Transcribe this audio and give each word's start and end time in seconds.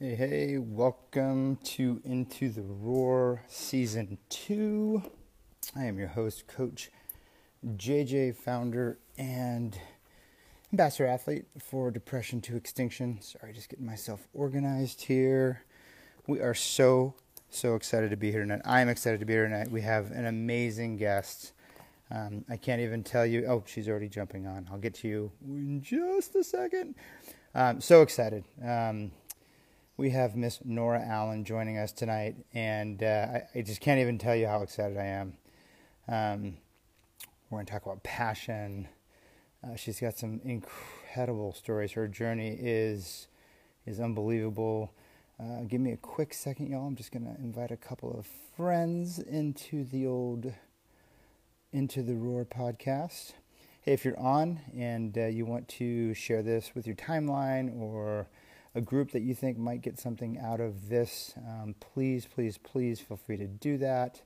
Hey, 0.00 0.14
hey, 0.14 0.58
welcome 0.58 1.56
to 1.64 2.00
Into 2.04 2.50
the 2.50 2.62
Roar 2.62 3.42
Season 3.48 4.16
2. 4.28 5.02
I 5.74 5.86
am 5.86 5.98
your 5.98 6.06
host, 6.06 6.46
Coach 6.46 6.92
JJ, 7.66 8.36
founder 8.36 9.00
and 9.18 9.76
ambassador 10.72 11.08
athlete 11.08 11.46
for 11.58 11.90
Depression 11.90 12.40
to 12.42 12.54
Extinction. 12.54 13.20
Sorry, 13.20 13.52
just 13.52 13.70
getting 13.70 13.86
myself 13.86 14.28
organized 14.32 15.02
here. 15.02 15.64
We 16.28 16.40
are 16.42 16.54
so, 16.54 17.14
so 17.50 17.74
excited 17.74 18.10
to 18.10 18.16
be 18.16 18.30
here 18.30 18.42
tonight. 18.42 18.62
I 18.64 18.80
am 18.80 18.88
excited 18.88 19.18
to 19.18 19.26
be 19.26 19.32
here 19.32 19.48
tonight. 19.48 19.68
We 19.68 19.80
have 19.80 20.12
an 20.12 20.26
amazing 20.26 20.98
guest. 20.98 21.54
Um, 22.12 22.44
I 22.48 22.56
can't 22.56 22.80
even 22.80 23.02
tell 23.02 23.26
you. 23.26 23.46
Oh, 23.48 23.64
she's 23.66 23.88
already 23.88 24.08
jumping 24.08 24.46
on. 24.46 24.68
I'll 24.70 24.78
get 24.78 24.94
to 24.94 25.08
you 25.08 25.32
in 25.44 25.82
just 25.82 26.36
a 26.36 26.44
second. 26.44 26.94
Um, 27.52 27.80
so 27.80 28.02
excited. 28.02 28.44
Um, 28.64 29.10
we 29.98 30.10
have 30.10 30.36
Miss 30.36 30.60
Nora 30.64 31.04
Allen 31.04 31.44
joining 31.44 31.76
us 31.76 31.90
tonight, 31.90 32.36
and 32.54 33.02
uh, 33.02 33.26
I, 33.32 33.42
I, 33.58 33.62
just 33.62 33.80
can't 33.80 33.98
even 33.98 34.16
tell 34.16 34.34
you 34.36 34.46
how 34.46 34.62
excited 34.62 34.96
I 34.96 35.06
am. 35.06 35.32
Um, 36.06 36.56
we're 37.50 37.58
going 37.58 37.66
to 37.66 37.72
talk 37.72 37.84
about 37.84 38.04
passion. 38.04 38.86
Uh, 39.62 39.74
she's 39.74 39.98
got 39.98 40.16
some 40.16 40.40
incredible 40.44 41.52
stories. 41.52 41.92
Her 41.92 42.06
journey 42.06 42.56
is 42.60 43.26
is 43.86 43.98
unbelievable. 43.98 44.92
Uh, 45.40 45.62
give 45.66 45.80
me 45.80 45.90
a 45.90 45.96
quick 45.96 46.32
second, 46.32 46.70
y'all. 46.70 46.86
I'm 46.86 46.94
just 46.94 47.10
going 47.10 47.24
to 47.24 47.34
invite 47.42 47.72
a 47.72 47.76
couple 47.76 48.16
of 48.16 48.26
friends 48.56 49.18
into 49.18 49.82
the 49.82 50.06
old 50.06 50.52
into 51.72 52.04
the 52.04 52.14
Roar 52.14 52.44
podcast. 52.44 53.32
Hey, 53.80 53.94
if 53.94 54.04
you're 54.04 54.18
on 54.18 54.60
and 54.76 55.18
uh, 55.18 55.26
you 55.26 55.44
want 55.44 55.66
to 55.70 56.14
share 56.14 56.44
this 56.44 56.70
with 56.76 56.86
your 56.86 56.96
timeline 56.96 57.76
or 57.76 58.28
a 58.78 58.80
group 58.80 59.10
that 59.10 59.22
you 59.22 59.34
think 59.34 59.58
might 59.58 59.82
get 59.82 59.98
something 59.98 60.38
out 60.38 60.60
of 60.60 60.88
this, 60.88 61.34
um, 61.36 61.74
please, 61.80 62.26
please, 62.26 62.56
please 62.58 63.00
feel 63.00 63.16
free 63.16 63.36
to 63.36 63.48
do 63.48 63.76
that. 63.76 64.22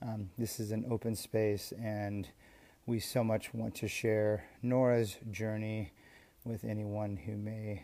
Um, 0.00 0.30
this 0.38 0.60
is 0.60 0.70
an 0.70 0.86
open 0.88 1.16
space, 1.16 1.72
and 1.82 2.28
we 2.86 3.00
so 3.00 3.24
much 3.24 3.52
want 3.52 3.74
to 3.74 3.88
share 3.88 4.44
Nora's 4.62 5.16
journey 5.32 5.92
with 6.44 6.64
anyone 6.64 7.16
who 7.16 7.36
may 7.36 7.82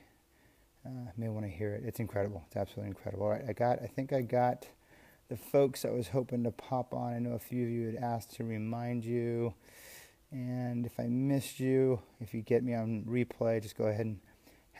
uh, 0.87 1.11
may 1.17 1.29
want 1.29 1.47
to 1.47 1.51
hear 1.51 1.75
it. 1.75 1.83
It's 1.85 1.99
incredible. 1.99 2.45
It's 2.47 2.57
absolutely 2.57 2.91
incredible. 2.91 3.25
All 3.25 3.33
right, 3.33 3.45
I 3.49 3.53
got. 3.53 3.83
I 3.83 3.87
think 3.87 4.13
I 4.13 4.21
got 4.21 4.69
the 5.29 5.37
folks 5.37 5.85
I 5.85 5.91
was 5.91 6.07
hoping 6.07 6.45
to 6.45 6.53
pop 6.53 6.95
on. 6.95 7.13
I 7.13 7.19
know 7.19 7.33
a 7.33 7.41
few 7.41 7.65
of 7.65 7.71
you 7.71 7.87
had 7.87 7.97
asked 7.97 8.37
to 8.37 8.45
remind 8.45 9.05
you. 9.05 9.55
And 10.31 10.87
if 10.87 11.01
I 11.01 11.09
missed 11.09 11.59
you, 11.59 12.01
if 12.21 12.35
you 12.35 12.43
get 12.43 12.63
me 12.63 12.75
on 12.75 13.05
replay, 13.05 13.61
just 13.61 13.77
go 13.77 13.87
ahead 13.87 14.07
and 14.07 14.21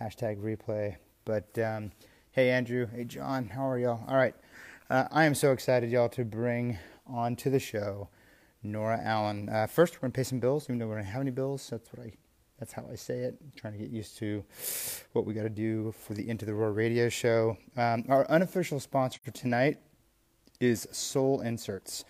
hashtag 0.01 0.39
replay. 0.41 0.97
But 1.25 1.59
um, 1.59 1.93
hey, 2.33 2.51
Andrew. 2.51 2.87
Hey, 2.87 3.05
John. 3.05 3.49
How 3.49 3.69
are 3.69 3.79
y'all? 3.79 4.05
All 4.07 4.17
right. 4.17 4.35
Uh, 4.91 5.05
I 5.11 5.25
am 5.25 5.35
so 5.35 5.53
excited, 5.53 5.91
y'all, 5.91 6.11
to 6.11 6.25
bring 6.25 6.79
on 7.07 7.37
to 7.37 7.51
the 7.51 7.59
show 7.59 8.09
Nora 8.63 9.01
Allen. 9.03 9.49
Uh, 9.49 9.67
first, 9.67 9.95
we're 9.95 10.01
going 10.01 10.13
to 10.13 10.17
pay 10.17 10.25
some 10.25 10.41
bills, 10.41 10.65
even 10.65 10.79
though 10.79 10.89
we 10.89 10.97
don't 10.97 11.05
have 11.05 11.23
any 11.23 11.31
bills. 11.31 11.69
That's 11.71 11.91
what 11.93 12.07
I. 12.07 12.13
That's 12.61 12.73
how 12.73 12.85
I 12.91 12.95
say 12.95 13.19
it. 13.19 13.37
I'm 13.43 13.53
trying 13.57 13.73
to 13.73 13.79
get 13.81 13.91
used 13.91 14.17
to 14.19 14.45
what 15.13 15.27
we 15.27 15.35
got 15.35 15.43
to 15.43 15.49
do 15.49 15.93
for 15.93 16.15
the 16.15 16.29
Into 16.29 16.47
the 16.47 16.55
Roar 16.55 16.73
radio 16.73 17.09
show. 17.09 17.59
Um, 17.77 18.05
our 18.09 18.31
unofficial 18.31 18.79
sponsor 18.79 19.19
tonight 19.33 19.79
is 20.61 20.87
Sole 20.93 21.41
Inserts. 21.41 22.05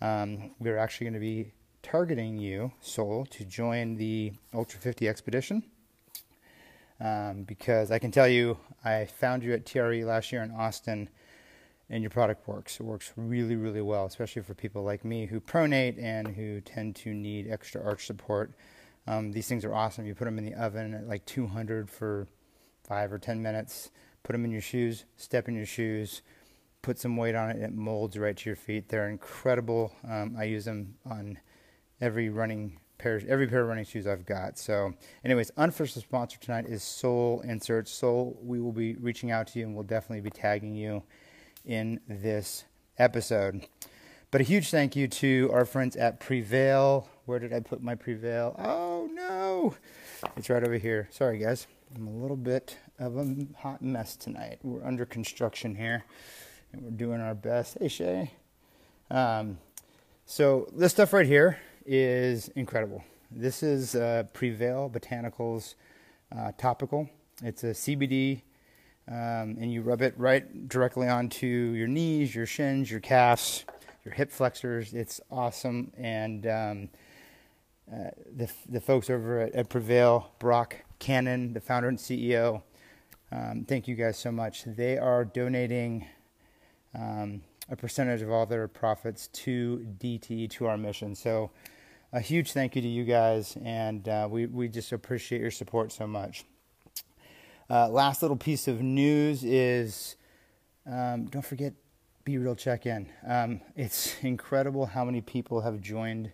Um, 0.00 0.50
we're 0.58 0.78
actually 0.78 1.04
going 1.04 1.14
to 1.14 1.20
be 1.20 1.52
targeting 1.82 2.38
you, 2.38 2.72
Sole, 2.80 3.24
to 3.26 3.44
join 3.44 3.94
the 3.94 4.32
Ultra 4.52 4.80
50 4.80 5.08
expedition 5.08 5.62
um, 7.00 7.44
because 7.44 7.90
I 7.90 7.98
can 7.98 8.10
tell 8.10 8.28
you, 8.28 8.58
I 8.84 9.06
found 9.06 9.42
you 9.42 9.52
at 9.52 9.66
TRE 9.66 10.04
last 10.04 10.32
year 10.32 10.42
in 10.42 10.50
Austin, 10.50 11.08
and 11.90 12.02
your 12.02 12.10
product 12.10 12.48
works. 12.48 12.80
It 12.80 12.84
works 12.84 13.12
really, 13.16 13.56
really 13.56 13.82
well, 13.82 14.06
especially 14.06 14.42
for 14.42 14.54
people 14.54 14.82
like 14.82 15.04
me 15.04 15.26
who 15.26 15.40
pronate 15.40 16.02
and 16.02 16.28
who 16.28 16.60
tend 16.60 16.96
to 16.96 17.12
need 17.12 17.50
extra 17.50 17.84
arch 17.84 18.06
support. 18.06 18.52
Um, 19.06 19.32
these 19.32 19.48
things 19.48 19.64
are 19.64 19.74
awesome. 19.74 20.06
You 20.06 20.14
put 20.14 20.24
them 20.24 20.38
in 20.38 20.44
the 20.44 20.54
oven 20.54 20.94
at 20.94 21.06
like 21.06 21.26
200 21.26 21.90
for 21.90 22.26
five 22.82 23.12
or 23.12 23.18
10 23.18 23.42
minutes. 23.42 23.90
Put 24.22 24.32
them 24.32 24.44
in 24.44 24.50
your 24.50 24.62
shoes, 24.62 25.04
step 25.16 25.48
in 25.48 25.54
your 25.54 25.66
shoes, 25.66 26.22
put 26.80 26.98
some 26.98 27.16
weight 27.16 27.34
on 27.34 27.50
it, 27.50 27.60
it 27.60 27.74
molds 27.74 28.18
right 28.18 28.36
to 28.36 28.48
your 28.48 28.56
feet. 28.56 28.88
They're 28.88 29.08
incredible. 29.08 29.92
Um, 30.08 30.34
I 30.38 30.44
use 30.44 30.64
them 30.64 30.94
on 31.04 31.38
every 32.00 32.30
running 32.30 32.80
pair, 32.98 33.20
every 33.28 33.46
pair 33.46 33.62
of 33.62 33.68
running 33.68 33.84
shoes 33.84 34.06
I've 34.06 34.26
got. 34.26 34.58
So, 34.58 34.94
anyways, 35.24 35.50
unofficial 35.56 36.02
sponsor 36.02 36.38
tonight 36.38 36.66
is 36.66 36.82
Sole 36.82 37.40
Inserts. 37.44 37.90
Sole, 37.90 38.38
we 38.42 38.60
will 38.60 38.72
be 38.72 38.94
reaching 38.96 39.30
out 39.30 39.48
to 39.48 39.58
you 39.58 39.66
and 39.66 39.74
we'll 39.74 39.84
definitely 39.84 40.20
be 40.20 40.30
tagging 40.30 40.74
you 40.74 41.02
in 41.64 42.00
this 42.08 42.64
episode. 42.98 43.66
But 44.30 44.40
a 44.40 44.44
huge 44.44 44.70
thank 44.70 44.96
you 44.96 45.06
to 45.06 45.50
our 45.52 45.64
friends 45.64 45.96
at 45.96 46.18
Prevail. 46.18 47.08
Where 47.26 47.38
did 47.38 47.52
I 47.52 47.60
put 47.60 47.82
my 47.82 47.94
Prevail? 47.94 48.56
Oh 48.58 49.08
no, 49.12 49.76
it's 50.36 50.50
right 50.50 50.64
over 50.64 50.76
here. 50.76 51.08
Sorry, 51.12 51.38
guys. 51.38 51.66
I'm 51.94 52.08
a 52.08 52.10
little 52.10 52.36
bit 52.36 52.76
of 52.98 53.16
a 53.16 53.46
hot 53.56 53.80
mess 53.80 54.16
tonight. 54.16 54.58
We're 54.64 54.84
under 54.84 55.06
construction 55.06 55.76
here, 55.76 56.04
and 56.72 56.82
we're 56.82 56.90
doing 56.90 57.20
our 57.20 57.34
best. 57.34 57.78
Hey, 57.80 57.86
Shay. 57.86 58.32
Um, 59.10 59.58
so 60.26 60.68
this 60.74 60.90
stuff 60.90 61.12
right 61.12 61.26
here 61.26 61.58
is 61.86 62.48
incredible. 62.48 63.02
This 63.30 63.62
is 63.62 63.94
uh, 63.94 64.24
Prevail 64.32 64.90
Botanicals 64.92 65.74
uh, 66.36 66.52
topical. 66.56 67.08
It's 67.42 67.64
a 67.64 67.68
CBD, 67.68 68.42
um, 69.08 69.56
and 69.60 69.72
you 69.72 69.82
rub 69.82 70.02
it 70.02 70.14
right 70.16 70.68
directly 70.68 71.08
onto 71.08 71.46
your 71.46 71.88
knees, 71.88 72.34
your 72.34 72.46
shins, 72.46 72.90
your 72.90 73.00
calves, 73.00 73.64
your 74.04 74.14
hip 74.14 74.30
flexors. 74.30 74.94
It's 74.94 75.20
awesome. 75.30 75.92
And 75.96 76.46
um, 76.46 76.88
uh, 77.92 78.10
the 78.36 78.50
the 78.68 78.80
folks 78.80 79.10
over 79.10 79.40
at, 79.40 79.52
at, 79.54 79.68
Prevail, 79.68 80.30
Brock 80.38 80.76
Cannon, 80.98 81.52
the 81.52 81.60
founder 81.60 81.88
and 81.88 81.98
CEO. 81.98 82.62
Um, 83.32 83.64
thank 83.66 83.88
you 83.88 83.94
guys 83.94 84.16
so 84.16 84.30
much. 84.30 84.64
They 84.64 84.96
are 84.96 85.24
donating 85.24 86.06
um, 86.94 87.42
a 87.68 87.76
percentage 87.76 88.22
of 88.22 88.30
all 88.30 88.46
their 88.46 88.68
profits 88.68 89.28
to 89.28 89.86
DT 89.98 90.50
to 90.50 90.66
our 90.66 90.76
mission. 90.76 91.14
So 91.14 91.50
a 92.14 92.20
huge 92.20 92.52
thank 92.52 92.76
you 92.76 92.82
to 92.82 92.86
you 92.86 93.02
guys, 93.02 93.58
and 93.64 94.08
uh, 94.08 94.28
we, 94.30 94.46
we 94.46 94.68
just 94.68 94.92
appreciate 94.92 95.40
your 95.40 95.50
support 95.50 95.90
so 95.90 96.06
much. 96.06 96.44
Uh, 97.68 97.88
last 97.88 98.22
little 98.22 98.36
piece 98.36 98.68
of 98.68 98.80
news 98.80 99.42
is 99.42 100.14
um, 100.86 101.24
don't 101.24 101.44
forget 101.44 101.72
Be 102.24 102.38
Real 102.38 102.54
Check 102.54 102.86
In. 102.86 103.08
Um, 103.26 103.60
it's 103.74 104.14
incredible 104.22 104.86
how 104.86 105.04
many 105.04 105.22
people 105.22 105.60
have 105.62 105.80
joined 105.80 106.30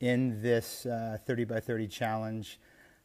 in 0.00 0.42
this 0.42 0.84
uh, 0.84 1.16
30 1.24 1.44
by 1.44 1.58
30 1.58 1.88
challenge. 1.88 2.60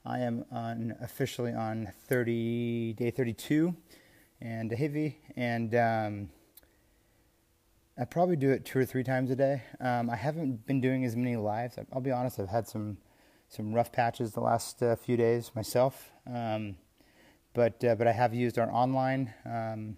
I 0.06 0.20
am 0.20 0.44
on 0.52 0.96
officially 1.00 1.54
on 1.54 1.88
30 2.08 2.94
day 2.94 3.12
32 3.12 3.74
and 4.42 4.72
heavy 4.74 5.20
and 5.38 5.74
um, 5.74 6.30
I 8.00 8.06
probably 8.06 8.38
do 8.38 8.50
it 8.52 8.64
two 8.64 8.80
or 8.80 8.86
three 8.86 9.04
times 9.04 9.30
a 9.30 9.36
day. 9.36 9.62
Um, 9.82 10.10
I 10.10 10.16
haven't 10.16 10.66
been 10.66 10.80
doing 10.80 11.04
as 11.04 11.18
many 11.18 11.36
lives. 11.36 11.78
I'll 11.92 12.00
be 12.00 12.12
honest. 12.12 12.40
I've 12.40 12.48
had 12.48 12.66
some 12.66 12.98
some 13.50 13.74
rough 13.74 13.92
patches 13.92 14.32
the 14.32 14.40
last 14.40 14.82
uh, 14.82 14.96
few 14.96 15.18
days 15.18 15.52
myself, 15.54 16.12
um, 16.26 16.78
but 17.54 17.84
uh, 17.84 17.96
but 17.96 18.08
I 18.08 18.14
have 18.14 18.34
used 18.34 18.58
our 18.58 18.72
online 18.72 19.34
um, 19.46 19.98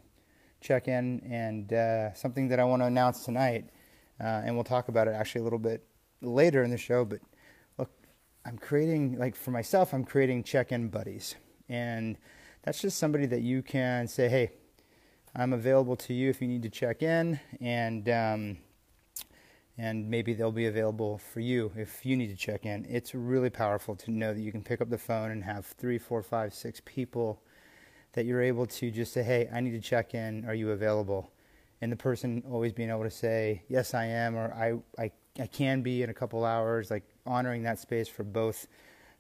check-in 0.62 1.22
and 1.30 1.72
uh, 1.74 2.14
something 2.14 2.48
that 2.48 2.60
I 2.60 2.64
want 2.64 2.82
to 2.82 2.88
announce 2.88 3.24
tonight, 3.24 3.70
uh, 4.20 4.42
and 4.46 4.56
we'll 4.56 4.64
talk 4.64 4.88
about 4.88 5.08
it 5.08 5.12
actually 5.12 5.42
a 5.42 5.44
little 5.44 5.60
bit 5.60 5.86
later 6.22 6.64
in 6.64 6.72
the 6.72 6.78
show. 6.78 7.06
But 7.06 7.20
look, 7.78 7.92
I'm 8.46 8.58
creating 8.58 9.20
like 9.20 9.36
for 9.36 9.52
myself. 9.52 9.94
I'm 9.94 10.06
creating 10.06 10.44
check-in 10.44 10.88
buddies, 10.88 11.36
and 11.70 12.18
that's 12.64 12.82
just 12.82 12.98
somebody 12.98 13.28
that 13.28 13.42
you 13.42 13.62
can 13.62 14.08
say, 14.08 14.28
hey 14.28 14.50
I'm 15.34 15.54
available 15.54 15.96
to 15.96 16.14
you 16.14 16.30
if 16.30 16.42
you 16.42 16.48
need 16.48 16.64
to 16.64 16.70
check 16.70 17.02
in, 17.02 17.40
and 17.62 18.10
um, 18.10 18.58
and 19.78 20.10
maybe 20.10 20.34
they'll 20.34 20.52
be 20.52 20.66
available 20.66 21.20
for 21.20 21.40
you 21.40 21.72
if 21.78 22.06
you 22.06 22.18
need 22.18 22.28
to 22.28 22.36
check 22.36 22.66
in. 22.66 22.86
It's 22.90 23.16
really 23.16 23.50
powerful 23.50 23.96
to 23.96 24.12
know 24.12 24.34
that 24.34 24.42
you 24.42 24.52
can 24.52 24.62
pick 24.62 24.82
up 24.82 24.90
the 24.90 24.98
phone 24.98 25.32
and 25.32 25.44
have 25.46 25.66
three, 25.66 25.98
four, 25.98 26.22
five, 26.22 26.54
six 26.54 26.82
people 26.84 27.42
that 28.12 28.26
you're 28.26 28.42
able 28.42 28.66
to 28.66 28.92
just 28.92 29.14
say, 29.14 29.24
"Hey, 29.24 29.50
I 29.54 29.62
need 29.62 29.72
to 29.72 29.80
check 29.80 30.14
in. 30.14 30.44
Are 30.46 30.54
you 30.54 30.72
available?" 30.72 31.32
And 31.80 31.92
the 31.92 31.96
person 31.96 32.44
always 32.52 32.74
being 32.74 32.90
able 32.90 33.04
to 33.04 33.10
say, 33.10 33.64
"Yes, 33.70 33.94
I 33.94 34.06
am," 34.06 34.36
or 34.36 34.54
"I 34.54 35.02
I 35.02 35.12
I 35.40 35.48
can 35.48 35.82
be 35.82 36.04
in 36.04 36.10
a 36.10 36.14
couple 36.14 36.44
hours." 36.44 36.92
Like 36.92 37.04
honoring 37.26 37.64
that 37.64 37.80
space 37.80 38.10
for 38.10 38.24
both 38.24 38.68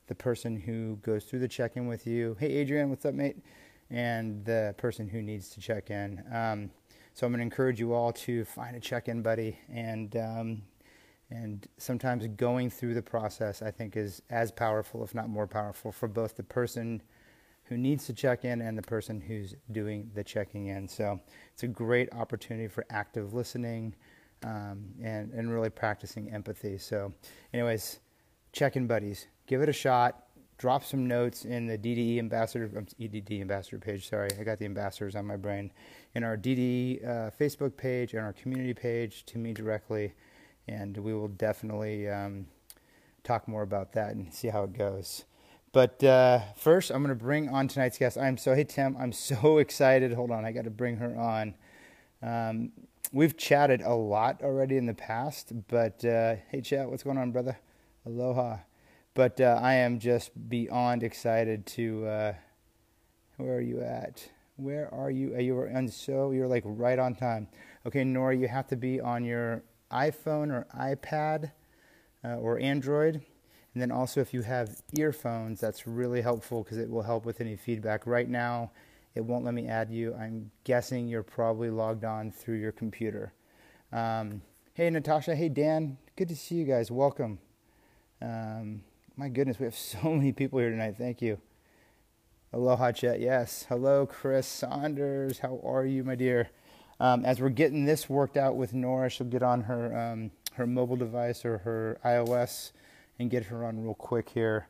the 0.08 0.16
person 0.16 0.58
who 0.58 0.98
goes 0.98 1.24
through 1.24 1.40
the 1.40 1.48
check-in 1.48 1.88
with 1.88 2.06
you. 2.06 2.36
Hey, 2.38 2.52
Adrian, 2.56 2.90
what's 2.90 3.06
up, 3.06 3.14
mate? 3.14 3.38
And 3.92 4.44
the 4.46 4.74
person 4.78 5.08
who 5.08 5.22
needs 5.22 5.50
to 5.50 5.60
check 5.60 5.92
in. 5.92 6.24
Um, 6.34 6.72
so 7.14 7.28
I'm 7.28 7.34
going 7.34 7.40
to 7.40 7.44
encourage 7.44 7.80
you 7.80 7.94
all 7.94 8.14
to 8.14 8.46
find 8.46 8.76
a 8.76 8.80
check-in 8.80 9.22
buddy, 9.22 9.60
and 9.72 10.16
um, 10.16 10.62
and 11.30 11.68
sometimes 11.78 12.26
going 12.28 12.70
through 12.70 12.94
the 12.94 13.02
process 13.02 13.62
I 13.62 13.72
think 13.72 13.96
is 13.96 14.22
as 14.30 14.52
powerful, 14.52 15.04
if 15.04 15.14
not 15.14 15.30
more 15.30 15.48
powerful, 15.48 15.92
for 15.92 16.08
both 16.08 16.36
the 16.36 16.44
person 16.44 17.02
who 17.66 17.78
needs 17.78 18.06
to 18.06 18.14
check 18.14 18.44
in 18.44 18.62
and 18.62 18.78
the 18.78 18.82
person 18.82 19.22
who's 19.22 19.56
doing 19.72 20.12
the 20.14 20.24
checking 20.24 20.68
in. 20.68 20.88
So 20.88 21.20
it's 21.54 21.64
a 21.64 21.68
great 21.68 22.12
opportunity 22.14 22.68
for 22.68 22.86
active 22.90 23.34
listening 23.34 23.96
um, 24.44 24.84
and, 25.02 25.32
and 25.32 25.50
really 25.50 25.70
practicing 25.70 26.30
empathy. 26.32 26.78
So, 26.78 27.14
anyways, 27.54 28.00
check 28.52 28.76
in 28.76 28.88
buddies, 28.88 29.28
give 29.48 29.62
it 29.62 29.70
a 29.70 29.74
shot. 29.74 30.26
Drop 30.62 30.86
some 30.86 31.08
notes 31.08 31.44
in 31.44 31.66
the 31.66 31.76
DDE 31.76 32.20
ambassador, 32.20 32.70
um, 32.78 32.86
EDD 33.02 33.32
ambassador 33.42 33.80
page. 33.80 34.08
Sorry, 34.08 34.30
I 34.40 34.44
got 34.44 34.60
the 34.60 34.66
ambassadors 34.66 35.16
on 35.16 35.26
my 35.26 35.36
brain. 35.36 35.72
In 36.14 36.24
our 36.24 36.38
DDE 36.38 37.04
uh, 37.04 37.32
Facebook 37.32 37.76
page 37.76 38.14
and 38.14 38.22
our 38.22 38.34
community 38.34 38.76
page 38.76 39.26
to 39.26 39.40
me 39.40 39.54
directly, 39.54 40.14
and 40.68 40.96
we 40.98 41.16
will 41.16 41.30
definitely 41.30 42.08
um, 42.08 42.46
talk 43.24 43.48
more 43.48 43.64
about 43.64 43.94
that 43.94 44.14
and 44.14 44.32
see 44.32 44.50
how 44.50 44.62
it 44.66 44.74
goes. 44.74 45.26
But 45.72 46.04
uh, 46.04 46.42
first, 46.56 46.92
I'm 46.92 47.02
going 47.02 47.18
to 47.18 47.24
bring 47.24 47.50
on 47.50 47.68
tonight's 47.68 47.98
guest. 47.98 48.16
I'm 48.16 48.38
so, 48.38 48.54
hey, 48.54 48.66
Tim, 48.66 48.96
I'm 49.00 49.14
so 49.14 49.58
excited. 49.58 50.14
Hold 50.14 50.30
on, 50.30 50.46
I 50.46 50.52
got 50.52 50.66
to 50.66 50.70
bring 50.70 50.98
her 50.98 51.18
on. 51.18 51.56
Um, 52.22 52.72
we've 53.12 53.36
chatted 53.36 53.82
a 53.82 53.96
lot 53.96 54.44
already 54.44 54.78
in 54.78 54.86
the 54.86 54.94
past, 54.94 55.54
but 55.70 56.06
uh, 56.06 56.36
hey, 56.50 56.62
Chet, 56.62 56.88
what's 56.88 57.02
going 57.02 57.18
on, 57.18 57.32
brother? 57.32 57.58
Aloha. 58.06 58.58
But 59.14 59.42
uh, 59.42 59.60
I 59.62 59.74
am 59.76 60.00
just 60.00 60.32
beyond 60.50 61.04
excited 61.04 61.66
to. 61.68 62.06
Uh, 62.06 62.34
where 63.38 63.56
are 63.56 63.62
you 63.62 63.82
at? 63.82 64.30
Where 64.58 64.94
are 64.94 65.12
you? 65.12 65.34
Are 65.34 65.42
you 65.42 65.62
and 65.64 65.92
so 65.92 66.32
you're 66.32 66.48
like 66.48 66.64
right 66.66 67.00
on 67.00 67.16
time. 67.16 67.48
Okay, 67.86 68.04
Nora, 68.04 68.36
you 68.36 68.48
have 68.48 68.68
to 68.68 68.76
be 68.76 69.02
on 69.02 69.26
your 69.26 69.64
iPhone 69.92 70.52
or 70.52 70.68
iPad 70.78 71.52
uh, 72.24 72.36
or 72.36 72.60
Android 72.60 73.26
and 73.74 73.82
then 73.82 73.92
also 73.92 74.20
if 74.20 74.34
you 74.34 74.42
have 74.42 74.82
earphones, 74.98 75.62
that's 75.62 75.88
really 75.88 76.22
helpful 76.22 76.64
because 76.64 76.78
it 76.78 76.90
will 76.90 77.04
help 77.04 77.26
with 77.26 77.40
any 77.40 77.56
feedback. 77.56 78.06
Right 78.06 78.28
now, 78.28 78.72
it 79.16 79.22
won't 79.22 79.46
let 79.46 79.54
me 79.54 79.68
add 79.68 79.90
you. 79.90 80.14
I'm 80.14 80.52
guessing 80.66 81.08
you're 81.08 81.24
probably 81.24 81.70
logged 81.70 82.04
on 82.04 82.32
through 82.32 82.58
your 82.58 82.74
computer. 82.74 83.34
Um, 83.94 84.42
hey, 84.74 84.90
Natasha. 84.90 85.36
Hey, 85.36 85.48
Dan. 85.48 85.98
Good 86.18 86.28
to 86.30 86.36
see 86.36 86.56
you 86.56 86.66
guys. 86.66 86.92
Welcome. 86.92 87.40
Um, 88.22 88.84
my 89.22 89.30
goodness, 89.30 89.60
we 89.60 89.66
have 89.66 89.76
so 90.02 90.16
many 90.16 90.32
people 90.32 90.58
here 90.58 90.72
tonight. 90.72 90.96
Thank 90.98 91.22
you. 91.22 91.38
Aloha, 92.54 92.92
Chet. 92.92 93.20
Yes. 93.20 93.68
Hello, 93.70 94.08
Chris 94.08 94.48
Saunders. 94.48 95.38
How 95.38 95.62
are 95.64 95.86
you, 95.86 96.04
my 96.04 96.16
dear? 96.16 96.50
Um, 97.00 97.24
as 97.24 97.40
we're 97.40 97.50
getting 97.50 97.86
this 97.86 98.10
worked 98.10 98.36
out 98.36 98.56
with 98.56 98.74
Nora, 98.74 99.12
she'll 99.12 99.28
get 99.28 99.44
on 99.44 99.62
her 99.62 99.96
um, 99.96 100.32
her 100.56 100.66
mobile 100.66 100.96
device 100.96 101.46
or 101.46 101.60
her 101.60 102.00
iOS 102.04 102.72
and 103.20 103.30
get 103.30 103.46
her 103.46 103.64
on 103.64 103.84
real 103.84 103.94
quick 103.94 104.30
here. 104.30 104.68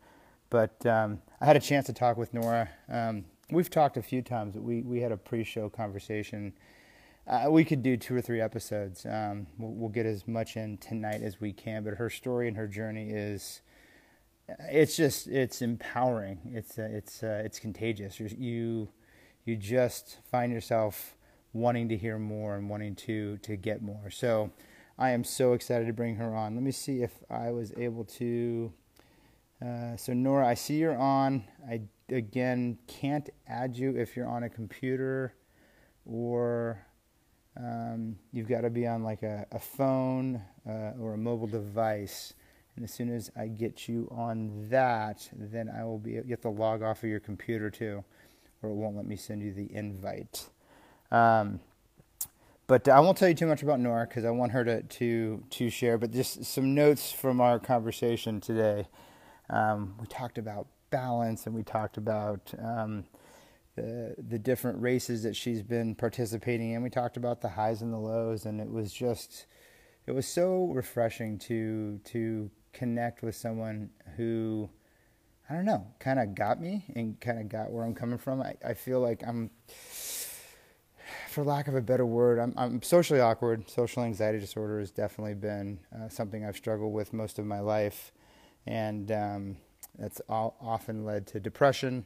But 0.50 0.86
um, 0.86 1.22
I 1.40 1.46
had 1.46 1.56
a 1.56 1.62
chance 1.62 1.86
to 1.86 1.94
talk 1.94 2.18
with 2.18 2.34
Nora. 2.34 2.70
Um, 2.90 3.24
we've 3.52 3.70
talked 3.70 3.96
a 3.96 4.02
few 4.02 4.22
times. 4.22 4.56
We 4.58 4.82
we 4.82 5.00
had 5.00 5.14
a 5.14 5.18
pre-show 5.18 5.70
conversation. 5.70 6.52
Uh, 7.26 7.50
we 7.50 7.64
could 7.64 7.82
do 7.82 7.96
two 7.96 8.14
or 8.14 8.22
three 8.22 8.42
episodes. 8.42 9.06
Um, 9.06 9.48
we'll, 9.58 9.72
we'll, 9.72 9.90
get 9.90 10.06
as 10.06 10.28
much 10.28 10.58
in 10.58 10.78
tonight 10.78 11.22
as 11.22 11.40
we 11.40 11.54
can. 11.54 11.86
But 11.86 11.94
her 11.94 12.10
story 12.10 12.50
and 12.50 12.58
her 12.58 12.68
journey 12.68 13.12
is, 13.12 13.62
it's 14.70 14.96
just 14.96 15.28
it's 15.28 15.62
empowering. 15.62 16.40
It's 16.54 16.78
uh, 16.78 16.90
it's 16.92 17.24
uh, 17.24 17.42
it's 17.46 17.60
contagious. 17.60 18.20
You're, 18.20 18.30
you 18.30 18.90
you 19.46 19.56
just 19.56 20.18
find 20.30 20.52
yourself 20.52 21.16
wanting 21.54 21.90
to 21.90 21.98
hear 21.98 22.18
more 22.18 22.56
and 22.56 22.70
wanting 22.70 22.96
to 22.96 23.38
to 23.38 23.56
get 23.56 23.82
more. 23.82 24.10
So 24.10 24.52
I 25.02 25.12
am 25.12 25.24
so 25.24 25.54
excited 25.54 25.88
to 25.88 25.94
bring 25.94 26.16
her 26.18 26.36
on. 26.36 26.54
Let 26.54 26.64
me 26.64 26.72
see 26.72 27.02
if 27.02 27.12
I 27.30 27.50
was 27.52 27.74
able 27.76 28.04
to. 28.06 28.72
Uh, 29.60 29.96
so, 29.96 30.14
Nora, 30.14 30.48
I 30.48 30.54
see 30.54 30.76
you're 30.76 30.98
on. 30.98 31.44
I, 31.68 31.82
again, 32.10 32.78
can't 32.88 33.30
add 33.48 33.76
you 33.76 33.96
if 33.96 34.16
you're 34.16 34.28
on 34.28 34.44
a 34.44 34.50
computer 34.50 35.34
or 36.06 36.86
um, 37.58 38.16
you've 38.32 38.48
got 38.48 38.62
to 38.62 38.70
be 38.70 38.86
on 38.88 39.04
like 39.04 39.24
a, 39.24 39.46
a 39.52 39.60
phone 39.60 40.42
uh, 40.68 40.94
or 41.00 41.14
a 41.14 41.18
mobile 41.18 41.48
device. 41.48 42.34
And 42.76 42.86
as 42.86 42.94
soon 42.94 43.14
as 43.14 43.30
I 43.36 43.48
get 43.48 43.88
you 43.88 44.08
on 44.12 44.70
that, 44.70 45.30
then 45.34 45.70
I 45.70 45.84
will 45.84 46.00
be, 46.00 46.12
you 46.12 46.24
have 46.30 46.42
to 46.42 46.50
log 46.50 46.82
off 46.82 47.04
of 47.04 47.10
your 47.10 47.20
computer 47.20 47.70
too, 47.70 48.04
or 48.62 48.70
it 48.70 48.74
won't 48.74 48.96
let 48.96 49.06
me 49.06 49.16
send 49.16 49.42
you 49.42 49.54
the 49.54 49.74
invite. 49.74 50.50
Um, 51.12 51.60
but 52.68 52.88
I 52.88 53.02
won't 53.02 53.18
tell 53.18 53.28
you 53.28 53.36
too 53.36 53.48
much 53.48 53.64
about 53.64 53.82
Nora 53.82 54.08
because 54.08 54.24
I 54.24 54.30
want 54.30 54.54
her 54.54 54.64
to, 54.64 54.82
to, 54.82 55.44
to 55.50 55.70
share. 55.70 55.98
But 55.98 56.12
just 56.12 56.46
some 56.46 56.74
notes 56.74 57.12
from 57.12 57.42
our 57.42 57.60
conversation 57.60 58.40
today. 58.40 58.88
Um, 59.50 59.96
we 60.00 60.08
talked 60.08 60.38
about 60.38 60.68
balance 60.90 61.46
and 61.46 61.54
we 61.54 61.64
talked 61.64 61.98
about 61.98 62.54
um, 62.64 63.04
the, 63.76 64.16
the 64.30 64.40
different 64.40 64.82
races 64.82 65.24
that 65.24 65.36
she's 65.36 65.62
been 65.62 65.96
participating 65.96 66.72
in. 66.72 66.82
We 66.82 66.90
talked 66.90 67.18
about 67.18 67.42
the 67.42 67.50
highs 67.50 67.82
and 67.82 67.92
the 67.92 67.98
lows, 67.98 68.46
and 68.46 68.62
it 68.62 68.70
was 68.70 68.94
just, 68.94 69.48
it 70.06 70.12
was 70.14 70.26
so 70.26 70.68
refreshing 70.74 71.38
to, 71.40 72.00
to 72.06 72.50
connect 72.74 73.22
with 73.22 73.36
someone 73.36 73.90
who, 74.18 74.70
I 75.50 75.54
don't 75.54 75.66
know, 75.66 75.88
kind 76.00 76.20
of 76.20 76.36
got 76.36 76.62
me 76.62 76.86
and 76.96 77.20
kind 77.20 77.40
of 77.40 77.50
got 77.50 77.72
where 77.72 77.84
I'm 77.84 77.96
coming 77.96 78.18
from. 78.18 78.42
I, 78.42 78.56
I 78.66 78.74
feel 78.74 79.00
like 79.00 79.24
I'm 79.26 79.50
for 81.30 81.44
lack 81.44 81.68
of 81.68 81.76
a 81.76 81.82
better 81.82 82.06
word, 82.06 82.40
I'm, 82.40 82.54
I'm 82.58 82.82
socially 82.82 83.20
awkward. 83.20 83.70
Social 83.70 84.04
anxiety 84.04 84.40
disorder 84.40 84.80
has 84.80 84.92
definitely 84.92 85.34
been 85.34 85.80
uh, 85.96 86.10
something 86.10 86.46
I've 86.46 86.58
struggled 86.58 86.94
with 86.94 87.14
most 87.14 87.40
of 87.40 87.46
my 87.46 87.60
life, 87.60 88.12
and 88.66 89.12
um, 89.12 89.58
that's 89.98 90.22
all, 90.30 90.56
often 90.62 91.06
led 91.06 91.28
to 91.28 91.40
depression. 91.40 92.06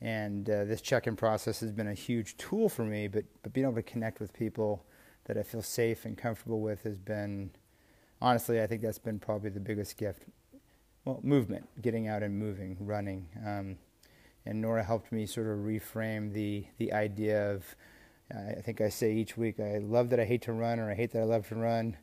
And 0.00 0.48
uh, 0.50 0.64
this 0.64 0.80
check-in 0.80 1.16
process 1.16 1.60
has 1.60 1.72
been 1.72 1.88
a 1.88 1.94
huge 1.94 2.36
tool 2.36 2.68
for 2.68 2.84
me. 2.84 3.08
But 3.08 3.24
but 3.42 3.52
being 3.52 3.66
able 3.66 3.76
to 3.76 3.82
connect 3.82 4.20
with 4.20 4.32
people 4.32 4.84
that 5.24 5.38
I 5.38 5.42
feel 5.42 5.62
safe 5.62 6.04
and 6.04 6.18
comfortable 6.18 6.60
with 6.60 6.82
has 6.82 6.98
been, 6.98 7.50
honestly, 8.20 8.60
I 8.62 8.66
think 8.66 8.82
that's 8.82 8.98
been 8.98 9.18
probably 9.18 9.50
the 9.50 9.60
biggest 9.60 9.96
gift. 9.96 10.24
Well, 11.04 11.20
movement, 11.22 11.68
getting 11.82 12.08
out 12.08 12.22
and 12.22 12.38
moving, 12.38 12.76
running. 12.80 13.28
Um, 13.44 13.76
and 14.46 14.60
Nora 14.60 14.82
helped 14.82 15.12
me 15.12 15.26
sort 15.26 15.46
of 15.46 15.58
reframe 15.58 16.32
the 16.32 16.66
the 16.78 16.92
idea 16.92 17.52
of 17.52 17.76
I 18.30 18.60
think 18.62 18.80
I 18.80 18.88
say 18.88 19.12
each 19.12 19.36
week, 19.36 19.60
I 19.60 19.78
love 19.78 20.10
that 20.10 20.20
I 20.20 20.24
hate 20.24 20.42
to 20.42 20.52
run 20.52 20.78
or 20.78 20.90
I 20.90 20.94
hate 20.94 21.12
that 21.12 21.20
I 21.20 21.24
love 21.24 21.48
to 21.48 21.56
run. 21.56 21.96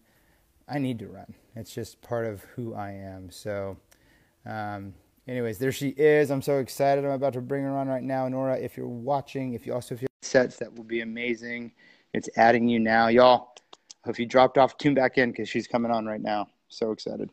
I 0.67 0.77
need 0.77 0.99
to 0.99 1.07
run. 1.07 1.33
It's 1.55 1.73
just 1.73 2.01
part 2.01 2.25
of 2.25 2.41
who 2.55 2.73
I 2.73 2.91
am. 2.91 3.31
So, 3.31 3.77
um, 4.45 4.93
anyways, 5.27 5.57
there 5.57 5.71
she 5.71 5.89
is. 5.89 6.29
I'm 6.31 6.41
so 6.41 6.59
excited. 6.59 7.03
I'm 7.03 7.11
about 7.11 7.33
to 7.33 7.41
bring 7.41 7.63
her 7.63 7.75
on 7.75 7.87
right 7.87 8.03
now. 8.03 8.27
Nora, 8.27 8.57
if 8.57 8.77
you're 8.77 8.87
watching, 8.87 9.53
if 9.53 9.65
you 9.65 9.73
also 9.73 9.95
have 9.95 10.07
sets, 10.21 10.57
that 10.57 10.73
will 10.75 10.83
be 10.83 11.01
amazing. 11.01 11.73
It's 12.13 12.29
adding 12.37 12.69
you 12.69 12.79
now. 12.79 13.07
Y'all, 13.07 13.55
if 14.07 14.19
you 14.19 14.25
dropped 14.25 14.57
off, 14.57 14.77
tune 14.77 14.93
back 14.93 15.17
in 15.17 15.31
because 15.31 15.49
she's 15.49 15.67
coming 15.67 15.91
on 15.91 16.05
right 16.05 16.21
now. 16.21 16.47
So 16.69 16.91
excited. 16.91 17.29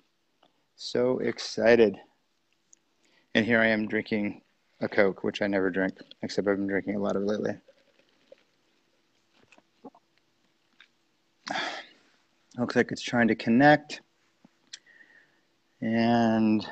So 0.77 1.19
excited. 1.19 1.97
And 3.35 3.45
here 3.47 3.61
I 3.61 3.67
am 3.67 3.89
drinking 3.89 4.43
a 4.81 4.89
Coke, 4.89 5.25
which 5.25 5.43
I 5.43 5.47
never 5.47 5.71
drink, 5.71 5.95
except 6.23 6.47
I've 6.47 6.57
been 6.57 6.67
drinking 6.67 6.97
a 6.97 7.01
lot 7.01 7.17
of 7.17 7.23
lately. 7.23 7.53
Looks 12.59 12.77
like 12.77 12.93
it's 12.93 13.03
trying 13.03 13.29
to 13.29 13.35
connect. 13.35 14.03
And 15.81 16.67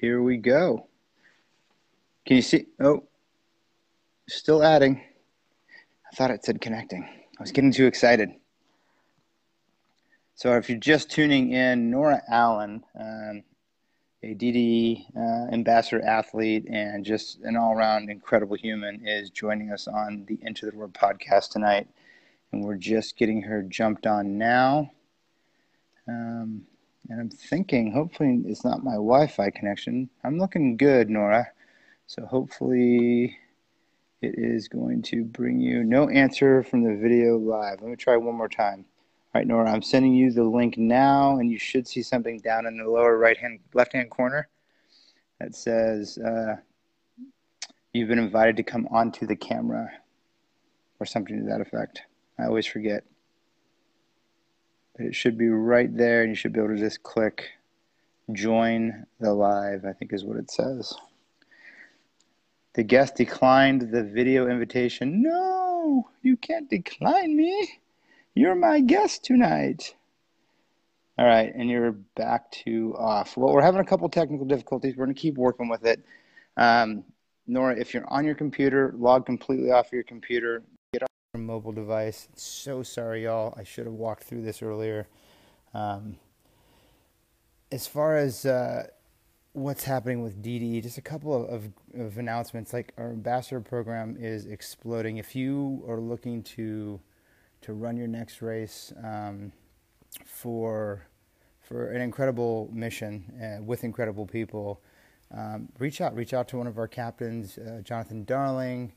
here 0.00 0.22
we 0.22 0.36
go. 0.38 0.88
Can 2.26 2.36
you 2.36 2.42
see? 2.42 2.66
Oh, 2.80 3.04
still 4.28 4.62
adding. 4.62 5.02
I 6.10 6.16
thought 6.16 6.30
it 6.30 6.44
said 6.44 6.60
connecting. 6.60 7.04
I 7.04 7.42
was 7.42 7.52
getting 7.52 7.72
too 7.72 7.86
excited. 7.86 8.30
So 10.34 10.56
if 10.56 10.68
you're 10.68 10.78
just 10.78 11.10
tuning 11.10 11.52
in, 11.52 11.90
Nora 11.90 12.22
Allen, 12.28 12.82
um, 12.98 13.42
a 14.22 14.34
DDE 14.34 15.16
uh, 15.16 15.52
ambassador 15.52 16.04
athlete 16.04 16.66
and 16.68 17.04
just 17.04 17.40
an 17.42 17.56
all 17.56 17.72
around 17.72 18.10
incredible 18.10 18.56
human, 18.56 19.06
is 19.06 19.30
joining 19.30 19.70
us 19.70 19.86
on 19.86 20.24
the 20.26 20.38
Into 20.42 20.66
the 20.66 20.72
Roar 20.72 20.88
podcast 20.88 21.50
tonight 21.50 21.88
and 22.52 22.64
we're 22.64 22.76
just 22.76 23.16
getting 23.16 23.42
her 23.42 23.62
jumped 23.62 24.06
on 24.06 24.38
now. 24.38 24.90
Um, 26.08 26.62
and 27.08 27.20
I'm 27.20 27.30
thinking, 27.30 27.92
hopefully, 27.92 28.42
it's 28.46 28.64
not 28.64 28.84
my 28.84 28.92
Wi 28.94 29.26
Fi 29.26 29.50
connection. 29.50 30.10
I'm 30.24 30.38
looking 30.38 30.76
good, 30.76 31.10
Nora. 31.10 31.48
So 32.06 32.24
hopefully, 32.26 33.36
it 34.22 34.34
is 34.36 34.68
going 34.68 35.02
to 35.02 35.24
bring 35.24 35.60
you 35.60 35.82
no 35.82 36.08
answer 36.08 36.62
from 36.62 36.82
the 36.82 36.94
video 36.94 37.38
live. 37.38 37.80
Let 37.80 37.90
me 37.90 37.96
try 37.96 38.16
one 38.16 38.34
more 38.34 38.48
time. 38.48 38.84
All 39.32 39.40
right, 39.40 39.46
Nora, 39.46 39.70
I'm 39.70 39.82
sending 39.82 40.14
you 40.14 40.32
the 40.32 40.44
link 40.44 40.76
now, 40.76 41.38
and 41.38 41.50
you 41.50 41.58
should 41.58 41.86
see 41.86 42.02
something 42.02 42.38
down 42.38 42.66
in 42.66 42.76
the 42.76 42.88
lower 42.88 43.16
right 43.16 43.36
hand, 43.36 43.60
left 43.74 43.92
hand 43.92 44.10
corner 44.10 44.48
that 45.38 45.54
says 45.54 46.18
uh, 46.18 46.56
you've 47.92 48.08
been 48.08 48.18
invited 48.18 48.56
to 48.56 48.62
come 48.62 48.88
onto 48.90 49.26
the 49.26 49.36
camera 49.36 49.90
or 50.98 51.06
something 51.06 51.38
to 51.38 51.48
that 51.48 51.60
effect. 51.60 52.02
I 52.38 52.46
always 52.46 52.66
forget. 52.66 53.04
But 54.96 55.06
it 55.06 55.14
should 55.14 55.38
be 55.38 55.48
right 55.48 55.96
there, 55.96 56.22
and 56.22 56.30
you 56.30 56.34
should 56.34 56.52
be 56.52 56.60
able 56.60 56.74
to 56.74 56.78
just 56.78 57.02
click 57.02 57.50
join 58.32 59.06
the 59.18 59.32
live, 59.32 59.84
I 59.84 59.92
think 59.92 60.12
is 60.12 60.24
what 60.24 60.36
it 60.36 60.50
says. 60.50 60.94
The 62.74 62.82
guest 62.84 63.16
declined 63.16 63.90
the 63.90 64.04
video 64.04 64.48
invitation. 64.48 65.22
No, 65.22 66.08
you 66.22 66.36
can't 66.36 66.70
decline 66.70 67.36
me. 67.36 67.80
You're 68.34 68.54
my 68.54 68.80
guest 68.80 69.24
tonight. 69.24 69.94
All 71.18 71.26
right, 71.26 71.52
and 71.54 71.68
you're 71.68 71.92
back 71.92 72.50
to 72.64 72.94
off. 72.96 73.36
Well, 73.36 73.52
we're 73.52 73.62
having 73.62 73.80
a 73.80 73.84
couple 73.84 74.08
technical 74.08 74.46
difficulties. 74.46 74.96
We're 74.96 75.04
going 75.04 75.14
to 75.14 75.20
keep 75.20 75.34
working 75.34 75.68
with 75.68 75.84
it. 75.84 76.00
Um, 76.56 77.04
Nora, 77.46 77.76
if 77.76 77.92
you're 77.92 78.08
on 78.08 78.24
your 78.24 78.36
computer, 78.36 78.94
log 78.96 79.26
completely 79.26 79.72
off 79.72 79.92
your 79.92 80.04
computer. 80.04 80.62
Get 80.92 81.02
off 81.02 81.08
your 81.34 81.42
mobile 81.42 81.72
device. 81.72 82.28
So 82.36 82.84
sorry, 82.84 83.24
y'all. 83.24 83.52
I 83.56 83.64
should 83.64 83.86
have 83.86 83.94
walked 83.94 84.22
through 84.22 84.42
this 84.42 84.62
earlier. 84.62 85.08
Um, 85.74 86.16
as 87.72 87.86
far 87.86 88.16
as 88.16 88.46
uh, 88.46 88.86
what's 89.52 89.84
happening 89.84 90.22
with 90.22 90.42
DDE. 90.42 90.82
just 90.82 90.98
a 90.98 91.02
couple 91.02 91.34
of, 91.34 91.50
of, 91.50 91.72
of, 92.00 92.18
announcements. 92.18 92.72
Like 92.72 92.92
our 92.96 93.10
ambassador 93.10 93.60
program 93.60 94.16
is 94.18 94.46
exploding. 94.46 95.16
If 95.16 95.34
you 95.34 95.84
are 95.88 96.00
looking 96.00 96.42
to 96.44 97.00
to 97.62 97.74
run 97.74 97.96
your 97.96 98.06
next 98.06 98.40
race 98.40 98.92
um, 99.04 99.52
for 100.24 101.06
for 101.60 101.90
an 101.90 102.00
incredible 102.00 102.68
mission 102.72 103.24
uh, 103.42 103.62
with 103.62 103.84
incredible 103.84 104.26
people, 104.26 104.80
um, 105.36 105.68
reach 105.78 106.00
out. 106.00 106.14
Reach 106.14 106.34
out 106.34 106.48
to 106.48 106.58
one 106.58 106.66
of 106.66 106.78
our 106.78 106.88
captains, 106.88 107.58
uh, 107.58 107.80
Jonathan 107.84 108.24
Darling, 108.24 108.92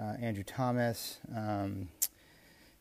uh, 0.00 0.14
Andrew 0.20 0.44
Thomas. 0.44 1.18
Um, 1.34 1.88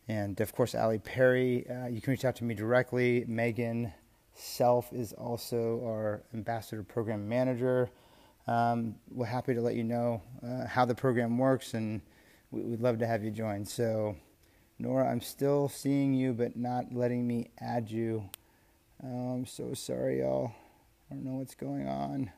and 0.08 0.40
of 0.42 0.54
course, 0.54 0.76
Ali 0.76 1.00
Perry. 1.00 1.66
Uh, 1.70 1.88
you 1.88 2.02
can 2.02 2.12
reach 2.12 2.26
out 2.26 2.36
to 2.38 2.44
me 2.44 2.54
directly. 2.54 3.26
Megan 3.28 3.94
Self 4.34 4.92
is 4.94 5.14
also 5.14 5.82
our 5.86 6.24
ambassador 6.34 6.84
program 6.84 7.28
manager. 7.28 7.90
Um, 8.48 8.96
we're 9.12 9.26
happy 9.26 9.54
to 9.54 9.62
let 9.62 9.76
you 9.76 9.84
know 9.84 10.22
uh, 10.44 10.66
how 10.66 10.86
the 10.86 10.96
program 10.96 11.38
works, 11.38 11.74
and 11.74 12.02
we, 12.50 12.62
would 12.62 12.82
love 12.82 12.98
to 13.00 13.08
have 13.08 13.24
you 13.24 13.32
join. 13.32 13.66
So, 13.66 14.16
Nora, 14.80 15.10
I'm 15.10 15.22
still 15.22 15.70
seeing 15.70 16.14
you, 16.14 16.34
but 16.34 16.56
not 16.56 16.92
letting 16.92 17.28
me 17.28 17.52
add 17.60 17.92
you. 17.92 18.30
Oh, 19.04 19.34
I'm 19.34 19.46
so 19.46 19.74
sorry, 19.74 20.20
y'all. 20.20 20.54
I 21.10 21.16
don't 21.16 21.26
know 21.26 21.36
what's 21.36 21.56
going 21.56 21.88
on. 21.88 22.32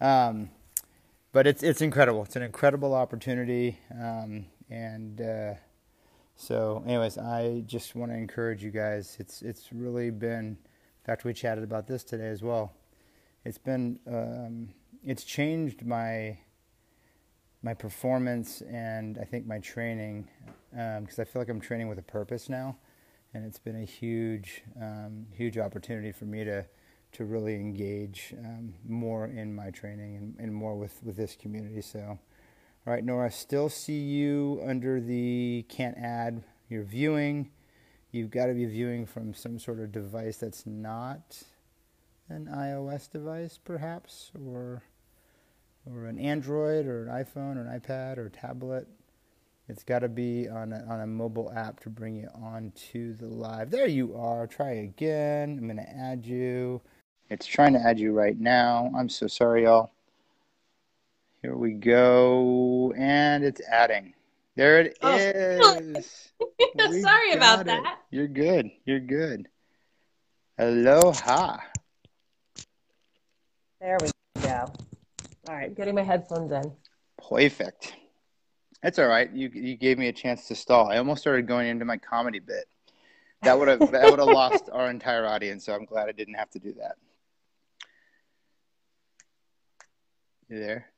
Um, 0.00 0.50
but 1.32 1.46
it's 1.46 1.62
it's 1.62 1.82
incredible. 1.82 2.24
It's 2.24 2.36
an 2.36 2.42
incredible 2.42 2.94
opportunity, 2.94 3.78
um, 3.92 4.46
and 4.70 5.20
uh, 5.20 5.54
so, 6.36 6.82
anyways, 6.86 7.18
I 7.18 7.64
just 7.66 7.94
want 7.94 8.12
to 8.12 8.16
encourage 8.16 8.62
you 8.62 8.70
guys. 8.70 9.16
It's 9.18 9.42
it's 9.42 9.72
really 9.72 10.10
been. 10.10 10.56
Fact, 11.08 11.24
we 11.24 11.32
chatted 11.32 11.64
about 11.64 11.86
this 11.86 12.04
today 12.04 12.28
as 12.28 12.42
well. 12.42 12.74
It's 13.42 13.56
been 13.56 13.98
um, 14.06 14.68
it's 15.02 15.24
changed 15.24 15.86
my 15.86 16.36
my 17.62 17.72
performance 17.72 18.60
and 18.70 19.16
I 19.16 19.24
think 19.24 19.46
my 19.46 19.58
training 19.58 20.28
because 20.70 21.18
um, 21.18 21.22
I 21.22 21.24
feel 21.24 21.40
like 21.40 21.48
I'm 21.48 21.62
training 21.62 21.88
with 21.88 21.98
a 21.98 22.02
purpose 22.02 22.50
now, 22.50 22.76
and 23.32 23.42
it's 23.42 23.58
been 23.58 23.80
a 23.80 23.86
huge 23.86 24.64
um, 24.78 25.24
huge 25.32 25.56
opportunity 25.56 26.12
for 26.12 26.26
me 26.26 26.44
to 26.44 26.66
to 27.12 27.24
really 27.24 27.54
engage 27.54 28.34
um, 28.44 28.74
more 28.86 29.28
in 29.28 29.56
my 29.56 29.70
training 29.70 30.18
and, 30.18 30.36
and 30.38 30.54
more 30.54 30.76
with 30.76 31.00
with 31.02 31.16
this 31.16 31.34
community. 31.34 31.80
So. 31.80 32.18
All 32.86 32.92
right, 32.92 33.02
Nora, 33.02 33.26
I 33.26 33.30
still 33.30 33.70
see 33.70 34.00
you 34.00 34.62
under 34.62 35.00
the 35.00 35.64
can't 35.70 35.96
add. 35.96 36.44
You're 36.68 36.84
viewing. 36.84 37.50
You've 38.10 38.30
got 38.30 38.46
to 38.46 38.54
be 38.54 38.64
viewing 38.64 39.06
from 39.06 39.34
some 39.34 39.58
sort 39.58 39.80
of 39.80 39.92
device 39.92 40.38
that's 40.38 40.66
not 40.66 41.42
an 42.28 42.46
iOS 42.46 43.10
device, 43.10 43.58
perhaps, 43.62 44.30
or 44.34 44.82
or 45.86 46.06
an 46.06 46.18
Android 46.18 46.86
or 46.86 47.04
an 47.04 47.24
iPhone 47.24 47.56
or 47.56 47.62
an 47.62 47.80
iPad 47.80 48.18
or 48.18 48.26
a 48.26 48.30
tablet. 48.30 48.86
It's 49.68 49.84
got 49.84 49.98
to 50.00 50.08
be 50.08 50.48
on 50.48 50.72
a, 50.72 50.84
on 50.88 51.00
a 51.00 51.06
mobile 51.06 51.52
app 51.54 51.80
to 51.80 51.90
bring 51.90 52.16
you 52.16 52.28
on 52.34 52.72
to 52.92 53.12
the 53.14 53.26
live. 53.26 53.70
There 53.70 53.86
you 53.86 54.16
are. 54.16 54.46
Try 54.46 54.70
again. 54.70 55.58
I'm 55.58 55.66
going 55.66 55.76
to 55.76 55.90
add 55.90 56.24
you. 56.24 56.80
It's 57.28 57.44
trying 57.46 57.74
to 57.74 57.80
add 57.80 57.98
you 57.98 58.12
right 58.12 58.38
now. 58.38 58.90
I'm 58.96 59.10
so 59.10 59.26
sorry, 59.26 59.64
y'all. 59.64 59.90
Here 61.42 61.54
we 61.54 61.72
go. 61.72 62.94
And 62.96 63.44
it's 63.44 63.60
adding. 63.70 64.14
There 64.58 64.80
it 64.80 64.98
oh. 65.02 65.14
is. 65.16 66.32
Sorry 67.00 67.32
about 67.32 67.60
it. 67.60 67.66
that. 67.66 67.98
You're 68.10 68.26
good. 68.26 68.68
You're 68.84 68.98
good. 68.98 69.46
Aloha. 70.58 71.58
There 73.80 73.96
we 74.02 74.10
go. 74.42 74.72
All 75.48 75.54
right, 75.54 75.72
getting 75.76 75.94
my 75.94 76.02
headphones 76.02 76.50
in. 76.50 76.72
Perfect. 77.28 77.94
That's 78.82 78.98
all 78.98 79.06
right. 79.06 79.30
You 79.32 79.48
you 79.54 79.76
gave 79.76 79.96
me 79.96 80.08
a 80.08 80.12
chance 80.12 80.48
to 80.48 80.56
stall. 80.56 80.90
I 80.90 80.98
almost 80.98 81.20
started 81.20 81.46
going 81.46 81.68
into 81.68 81.84
my 81.84 81.96
comedy 81.96 82.40
bit. 82.40 82.64
That 83.42 83.56
would 83.56 83.68
have 83.68 83.92
that 83.92 84.10
would 84.10 84.18
have 84.18 84.26
lost 84.34 84.70
our 84.72 84.90
entire 84.90 85.24
audience. 85.24 85.66
So 85.66 85.72
I'm 85.72 85.84
glad 85.84 86.08
I 86.08 86.12
didn't 86.12 86.34
have 86.34 86.50
to 86.50 86.58
do 86.58 86.74
that. 86.80 86.96
You 90.48 90.58
there? 90.58 90.90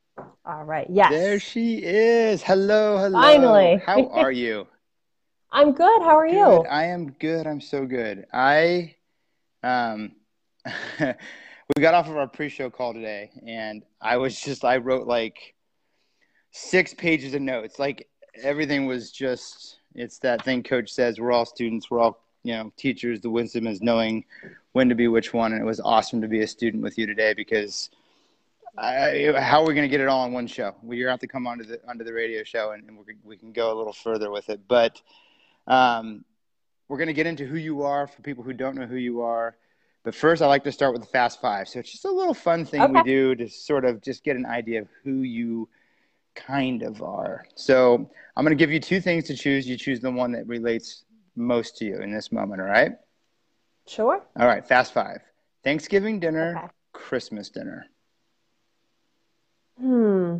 All 0.45 0.63
right. 0.63 0.87
Yes. 0.89 1.11
There 1.11 1.39
she 1.39 1.83
is. 1.83 2.43
Hello. 2.43 2.97
Hello. 2.97 3.21
Finally. 3.21 3.81
How 3.85 4.07
are 4.07 4.31
you? 4.31 4.67
I'm 5.51 5.73
good. 5.73 6.01
How 6.01 6.17
are 6.17 6.27
good. 6.27 6.35
you? 6.35 6.65
I 6.69 6.85
am 6.85 7.11
good. 7.19 7.45
I'm 7.45 7.61
so 7.61 7.85
good. 7.85 8.25
I, 8.33 8.95
um, 9.63 10.13
we 10.99 11.81
got 11.81 11.93
off 11.93 12.07
of 12.07 12.17
our 12.17 12.27
pre-show 12.27 12.69
call 12.69 12.93
today, 12.93 13.31
and 13.45 13.83
I 14.01 14.17
was 14.17 14.39
just 14.39 14.63
I 14.63 14.77
wrote 14.77 15.07
like 15.07 15.53
six 16.51 16.93
pages 16.93 17.33
of 17.33 17.41
notes. 17.41 17.79
Like 17.79 18.07
everything 18.41 18.85
was 18.85 19.11
just 19.11 19.79
it's 19.95 20.19
that 20.19 20.43
thing 20.43 20.63
Coach 20.63 20.91
says. 20.91 21.19
We're 21.19 21.31
all 21.31 21.45
students. 21.45 21.91
We're 21.91 21.99
all 21.99 22.23
you 22.43 22.53
know 22.53 22.71
teachers. 22.77 23.21
The 23.21 23.29
wisdom 23.29 23.67
is 23.67 23.81
knowing 23.81 24.25
when 24.71 24.89
to 24.89 24.95
be 24.95 25.07
which 25.07 25.33
one, 25.33 25.51
and 25.53 25.61
it 25.61 25.65
was 25.65 25.79
awesome 25.81 26.21
to 26.21 26.27
be 26.27 26.41
a 26.41 26.47
student 26.47 26.81
with 26.81 26.97
you 26.97 27.05
today 27.05 27.33
because 27.33 27.89
I, 28.77 29.33
how 29.37 29.61
are 29.61 29.67
we 29.67 29.73
going 29.73 29.87
to 29.87 29.91
get 29.91 30.01
it 30.01 30.07
all 30.07 30.21
on 30.21 30.31
one 30.31 30.47
show? 30.47 30.75
Well, 30.81 30.97
you're 30.97 31.09
have 31.09 31.19
to 31.19 31.27
come 31.27 31.45
onto 31.45 31.65
the 31.65 31.79
onto 31.87 32.03
the 32.03 32.13
radio 32.13 32.43
show, 32.43 32.71
and, 32.71 32.87
and 32.87 32.97
we 33.23 33.37
can 33.37 33.51
go 33.51 33.73
a 33.73 33.77
little 33.77 33.93
further 33.93 34.31
with 34.31 34.49
it. 34.49 34.61
But 34.67 35.01
um, 35.67 36.23
we're 36.87 36.97
going 36.97 37.07
to 37.07 37.13
get 37.13 37.27
into 37.27 37.45
who 37.45 37.57
you 37.57 37.83
are 37.83 38.07
for 38.07 38.21
people 38.21 38.43
who 38.43 38.53
don't 38.53 38.75
know 38.75 38.85
who 38.85 38.95
you 38.95 39.21
are. 39.21 39.55
But 40.03 40.15
first, 40.15 40.41
I 40.41 40.47
like 40.47 40.63
to 40.63 40.71
start 40.71 40.93
with 40.93 41.01
the 41.01 41.07
Fast 41.07 41.41
Five. 41.41 41.67
So 41.67 41.79
it's 41.79 41.91
just 41.91 42.05
a 42.05 42.11
little 42.11 42.33
fun 42.33 42.65
thing 42.65 42.81
okay. 42.81 42.91
we 42.91 43.03
do 43.03 43.35
to 43.35 43.47
sort 43.49 43.85
of 43.85 44.01
just 44.01 44.23
get 44.23 44.35
an 44.35 44.45
idea 44.45 44.81
of 44.81 44.87
who 45.03 45.21
you 45.21 45.69
kind 46.33 46.81
of 46.81 47.03
are. 47.03 47.45
So 47.55 48.09
I'm 48.35 48.43
going 48.43 48.57
to 48.57 48.61
give 48.61 48.71
you 48.71 48.79
two 48.79 48.99
things 48.99 49.25
to 49.25 49.35
choose. 49.35 49.67
You 49.67 49.77
choose 49.77 49.99
the 49.99 50.11
one 50.11 50.31
that 50.31 50.47
relates 50.47 51.03
most 51.35 51.77
to 51.77 51.85
you 51.85 51.97
in 51.97 52.11
this 52.11 52.31
moment. 52.31 52.61
All 52.61 52.67
right? 52.67 52.93
Sure. 53.87 54.23
All 54.39 54.47
right. 54.47 54.65
Fast 54.65 54.93
Five: 54.93 55.19
Thanksgiving 55.63 56.19
dinner, 56.19 56.55
okay. 56.57 56.67
Christmas 56.93 57.49
dinner. 57.49 57.85
Hmm. 59.81 60.37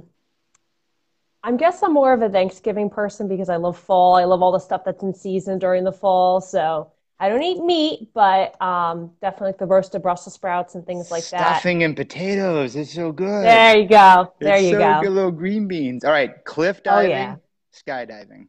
I 1.43 1.51
guess 1.53 1.81
I'm 1.81 1.93
more 1.93 2.13
of 2.13 2.21
a 2.21 2.29
Thanksgiving 2.29 2.89
person 2.89 3.27
because 3.27 3.49
I 3.49 3.55
love 3.55 3.77
fall. 3.77 4.15
I 4.15 4.25
love 4.25 4.43
all 4.43 4.51
the 4.51 4.59
stuff 4.59 4.83
that's 4.85 5.01
in 5.01 5.13
season 5.13 5.57
during 5.57 5.83
the 5.83 5.91
fall. 5.91 6.39
So 6.39 6.91
I 7.19 7.29
don't 7.29 7.41
eat 7.41 7.63
meat, 7.63 8.09
but 8.13 8.61
um, 8.61 9.11
definitely 9.21 9.47
like 9.47 9.57
the 9.57 9.65
roasted 9.65 10.03
Brussels 10.03 10.35
sprouts 10.35 10.75
and 10.75 10.85
things 10.85 11.09
like 11.09 11.27
that. 11.29 11.57
Stuffing 11.57 11.83
and 11.83 11.95
potatoes. 11.95 12.75
It's 12.75 12.93
so 12.93 13.11
good. 13.11 13.43
There 13.43 13.77
you 13.77 13.87
go. 13.87 14.31
There 14.39 14.55
it's 14.55 14.65
you 14.65 14.73
so 14.73 14.77
go. 14.77 15.01
Good 15.01 15.11
little 15.11 15.31
green 15.31 15.67
beans. 15.67 16.05
All 16.05 16.11
right. 16.11 16.43
Cliff 16.45 16.83
diving, 16.83 17.11
oh, 17.11 17.15
yeah. 17.15 17.35
skydiving. 17.73 18.47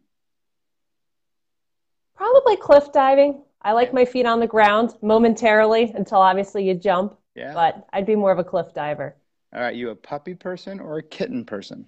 Probably 2.14 2.56
cliff 2.56 2.92
diving. 2.92 3.42
I 3.62 3.72
like 3.72 3.94
my 3.94 4.04
feet 4.04 4.26
on 4.26 4.40
the 4.40 4.46
ground 4.46 4.94
momentarily 5.00 5.92
until 5.94 6.18
obviously 6.18 6.68
you 6.68 6.74
jump. 6.74 7.16
Yeah. 7.34 7.54
But 7.54 7.86
I'd 7.94 8.04
be 8.04 8.16
more 8.16 8.32
of 8.32 8.38
a 8.38 8.44
cliff 8.44 8.74
diver. 8.74 9.16
All 9.54 9.60
right, 9.60 9.74
you 9.74 9.90
a 9.90 9.94
puppy 9.94 10.34
person 10.34 10.80
or 10.80 10.98
a 10.98 11.02
kitten 11.02 11.44
person? 11.44 11.86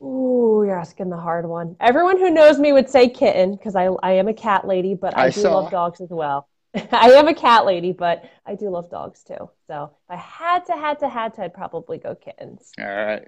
Ooh, 0.00 0.62
you're 0.64 0.78
asking 0.78 1.08
the 1.08 1.16
hard 1.16 1.48
one. 1.48 1.74
Everyone 1.80 2.18
who 2.18 2.30
knows 2.30 2.58
me 2.60 2.72
would 2.72 2.88
say 2.88 3.08
kitten 3.08 3.52
because 3.56 3.74
I, 3.74 3.86
I 4.02 4.12
am 4.12 4.28
a 4.28 4.34
cat 4.34 4.66
lady, 4.66 4.94
but 4.94 5.16
I, 5.16 5.24
I 5.24 5.30
do 5.30 5.40
saw. 5.40 5.60
love 5.60 5.70
dogs 5.70 6.00
as 6.00 6.10
well. 6.10 6.48
I 6.92 7.12
am 7.12 7.26
a 7.26 7.34
cat 7.34 7.64
lady, 7.64 7.92
but 7.92 8.24
I 8.44 8.54
do 8.54 8.68
love 8.68 8.90
dogs 8.90 9.24
too. 9.24 9.50
So 9.66 9.84
if 9.84 10.10
I 10.10 10.16
had 10.16 10.66
to, 10.66 10.76
had 10.76 10.98
to, 11.00 11.08
had 11.08 11.34
to, 11.34 11.44
I'd 11.44 11.54
probably 11.54 11.98
go 11.98 12.14
kittens. 12.14 12.70
All 12.78 12.86
right. 12.86 13.26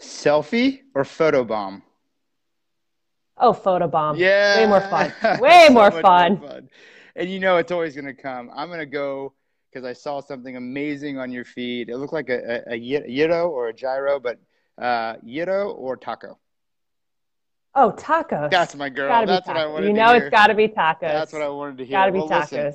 Selfie 0.00 0.80
or 0.94 1.04
photo 1.04 1.44
bomb? 1.44 1.82
Oh, 3.38 3.52
photo 3.52 3.86
bomb. 3.86 4.16
Yeah. 4.16 4.56
Way 4.56 4.66
more 4.66 4.80
fun. 4.80 5.12
Way 5.40 5.66
so 5.68 5.72
more, 5.72 5.90
fun. 5.90 6.38
more 6.40 6.50
fun. 6.50 6.70
And 7.16 7.30
you 7.30 7.38
know 7.38 7.56
it's 7.58 7.72
always 7.72 7.94
going 7.94 8.06
to 8.06 8.14
come. 8.14 8.50
I'm 8.54 8.68
going 8.68 8.80
to 8.80 8.86
go 8.86 9.34
because 9.70 9.86
I 9.86 9.92
saw 9.92 10.20
something 10.20 10.56
amazing 10.56 11.18
on 11.18 11.30
your 11.30 11.44
feed. 11.44 11.88
It 11.88 11.96
looked 11.96 12.12
like 12.12 12.28
a, 12.28 12.62
a, 12.70 12.74
a 12.74 13.08
gyro 13.08 13.48
or 13.48 13.68
a 13.68 13.72
gyro, 13.72 14.18
but 14.18 14.38
uh, 14.80 15.16
gyro 15.24 15.70
or 15.70 15.96
taco. 15.96 16.38
Oh, 17.74 17.92
tacos. 17.92 18.50
That's 18.50 18.74
my 18.74 18.88
girl. 18.88 19.24
That's 19.26 19.46
what 19.46 19.56
I 19.56 19.66
wanted 19.66 19.86
to 19.86 19.92
hear. 19.92 19.96
You 19.96 20.06
know 20.06 20.12
it's 20.14 20.30
got 20.30 20.48
to 20.48 20.54
be 20.54 20.68
tacos. 20.68 21.00
That's 21.00 21.32
what 21.32 21.42
I 21.42 21.48
wanted 21.48 21.78
to 21.78 21.84
hear. 21.84 21.98
Got 21.98 22.06
to 22.06 22.12
be 22.12 22.18
well, 22.18 22.28
tacos. 22.28 22.52
Listen, 22.52 22.74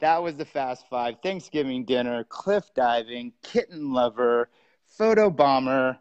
that 0.00 0.22
was 0.22 0.36
the 0.36 0.44
fast 0.44 0.84
five 0.90 1.14
Thanksgiving 1.22 1.84
dinner, 1.84 2.24
cliff 2.24 2.64
diving, 2.74 3.32
kitten 3.42 3.92
lover, 3.92 4.50
photo 4.86 5.30
bomber 5.30 5.98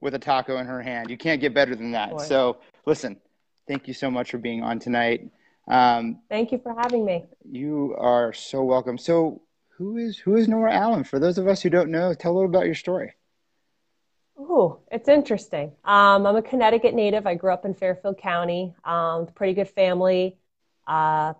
with 0.00 0.14
a 0.14 0.18
taco 0.18 0.58
in 0.58 0.66
her 0.66 0.82
hand. 0.82 1.08
You 1.08 1.16
can't 1.16 1.40
get 1.40 1.54
better 1.54 1.74
than 1.74 1.92
that. 1.92 2.20
So, 2.20 2.58
listen, 2.84 3.18
thank 3.66 3.88
you 3.88 3.94
so 3.94 4.10
much 4.10 4.30
for 4.30 4.38
being 4.38 4.62
on 4.62 4.78
tonight. 4.78 5.30
Um, 5.66 6.20
thank 6.28 6.52
you 6.52 6.58
for 6.58 6.74
having 6.74 7.06
me. 7.06 7.24
You 7.50 7.94
are 7.98 8.34
so 8.34 8.62
welcome. 8.62 8.98
So, 8.98 9.40
who 9.76 9.96
is 9.96 10.18
who 10.18 10.36
is 10.36 10.48
Nora 10.48 10.72
Allen? 10.72 11.04
For 11.04 11.18
those 11.18 11.38
of 11.38 11.48
us 11.48 11.62
who 11.62 11.70
don't 11.70 11.90
know, 11.90 12.14
tell 12.14 12.32
a 12.32 12.34
little 12.34 12.50
about 12.50 12.66
your 12.66 12.74
story. 12.74 13.14
Oh, 14.36 14.80
it's 14.90 15.08
interesting. 15.08 15.72
Um, 15.84 16.26
I'm 16.26 16.36
a 16.36 16.42
Connecticut 16.42 16.94
native. 16.94 17.26
I 17.26 17.34
grew 17.34 17.52
up 17.52 17.64
in 17.64 17.74
Fairfield 17.74 18.18
County. 18.18 18.74
Um, 18.84 19.26
pretty 19.26 19.54
good 19.54 19.68
family. 19.68 20.38
Uh, 20.86 21.34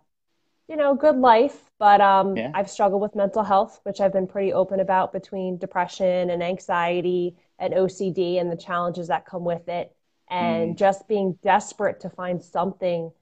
you 0.68 0.76
know, 0.76 0.94
good 0.94 1.16
life, 1.16 1.70
but 1.78 2.00
um, 2.00 2.36
yeah. 2.36 2.50
I've 2.54 2.70
struggled 2.70 3.02
with 3.02 3.14
mental 3.14 3.42
health, 3.42 3.80
which 3.82 4.00
I've 4.00 4.12
been 4.12 4.26
pretty 4.26 4.52
open 4.52 4.80
about 4.80 5.12
between 5.12 5.58
depression 5.58 6.30
and 6.30 6.42
anxiety 6.42 7.36
and 7.58 7.74
OCD 7.74 8.40
and 8.40 8.50
the 8.50 8.56
challenges 8.56 9.08
that 9.08 9.26
come 9.26 9.44
with 9.44 9.68
it. 9.68 9.94
And 10.30 10.74
mm. 10.74 10.78
just 10.78 11.06
being 11.06 11.38
desperate 11.42 12.00
to 12.00 12.10
find 12.10 12.42
something 12.42 13.12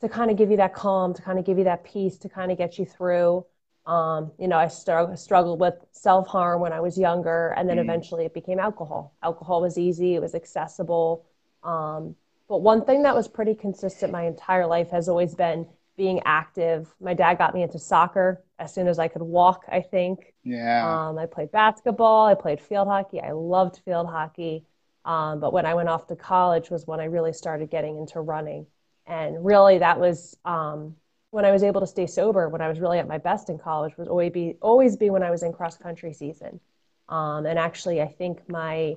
to 0.00 0.08
kind 0.08 0.30
of 0.30 0.38
give 0.38 0.50
you 0.50 0.56
that 0.56 0.72
calm, 0.72 1.12
to 1.12 1.20
kind 1.20 1.38
of 1.38 1.44
give 1.44 1.58
you 1.58 1.64
that 1.64 1.84
peace, 1.84 2.16
to 2.18 2.28
kind 2.30 2.50
of 2.50 2.56
get 2.56 2.78
you 2.78 2.86
through. 2.86 3.44
Um, 3.86 4.32
you 4.38 4.46
know, 4.46 4.56
I 4.56 4.68
st- 4.68 5.18
struggled 5.18 5.60
with 5.60 5.74
self 5.92 6.28
harm 6.28 6.60
when 6.60 6.72
I 6.72 6.80
was 6.80 6.98
younger, 6.98 7.54
and 7.56 7.68
then 7.68 7.78
mm. 7.78 7.82
eventually 7.82 8.24
it 8.24 8.34
became 8.34 8.58
alcohol. 8.58 9.14
Alcohol 9.22 9.62
was 9.62 9.78
easy, 9.78 10.14
it 10.14 10.20
was 10.20 10.34
accessible. 10.34 11.24
Um, 11.62 12.14
but 12.48 12.58
one 12.62 12.84
thing 12.84 13.02
that 13.04 13.14
was 13.14 13.28
pretty 13.28 13.54
consistent 13.54 14.12
my 14.12 14.24
entire 14.24 14.66
life 14.66 14.90
has 14.90 15.08
always 15.08 15.34
been 15.34 15.66
being 15.96 16.20
active. 16.24 16.92
My 17.00 17.14
dad 17.14 17.38
got 17.38 17.54
me 17.54 17.62
into 17.62 17.78
soccer 17.78 18.42
as 18.58 18.74
soon 18.74 18.88
as 18.88 18.98
I 18.98 19.08
could 19.08 19.22
walk, 19.22 19.64
I 19.70 19.80
think. 19.80 20.34
Yeah. 20.44 21.08
Um, 21.08 21.18
I 21.18 21.26
played 21.26 21.52
basketball, 21.52 22.26
I 22.26 22.34
played 22.34 22.60
field 22.60 22.88
hockey. 22.88 23.20
I 23.20 23.32
loved 23.32 23.80
field 23.84 24.08
hockey. 24.08 24.64
Um, 25.04 25.40
but 25.40 25.52
when 25.52 25.66
I 25.66 25.74
went 25.74 25.88
off 25.88 26.06
to 26.08 26.16
college 26.16 26.70
was 26.70 26.86
when 26.86 27.00
I 27.00 27.04
really 27.04 27.32
started 27.32 27.70
getting 27.70 27.98
into 27.98 28.20
running. 28.20 28.66
And 29.06 29.44
really, 29.44 29.78
that 29.78 29.98
was 29.98 30.36
um, 30.44 30.96
when 31.30 31.44
I 31.44 31.52
was 31.52 31.62
able 31.62 31.80
to 31.80 31.86
stay 31.86 32.06
sober. 32.06 32.48
When 32.48 32.60
I 32.60 32.68
was 32.68 32.80
really 32.80 32.98
at 32.98 33.08
my 33.08 33.18
best 33.18 33.48
in 33.50 33.58
college 33.58 33.96
was 33.96 34.08
always 34.08 34.32
be 34.32 34.56
always 34.60 34.96
be 34.96 35.10
when 35.10 35.22
I 35.22 35.30
was 35.30 35.42
in 35.42 35.52
cross 35.52 35.76
country 35.76 36.12
season. 36.12 36.60
Um, 37.08 37.46
and 37.46 37.58
actually, 37.58 38.00
I 38.00 38.08
think 38.08 38.48
my 38.48 38.96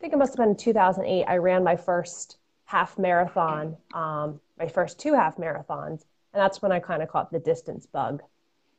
think 0.00 0.12
it 0.12 0.16
must 0.16 0.32
have 0.32 0.38
been 0.38 0.50
in 0.50 0.56
2008. 0.56 1.24
I 1.24 1.36
ran 1.36 1.64
my 1.64 1.76
first 1.76 2.38
half 2.64 2.98
marathon, 2.98 3.76
um, 3.94 4.40
my 4.58 4.68
first 4.68 4.98
two 4.98 5.14
half 5.14 5.36
marathons, 5.36 6.04
and 6.32 6.42
that's 6.42 6.60
when 6.60 6.72
I 6.72 6.80
kind 6.80 7.02
of 7.02 7.08
caught 7.08 7.30
the 7.30 7.38
distance 7.38 7.86
bug. 7.86 8.22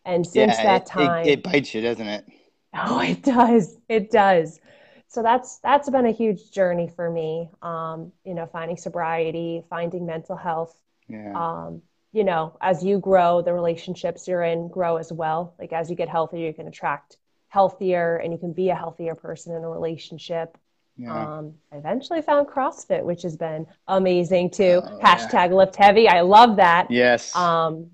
And 0.05 0.25
since 0.25 0.58
yeah, 0.58 0.63
that 0.63 0.82
it, 0.84 0.88
time, 0.88 1.25
it, 1.25 1.32
it 1.39 1.44
bites 1.44 1.74
you, 1.74 1.82
doesn't 1.82 2.08
it? 2.08 2.25
Oh, 2.77 3.00
it 3.00 3.24
does. 3.24 3.77
It 3.88 4.12
does 4.12 4.60
so 5.08 5.24
that's 5.24 5.60
that's 5.60 5.89
been 5.89 6.05
a 6.05 6.12
huge 6.12 6.51
journey 6.51 6.89
for 6.94 7.10
me 7.10 7.50
um, 7.62 8.12
you 8.25 8.34
know 8.34 8.46
finding 8.46 8.75
sobriety 8.75 9.63
finding 9.70 10.05
mental 10.05 10.36
health 10.36 10.77
yeah. 11.08 11.32
um, 11.34 11.82
you 12.15 12.24
know 12.24 12.55
as 12.62 12.84
you 12.84 12.98
grow 12.98 13.41
the 13.41 13.53
relationships 13.53 14.27
you're 14.27 14.43
in 14.43 14.69
grow 14.69 14.95
as 14.95 15.12
well 15.12 15.53
like 15.60 15.74
as 15.74 15.89
you 15.89 15.95
get 15.95 16.07
healthier 16.07 16.48
you 16.48 16.53
can 16.53 16.67
attract 16.67 17.17
healthier 17.50 18.17
and 18.17 18.31
you 18.31 18.39
can 18.39 18.53
be 18.53 18.69
a 18.69 18.75
healthier 18.75 19.15
person 19.15 19.53
in 19.53 19.63
a 19.63 19.69
relationship 19.69 20.57
yeah. 20.98 21.38
um, 21.38 21.53
I 21.74 21.75
eventually 21.75 22.22
found 22.22 22.48
CrossFit, 22.48 23.03
which 23.03 23.24
has 23.24 23.36
been 23.36 23.67
amazing 23.88 24.50
too. 24.51 24.81
Oh, 24.81 25.00
Hashtag 25.03 25.50
yeah. 25.50 25.55
lift 25.55 25.75
heavy. 25.75 26.07
I 26.07 26.22
love 26.22 26.55
that. 26.55 26.89
Yes. 26.89 27.36
Um, 27.36 27.91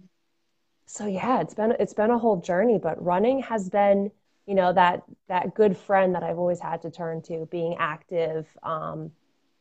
so 0.86 1.08
yeah, 1.08 1.42
it's 1.42 1.56
been 1.56 1.74
it's 1.80 1.94
been 1.94 2.12
a 2.12 2.20
whole 2.20 2.42
journey, 2.42 2.78
but 2.78 3.04
running 3.04 3.42
has 3.42 3.70
been 3.70 4.12
you 4.46 4.54
know 4.54 4.72
that 4.74 5.04
that 5.30 5.56
good 5.56 5.76
friend 5.76 6.14
that 6.14 6.22
I've 6.22 6.38
always 6.38 6.60
had 6.60 6.84
to 6.84 6.92
turn 6.92 7.22
to, 7.24 7.48
being 7.50 7.76
active, 7.80 8.48
um, 8.62 9.12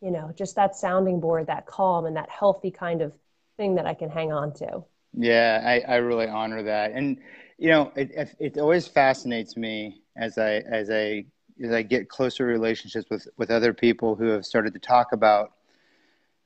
you 0.02 0.10
know, 0.10 0.32
just 0.36 0.56
that 0.56 0.76
sounding 0.76 1.18
board, 1.20 1.46
that 1.46 1.64
calm 1.64 2.04
and 2.04 2.16
that 2.16 2.28
healthy 2.28 2.70
kind 2.70 3.00
of 3.00 3.14
thing 3.60 3.74
that 3.76 3.86
I 3.86 3.94
can 3.94 4.08
hang 4.08 4.32
on 4.32 4.52
to. 4.54 4.84
Yeah, 5.12 5.62
I, 5.64 5.92
I 5.92 5.96
really 5.96 6.28
honor 6.28 6.62
that, 6.62 6.92
and 6.92 7.18
you 7.58 7.68
know, 7.68 7.92
it, 7.94 8.34
it 8.38 8.58
always 8.58 8.86
fascinates 8.86 9.56
me 9.56 10.02
as 10.16 10.38
I 10.38 10.62
as 10.80 10.90
I 10.90 11.24
as 11.62 11.72
I 11.72 11.82
get 11.82 12.08
closer 12.08 12.46
relationships 12.46 13.06
with 13.10 13.28
with 13.36 13.50
other 13.50 13.72
people 13.72 14.14
who 14.14 14.26
have 14.26 14.46
started 14.46 14.72
to 14.74 14.80
talk 14.80 15.12
about. 15.12 15.52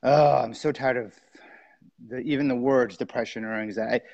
Oh, 0.03 0.37
I'm 0.37 0.55
so 0.55 0.72
tired 0.72 0.96
of 0.96 1.14
the, 2.09 2.18
even 2.18 2.48
the 2.48 2.57
words 2.57 2.96
depression 2.96 3.44
or 3.44 3.55
anxiety 3.55 4.05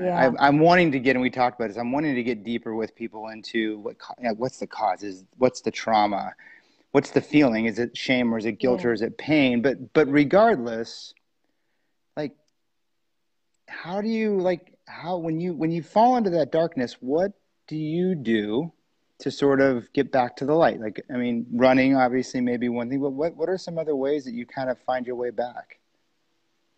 yeah. 0.00 0.32
I, 0.38 0.48
am 0.48 0.58
wanting 0.58 0.92
to 0.92 0.98
get, 0.98 1.16
and 1.16 1.22
we 1.22 1.30
talked 1.30 1.60
about 1.60 1.68
this. 1.68 1.76
I'm 1.76 1.92
wanting 1.92 2.14
to 2.14 2.22
get 2.22 2.44
deeper 2.44 2.74
with 2.74 2.94
people 2.94 3.28
into 3.28 3.78
what 3.80 3.96
what's 4.36 4.58
the 4.58 4.66
cause 4.66 5.02
is, 5.02 5.24
what's 5.36 5.60
the 5.60 5.70
trauma, 5.70 6.34
what's 6.92 7.10
the 7.10 7.20
feeling? 7.20 7.66
Is 7.66 7.78
it 7.78 7.96
shame 7.96 8.32
or 8.32 8.38
is 8.38 8.46
it 8.46 8.58
guilt 8.58 8.80
yeah. 8.80 8.88
or 8.88 8.92
is 8.94 9.02
it 9.02 9.18
pain? 9.18 9.60
But 9.60 9.92
but 9.92 10.08
regardless, 10.08 11.12
like, 12.16 12.32
how 13.68 14.00
do 14.00 14.08
you 14.08 14.40
like 14.40 14.78
how 14.86 15.18
when 15.18 15.40
you 15.40 15.54
when 15.54 15.70
you 15.70 15.82
fall 15.82 16.16
into 16.16 16.30
that 16.30 16.52
darkness, 16.52 16.96
what 17.00 17.32
do 17.66 17.76
you 17.76 18.14
do 18.14 18.72
to 19.18 19.30
sort 19.30 19.60
of 19.60 19.92
get 19.92 20.10
back 20.10 20.36
to 20.36 20.44
the 20.44 20.54
light? 20.54 20.80
Like, 20.80 21.04
I 21.12 21.16
mean, 21.16 21.46
running 21.52 21.96
obviously 21.96 22.40
may 22.40 22.56
be 22.56 22.68
one 22.68 22.88
thing, 22.88 23.00
but 23.00 23.10
what 23.10 23.36
what 23.36 23.48
are 23.48 23.58
some 23.58 23.78
other 23.78 23.96
ways 23.96 24.24
that 24.24 24.34
you 24.34 24.46
kind 24.46 24.70
of 24.70 24.78
find 24.80 25.06
your 25.06 25.16
way 25.16 25.30
back? 25.30 25.78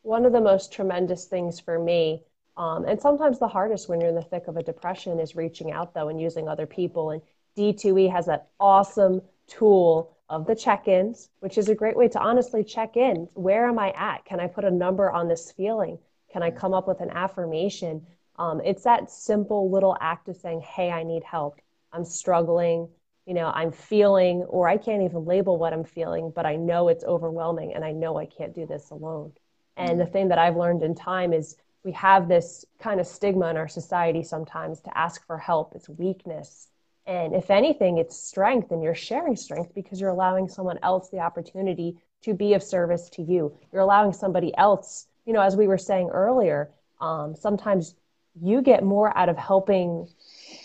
One 0.03 0.27
of 0.27 0.33
the 0.33 0.40
most 0.40 0.73
tremendous 0.73 1.25
things 1.25 1.59
for 1.59 1.79
me 1.79 2.25
um, 2.57 2.85
and 2.87 3.01
sometimes 3.01 3.38
the 3.38 3.49
hardest 3.49 3.88
when 3.88 4.01
you're 4.01 4.11
in 4.11 4.14
the 4.14 4.23
thick 4.23 4.47
of 4.47 4.57
a 4.57 4.62
depression 4.62 5.18
is 5.18 5.35
reaching 5.35 5.73
out 5.73 5.94
though 5.94 6.09
and 6.09 6.20
using 6.20 6.49
other 6.49 6.66
people. 6.66 7.11
And 7.11 7.23
D2E 7.57 8.11
has 8.12 8.27
that 8.27 8.49
awesome 8.61 9.23
tool 9.47 10.13
of 10.35 10.47
the 10.47 10.55
check-ins, 10.55 11.29
which 11.38 11.57
is 11.59 11.68
a 11.68 11.75
great 11.75 11.97
way 11.97 12.09
to 12.09 12.18
honestly 12.18 12.64
check 12.64 12.97
in. 12.97 13.29
Where 13.35 13.68
am 13.68 13.79
I 13.79 13.92
at? 13.92 14.25
Can 14.25 14.40
I 14.40 14.49
put 14.49 14.64
a 14.64 14.70
number 14.70 15.11
on 15.11 15.29
this 15.29 15.53
feeling? 15.53 15.99
Can 16.33 16.42
I 16.42 16.51
come 16.51 16.75
up 16.75 16.88
with 16.88 17.01
an 17.01 17.11
affirmation? 17.11 18.05
Um, 18.37 18.61
it's 18.64 18.83
that 18.83 19.11
simple 19.11 19.70
little 19.70 19.97
act 20.01 20.29
of 20.29 20.37
saying, 20.37 20.62
"Hey, 20.62 20.90
I 20.90 21.05
need 21.05 21.23
help. 21.23 21.61
I'm 21.92 22.05
struggling. 22.05 22.88
You 23.27 23.35
know, 23.35 23.53
I'm 23.55 23.70
feeling, 23.70 24.42
or 24.42 24.68
I 24.68 24.77
can't 24.77 25.03
even 25.03 25.25
label 25.25 25.57
what 25.57 25.73
I'm 25.73 25.85
feeling, 25.85 26.33
but 26.35 26.44
I 26.44 26.57
know 26.57 26.88
it's 26.88 27.05
overwhelming, 27.05 27.73
and 27.73 27.85
I 27.85 27.92
know 27.92 28.18
I 28.18 28.27
can't 28.27 28.55
do 28.55 28.66
this 28.66 28.90
alone." 28.90 29.33
And 29.77 30.01
the 30.01 30.07
thing 30.07 30.29
that 30.29 30.38
I've 30.38 30.57
learned 30.57 30.83
in 30.83 30.94
time 30.94 31.33
is 31.33 31.57
we 31.85 31.92
have 31.92 32.29
this 32.29 32.64
kind 32.81 32.99
of 32.99 33.07
stigma 33.07 33.49
in 33.51 33.57
our 33.57 33.68
society 33.68 34.23
sometimes 34.23 34.81
to 34.81 34.99
ask 34.99 35.25
for 35.27 35.38
help. 35.38 35.75
It's 35.77 35.88
weakness. 35.88 36.68
And 37.07 37.35
if 37.35 37.51
anything, 37.51 37.99
it's 37.99 38.17
strength, 38.17 38.71
and 38.71 38.83
you're 38.83 38.95
sharing 38.95 39.37
strength 39.37 39.75
because 39.75 40.01
you're 40.01 40.11
allowing 40.11 40.49
someone 40.49 40.79
else 40.83 41.11
the 41.11 41.19
opportunity 41.19 41.99
to 42.23 42.33
be 42.33 42.55
of 42.55 42.62
service 42.62 43.11
to 43.11 43.23
you. 43.23 43.55
You're 43.73 43.83
allowing 43.83 44.12
somebody 44.12 44.57
else, 44.57 45.07
you 45.27 45.33
know, 45.35 45.43
as 45.43 45.57
we 45.57 45.67
were 45.67 45.79
saying 45.79 46.09
earlier, 46.11 46.71
um, 47.01 47.37
sometimes 47.37 47.95
you 48.40 48.62
get 48.62 48.83
more 48.83 49.17
out 49.17 49.29
of 49.29 49.37
helping 49.37 50.09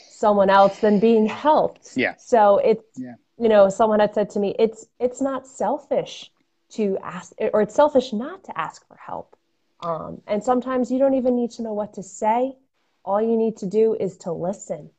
someone 0.10 0.50
else 0.50 0.80
than 0.80 1.00
being 1.00 1.26
helped. 1.28 1.92
Yeah. 1.96 2.16
So 2.18 2.58
it's, 2.60 2.84
yeah. 2.98 3.16
you 3.38 3.50
know, 3.50 3.70
someone 3.70 4.00
had 4.00 4.14
said 4.14 4.30
to 4.32 4.40
me, 4.40 4.56
it's 4.58 4.86
it's 5.00 5.22
not 5.22 5.46
selfish 5.46 6.32
to 6.72 6.98
ask, 7.04 7.34
or 7.54 7.62
it's 7.62 7.76
selfish 7.76 8.14
not 8.14 8.46
to 8.46 8.58
ask 8.58 8.88
for 8.88 8.96
help. 8.96 9.36
Um, 9.82 10.22
and 10.28 10.44
sometimes 10.44 10.92
you 10.92 11.00
don't 11.00 11.16
even 11.16 11.36
need 11.36 11.52
to 11.52 11.64
know 11.64 11.74
what 11.74 11.94
to 11.94 12.04
say. 12.04 12.56
All 13.04 13.22
you 13.22 13.38
need 13.38 13.58
to 13.58 13.66
do 13.66 13.96
is 14.00 14.18
to 14.20 14.32
listen. 14.32 14.90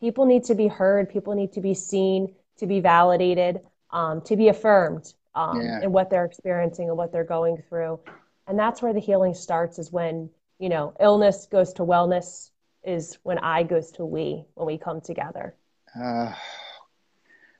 People 0.00 0.24
need 0.24 0.44
to 0.44 0.54
be 0.54 0.68
heard. 0.68 1.08
People 1.08 1.34
need 1.34 1.52
to 1.52 1.60
be 1.60 1.74
seen, 1.74 2.34
to 2.58 2.66
be 2.66 2.80
validated, 2.80 3.60
um, 3.90 4.20
to 4.22 4.36
be 4.36 4.48
affirmed 4.48 5.12
um, 5.34 5.60
yeah. 5.60 5.82
in 5.82 5.92
what 5.92 6.10
they're 6.10 6.24
experiencing 6.24 6.88
and 6.88 6.96
what 6.96 7.12
they're 7.12 7.24
going 7.24 7.62
through. 7.68 8.00
And 8.46 8.58
that's 8.58 8.82
where 8.82 8.92
the 8.92 9.00
healing 9.00 9.34
starts 9.34 9.78
is 9.78 9.92
when, 9.92 10.30
you 10.58 10.68
know, 10.68 10.94
illness 11.00 11.46
goes 11.46 11.72
to 11.74 11.82
wellness 11.82 12.50
is 12.82 13.18
when 13.22 13.38
I 13.38 13.62
goes 13.62 13.90
to 13.92 14.04
we, 14.04 14.44
when 14.54 14.66
we 14.66 14.78
come 14.78 15.00
together. 15.00 15.54
Uh, 15.94 16.32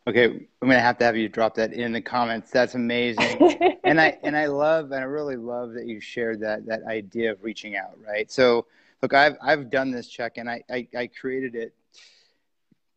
Okay, 0.06 0.24
I'm 0.24 0.68
gonna 0.68 0.80
have 0.80 0.98
to 0.98 1.04
have 1.04 1.16
you 1.16 1.28
drop 1.28 1.54
that 1.56 1.72
in 1.72 1.92
the 1.92 2.00
comments. 2.00 2.50
That's 2.50 2.74
amazing, 2.74 3.78
and 3.84 4.00
I 4.00 4.18
and 4.22 4.36
I 4.36 4.46
love 4.46 4.86
and 4.86 4.96
I 4.96 5.02
really 5.02 5.36
love 5.36 5.72
that 5.74 5.86
you 5.86 6.00
shared 6.00 6.40
that 6.40 6.66
that 6.66 6.82
idea 6.84 7.32
of 7.32 7.44
reaching 7.44 7.76
out. 7.76 7.98
Right. 8.04 8.30
So 8.30 8.66
look, 9.02 9.12
I've 9.12 9.36
I've 9.42 9.70
done 9.70 9.90
this 9.90 10.08
check, 10.08 10.38
and 10.38 10.48
I 10.50 10.64
I, 10.70 10.88
I 10.96 11.06
created 11.06 11.54
it 11.54 11.74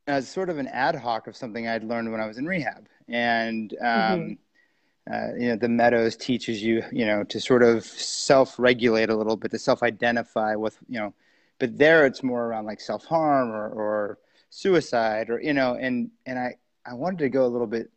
as 0.08 0.28
sort 0.28 0.50
of 0.50 0.58
an 0.58 0.68
ad 0.68 0.96
hoc 0.96 1.28
of 1.28 1.36
something 1.36 1.68
I'd 1.68 1.84
learned 1.84 2.12
when 2.12 2.20
I 2.20 2.28
was 2.28 2.38
in 2.38 2.46
rehab, 2.46 2.88
and 3.08 3.74
um, 3.82 3.88
mm-hmm. 3.88 5.14
uh, 5.14 5.40
you 5.40 5.50
know 5.50 5.56
the 5.56 5.70
Meadows 5.70 6.16
teaches 6.16 6.62
you 6.62 6.84
you 6.92 7.06
know 7.06 7.24
to 7.26 7.40
sort 7.40 7.64
of 7.64 7.84
self-regulate 7.86 9.10
a 9.10 9.16
little 9.16 9.38
bit, 9.38 9.52
to 9.52 9.60
self-identify 9.60 10.56
with 10.56 10.78
you 10.88 11.00
know, 11.00 11.14
but 11.60 11.78
there 11.78 12.06
it's 12.06 12.24
more 12.24 12.46
around 12.46 12.66
like 12.66 12.82
self-harm 12.82 13.52
or 13.52 13.70
or 13.70 14.20
suicide 14.50 15.30
or 15.30 15.42
you 15.42 15.54
know 15.54 15.76
and 15.76 16.12
and 16.26 16.38
I 16.38 16.56
I 16.86 16.94
wanted 16.94 17.20
to 17.20 17.30
go 17.30 17.46
a 17.46 17.48
little 17.48 17.68
bit 17.68 17.90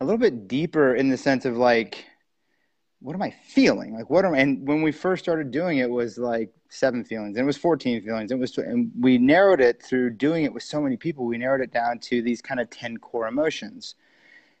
a 0.00 0.04
little 0.04 0.18
bit 0.18 0.48
deeper 0.48 0.94
in 0.94 1.08
the 1.08 1.16
sense 1.16 1.44
of 1.44 1.56
like 1.56 2.04
what 3.00 3.14
am 3.14 3.22
I 3.22 3.30
feeling? 3.30 3.94
Like, 3.94 4.10
what 4.10 4.24
am 4.24 4.34
I? 4.34 4.38
And 4.38 4.66
when 4.66 4.82
we 4.82 4.92
first 4.92 5.22
started 5.22 5.50
doing 5.50 5.78
it, 5.78 5.88
was 5.88 6.18
like 6.18 6.50
seven 6.68 7.04
feelings, 7.04 7.36
and 7.36 7.44
it 7.44 7.46
was 7.46 7.56
14 7.56 8.02
feelings. 8.02 8.30
It 8.30 8.38
was, 8.38 8.56
and 8.58 8.90
we 8.98 9.18
narrowed 9.18 9.60
it 9.60 9.82
through 9.82 10.10
doing 10.10 10.44
it 10.44 10.52
with 10.52 10.62
so 10.62 10.80
many 10.80 10.96
people. 10.96 11.24
We 11.24 11.38
narrowed 11.38 11.60
it 11.60 11.72
down 11.72 12.00
to 12.00 12.22
these 12.22 12.42
kind 12.42 12.60
of 12.60 12.68
10 12.70 12.98
core 12.98 13.28
emotions. 13.28 13.94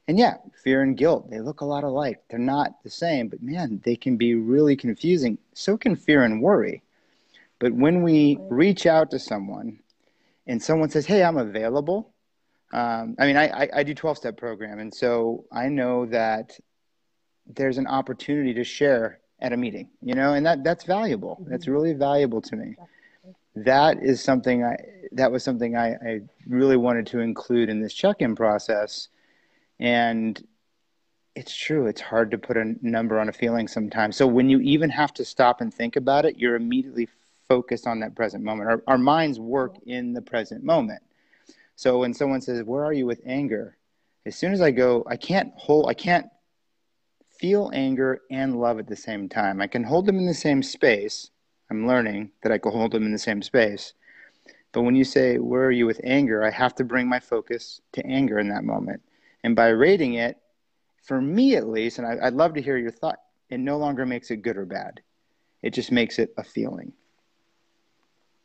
And 0.06 0.18
yeah, 0.18 0.36
fear 0.64 0.82
and 0.82 0.96
guilt, 0.96 1.30
they 1.30 1.40
look 1.40 1.60
a 1.60 1.66
lot 1.66 1.84
alike. 1.84 2.22
They're 2.30 2.38
not 2.38 2.82
the 2.82 2.90
same, 2.90 3.28
but 3.28 3.42
man, 3.42 3.80
they 3.84 3.94
can 3.94 4.16
be 4.16 4.34
really 4.34 4.74
confusing. 4.74 5.36
So 5.52 5.76
can 5.76 5.96
fear 5.96 6.22
and 6.22 6.40
worry. 6.40 6.82
But 7.58 7.72
when 7.72 8.02
we 8.02 8.38
reach 8.48 8.86
out 8.86 9.10
to 9.10 9.18
someone 9.18 9.80
and 10.46 10.62
someone 10.62 10.88
says, 10.88 11.04
Hey, 11.04 11.22
I'm 11.22 11.36
available. 11.36 12.14
Um, 12.72 13.16
I 13.18 13.26
mean, 13.26 13.36
I, 13.36 13.48
I, 13.48 13.68
I 13.76 13.82
do 13.82 13.94
12 13.94 14.16
step 14.16 14.36
program. 14.38 14.78
And 14.78 14.94
so 14.94 15.44
I 15.52 15.68
know 15.68 16.06
that 16.06 16.58
there's 17.54 17.78
an 17.78 17.86
opportunity 17.86 18.54
to 18.54 18.64
share 18.64 19.20
at 19.40 19.52
a 19.52 19.56
meeting, 19.56 19.88
you 20.02 20.14
know, 20.14 20.34
and 20.34 20.44
that 20.46 20.64
that's 20.64 20.84
valuable. 20.84 21.38
Mm-hmm. 21.40 21.50
That's 21.50 21.68
really 21.68 21.92
valuable 21.92 22.40
to 22.42 22.56
me. 22.56 22.76
That 23.54 24.02
is 24.02 24.22
something 24.22 24.64
I, 24.64 24.76
that 25.12 25.32
was 25.32 25.42
something 25.42 25.76
I, 25.76 25.94
I 25.94 26.20
really 26.46 26.76
wanted 26.76 27.06
to 27.08 27.20
include 27.20 27.68
in 27.68 27.80
this 27.80 27.94
check-in 27.94 28.36
process. 28.36 29.08
And 29.80 30.40
it's 31.34 31.56
true. 31.56 31.86
It's 31.86 32.00
hard 32.00 32.30
to 32.32 32.38
put 32.38 32.56
a 32.56 32.74
number 32.82 33.18
on 33.18 33.28
a 33.28 33.32
feeling 33.32 33.68
sometimes. 33.68 34.16
So 34.16 34.26
when 34.26 34.50
you 34.50 34.60
even 34.60 34.90
have 34.90 35.14
to 35.14 35.24
stop 35.24 35.60
and 35.60 35.72
think 35.72 35.96
about 35.96 36.24
it, 36.24 36.36
you're 36.36 36.56
immediately 36.56 37.08
focused 37.48 37.86
on 37.86 38.00
that 38.00 38.14
present 38.14 38.44
moment. 38.44 38.68
Our, 38.68 38.82
our 38.86 38.98
minds 38.98 39.38
work 39.38 39.76
in 39.86 40.12
the 40.12 40.22
present 40.22 40.64
moment. 40.64 41.02
So 41.76 41.98
when 41.98 42.12
someone 42.12 42.40
says, 42.40 42.64
"Where 42.64 42.84
are 42.84 42.92
you 42.92 43.06
with 43.06 43.22
anger?" 43.24 43.76
As 44.26 44.36
soon 44.36 44.52
as 44.52 44.60
I 44.60 44.72
go, 44.72 45.04
I 45.06 45.16
can't 45.16 45.52
hold, 45.56 45.88
I 45.88 45.94
can't 45.94 46.26
feel 47.38 47.70
anger 47.72 48.22
and 48.30 48.60
love 48.60 48.78
at 48.78 48.88
the 48.88 48.96
same 48.96 49.28
time. 49.28 49.60
I 49.60 49.66
can 49.66 49.84
hold 49.84 50.06
them 50.06 50.18
in 50.18 50.26
the 50.26 50.34
same 50.34 50.62
space. 50.62 51.30
I'm 51.70 51.86
learning 51.86 52.32
that 52.42 52.52
I 52.52 52.58
can 52.58 52.72
hold 52.72 52.92
them 52.92 53.06
in 53.06 53.12
the 53.12 53.18
same 53.18 53.42
space. 53.42 53.94
But 54.72 54.82
when 54.82 54.94
you 54.94 55.04
say, 55.04 55.38
Where 55.38 55.64
are 55.64 55.70
you 55.70 55.86
with 55.86 56.00
anger? 56.04 56.44
I 56.44 56.50
have 56.50 56.74
to 56.76 56.84
bring 56.84 57.08
my 57.08 57.20
focus 57.20 57.80
to 57.92 58.04
anger 58.06 58.38
in 58.38 58.48
that 58.48 58.64
moment. 58.64 59.02
And 59.44 59.54
by 59.54 59.68
rating 59.68 60.14
it, 60.14 60.36
for 61.04 61.20
me 61.20 61.56
at 61.56 61.68
least, 61.68 61.98
and 61.98 62.06
I, 62.06 62.24
would 62.24 62.34
love 62.34 62.54
to 62.54 62.62
hear 62.62 62.76
your 62.76 62.90
thought, 62.90 63.18
it 63.50 63.58
no 63.58 63.78
longer 63.78 64.04
makes 64.04 64.30
it 64.30 64.42
good 64.42 64.56
or 64.56 64.66
bad. 64.66 65.00
It 65.62 65.70
just 65.70 65.92
makes 65.92 66.18
it 66.18 66.34
a 66.36 66.44
feeling. 66.44 66.92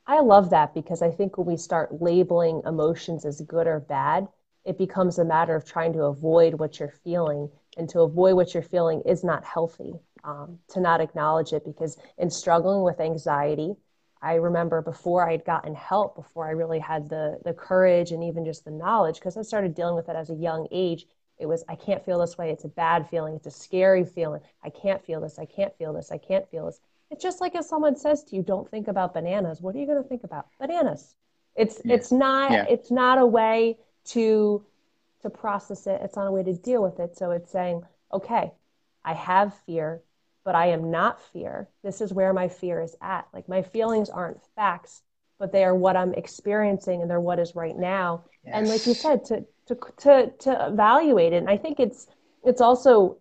I 0.05 0.19
love 0.19 0.49
that 0.51 0.73
because 0.73 1.01
I 1.01 1.09
think 1.09 1.37
when 1.37 1.47
we 1.47 1.57
start 1.57 2.01
labeling 2.01 2.61
emotions 2.65 3.25
as 3.25 3.41
good 3.41 3.67
or 3.67 3.79
bad, 3.79 4.27
it 4.65 4.77
becomes 4.77 5.17
a 5.17 5.25
matter 5.25 5.55
of 5.55 5.65
trying 5.65 5.93
to 5.93 6.03
avoid 6.03 6.53
what 6.55 6.79
you're 6.79 6.93
feeling 7.03 7.49
and 7.77 7.89
to 7.89 8.01
avoid 8.01 8.35
what 8.35 8.53
you're 8.53 8.63
feeling 8.63 9.01
is 9.05 9.23
not 9.23 9.43
healthy 9.43 9.93
um, 10.23 10.59
to 10.69 10.79
not 10.79 11.01
acknowledge 11.01 11.53
it 11.53 11.65
because 11.65 11.97
in 12.17 12.29
struggling 12.29 12.83
with 12.83 12.99
anxiety 12.99 13.73
i 14.21 14.35
remember 14.35 14.81
before 14.81 15.27
i 15.27 15.31
had 15.31 15.45
gotten 15.45 15.75
help 15.75 16.15
before 16.15 16.47
i 16.47 16.51
really 16.51 16.79
had 16.79 17.09
the 17.09 17.39
the 17.45 17.53
courage 17.53 18.11
and 18.11 18.23
even 18.23 18.45
just 18.45 18.63
the 18.65 18.71
knowledge 18.71 19.15
because 19.15 19.37
i 19.37 19.41
started 19.41 19.75
dealing 19.75 19.95
with 19.95 20.09
it 20.09 20.15
as 20.15 20.29
a 20.29 20.35
young 20.35 20.67
age 20.71 21.05
it 21.39 21.45
was 21.45 21.63
i 21.67 21.75
can't 21.75 22.03
feel 22.05 22.19
this 22.19 22.37
way. 22.37 22.51
It's 22.51 22.63
a 22.63 22.69
bad 22.69 23.09
feeling. 23.09 23.35
It's 23.35 23.47
a 23.47 23.51
scary 23.51 24.05
feeling. 24.05 24.41
I 24.63 24.69
can't 24.69 25.03
feel 25.03 25.19
this. 25.19 25.39
I 25.39 25.45
can't 25.45 25.75
feel 25.77 25.93
this. 25.93 26.11
I 26.11 26.17
can't 26.17 26.47
feel 26.49 26.65
this. 26.67 26.79
It's 27.11 27.23
just 27.23 27.41
like 27.41 27.55
if 27.55 27.65
someone 27.65 27.95
says 27.95 28.23
to 28.25 28.35
you 28.35 28.43
don't 28.43 28.69
think 28.69 28.87
about 28.87 29.13
bananas. 29.13 29.61
What 29.61 29.75
are 29.75 29.79
you 29.79 29.85
going 29.85 30.01
to 30.01 30.07
think 30.07 30.23
about? 30.23 30.47
Bananas. 30.59 31.15
It's 31.55 31.81
yeah. 31.83 31.95
it's 31.95 32.11
not 32.11 32.51
yeah. 32.51 32.65
it's 32.69 32.91
not 32.91 33.17
a 33.17 33.25
way 33.25 33.77
to 34.05 34.63
to 35.23 35.29
process 35.29 35.87
it. 35.87 36.01
It's 36.03 36.15
not 36.15 36.27
a 36.27 36.31
way 36.31 36.43
to 36.43 36.53
deal 36.53 36.83
with 36.83 36.99
it. 36.99 37.17
So 37.17 37.31
it's 37.31 37.51
saying, 37.51 37.81
okay, 38.13 38.51
I 39.03 39.13
have 39.13 39.53
fear, 39.65 40.01
but 40.45 40.55
I 40.55 40.67
am 40.67 40.91
not 40.91 41.21
fear. 41.31 41.69
This 41.83 42.01
is 42.01 42.13
where 42.13 42.33
my 42.33 42.47
fear 42.47 42.81
is 42.81 42.95
at. 43.01 43.27
Like 43.33 43.49
my 43.49 43.61
feelings 43.61 44.09
aren't 44.09 44.41
facts, 44.55 45.01
but 45.39 45.51
they 45.51 45.63
are 45.63 45.75
what 45.75 45.97
I'm 45.97 46.13
experiencing 46.13 47.01
and 47.01 47.09
they're 47.09 47.19
what 47.19 47.39
is 47.39 47.55
right 47.55 47.77
now. 47.77 48.25
Yes. 48.45 48.53
And 48.55 48.69
like 48.69 48.85
you 48.85 48.93
said, 48.93 49.25
to, 49.25 49.45
to, 49.67 49.77
to, 49.97 50.31
to 50.39 50.67
evaluate 50.67 51.33
it. 51.33 51.37
And 51.37 51.49
I 51.49 51.57
think 51.57 51.79
it's, 51.79 52.07
it's 52.43 52.61
also 52.61 53.17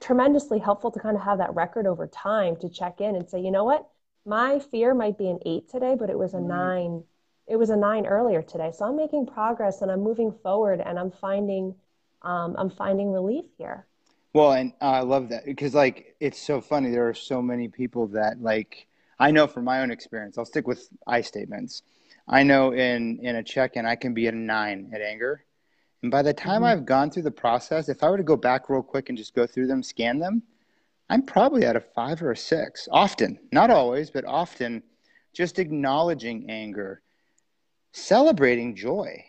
tremendously 0.00 0.58
helpful 0.58 0.90
to 0.90 1.00
kind 1.00 1.16
of 1.16 1.22
have 1.22 1.38
that 1.38 1.54
record 1.54 1.86
over 1.86 2.06
time 2.06 2.56
to 2.56 2.68
check 2.68 3.00
in 3.00 3.16
and 3.16 3.28
say, 3.28 3.40
you 3.40 3.50
know 3.50 3.64
what? 3.64 3.88
My 4.24 4.60
fear 4.60 4.94
might 4.94 5.18
be 5.18 5.28
an 5.28 5.40
eight 5.44 5.68
today, 5.68 5.96
but 5.98 6.10
it 6.10 6.18
was 6.18 6.34
a 6.34 6.36
mm-hmm. 6.36 6.48
nine 6.48 7.04
it 7.46 7.56
was 7.56 7.70
a 7.70 7.76
nine 7.76 8.06
earlier 8.06 8.42
today. 8.42 8.72
So 8.76 8.84
I'm 8.84 8.96
making 8.96 9.26
progress 9.26 9.82
and 9.82 9.90
I'm 9.90 10.00
moving 10.00 10.32
forward 10.42 10.80
and 10.80 10.98
I'm 10.98 11.10
finding 11.10 11.74
um, 12.22 12.54
I'm 12.56 12.70
finding 12.70 13.12
relief 13.12 13.44
here. 13.58 13.86
Well, 14.32 14.52
and 14.52 14.72
uh, 14.80 14.84
I 14.84 15.00
love 15.00 15.28
that 15.30 15.44
because 15.44 15.74
like 15.74 16.14
it's 16.20 16.40
so 16.40 16.60
funny. 16.60 16.90
There 16.90 17.08
are 17.08 17.14
so 17.14 17.42
many 17.42 17.68
people 17.68 18.06
that 18.08 18.40
like 18.40 18.86
I 19.18 19.30
know 19.30 19.46
from 19.46 19.64
my 19.64 19.82
own 19.82 19.90
experience. 19.90 20.38
I'll 20.38 20.44
stick 20.44 20.66
with 20.66 20.88
I 21.06 21.20
statements. 21.20 21.82
I 22.28 22.42
know 22.44 22.72
in 22.72 23.18
in 23.20 23.36
a 23.36 23.42
check-in 23.42 23.84
I 23.84 23.96
can 23.96 24.14
be 24.14 24.28
at 24.28 24.34
a 24.34 24.38
nine 24.38 24.90
at 24.94 25.00
anger, 25.00 25.44
and 26.02 26.10
by 26.10 26.22
the 26.22 26.32
time 26.32 26.62
mm-hmm. 26.62 26.64
I've 26.64 26.86
gone 26.86 27.10
through 27.10 27.24
the 27.24 27.30
process, 27.30 27.88
if 27.88 28.02
I 28.02 28.08
were 28.08 28.16
to 28.16 28.22
go 28.22 28.36
back 28.36 28.70
real 28.70 28.82
quick 28.82 29.08
and 29.08 29.18
just 29.18 29.34
go 29.34 29.46
through 29.46 29.66
them, 29.66 29.82
scan 29.82 30.18
them, 30.18 30.42
I'm 31.10 31.22
probably 31.22 31.64
at 31.64 31.76
a 31.76 31.80
five 31.80 32.22
or 32.22 32.30
a 32.30 32.36
six. 32.36 32.88
Often, 32.90 33.38
not 33.50 33.70
always, 33.70 34.10
but 34.10 34.24
often, 34.24 34.82
just 35.34 35.58
acknowledging 35.58 36.48
anger 36.48 37.02
celebrating 37.92 38.74
joy. 38.74 39.24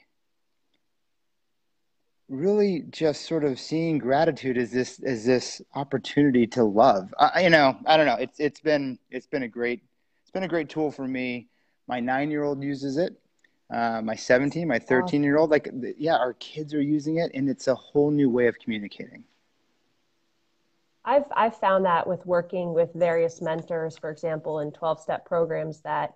Really 2.30 2.86
just 2.90 3.26
sort 3.26 3.44
of 3.44 3.60
seeing 3.60 3.98
gratitude 3.98 4.58
as 4.58 4.72
this 4.72 5.00
as 5.04 5.26
this 5.26 5.62
opportunity 5.76 6.48
to 6.48 6.64
love. 6.64 7.14
I, 7.20 7.44
you 7.44 7.50
know 7.50 7.78
i 7.86 7.98
don't 7.98 8.08
know. 8.08 8.16
It's 8.16 8.40
it's 8.40 8.62
been 8.62 8.98
it's 9.12 9.28
been 9.28 9.44
a 9.44 9.48
great 9.48 9.84
it's 10.24 10.32
been 10.32 10.44
a 10.44 10.48
great 10.48 10.70
tool 10.70 10.90
for 10.90 11.08
me. 11.08 11.48
My 11.88 12.00
nine 12.00 12.32
year 12.32 12.44
old 12.44 12.64
uses 12.64 12.98
it. 12.98 13.20
Uh, 13.70 14.02
my 14.04 14.16
17 14.16 14.68
my 14.68 14.80
13 14.80 15.24
year 15.24 15.38
old 15.38 15.50
like 15.50 15.68
yeah 15.98 16.16
our 16.16 16.34
kids 16.34 16.74
are 16.74 16.82
using 16.82 17.18
it 17.18 17.32
and 17.34 17.50
it's 17.50 17.68
a 17.68 17.76
whole 17.76 18.10
new 18.10 18.30
way 18.30 18.48
of 18.48 18.58
communicating. 18.58 19.24
I've 21.06 21.26
i've 21.36 21.58
found 21.58 21.86
that 21.86 22.08
with 22.08 22.26
working 22.26 22.74
with 22.74 22.94
various 22.94 23.42
mentors 23.42 23.98
for 23.98 24.10
example 24.10 24.60
in 24.60 24.72
12 24.72 25.02
step 25.02 25.26
programs 25.26 25.82
that 25.82 26.16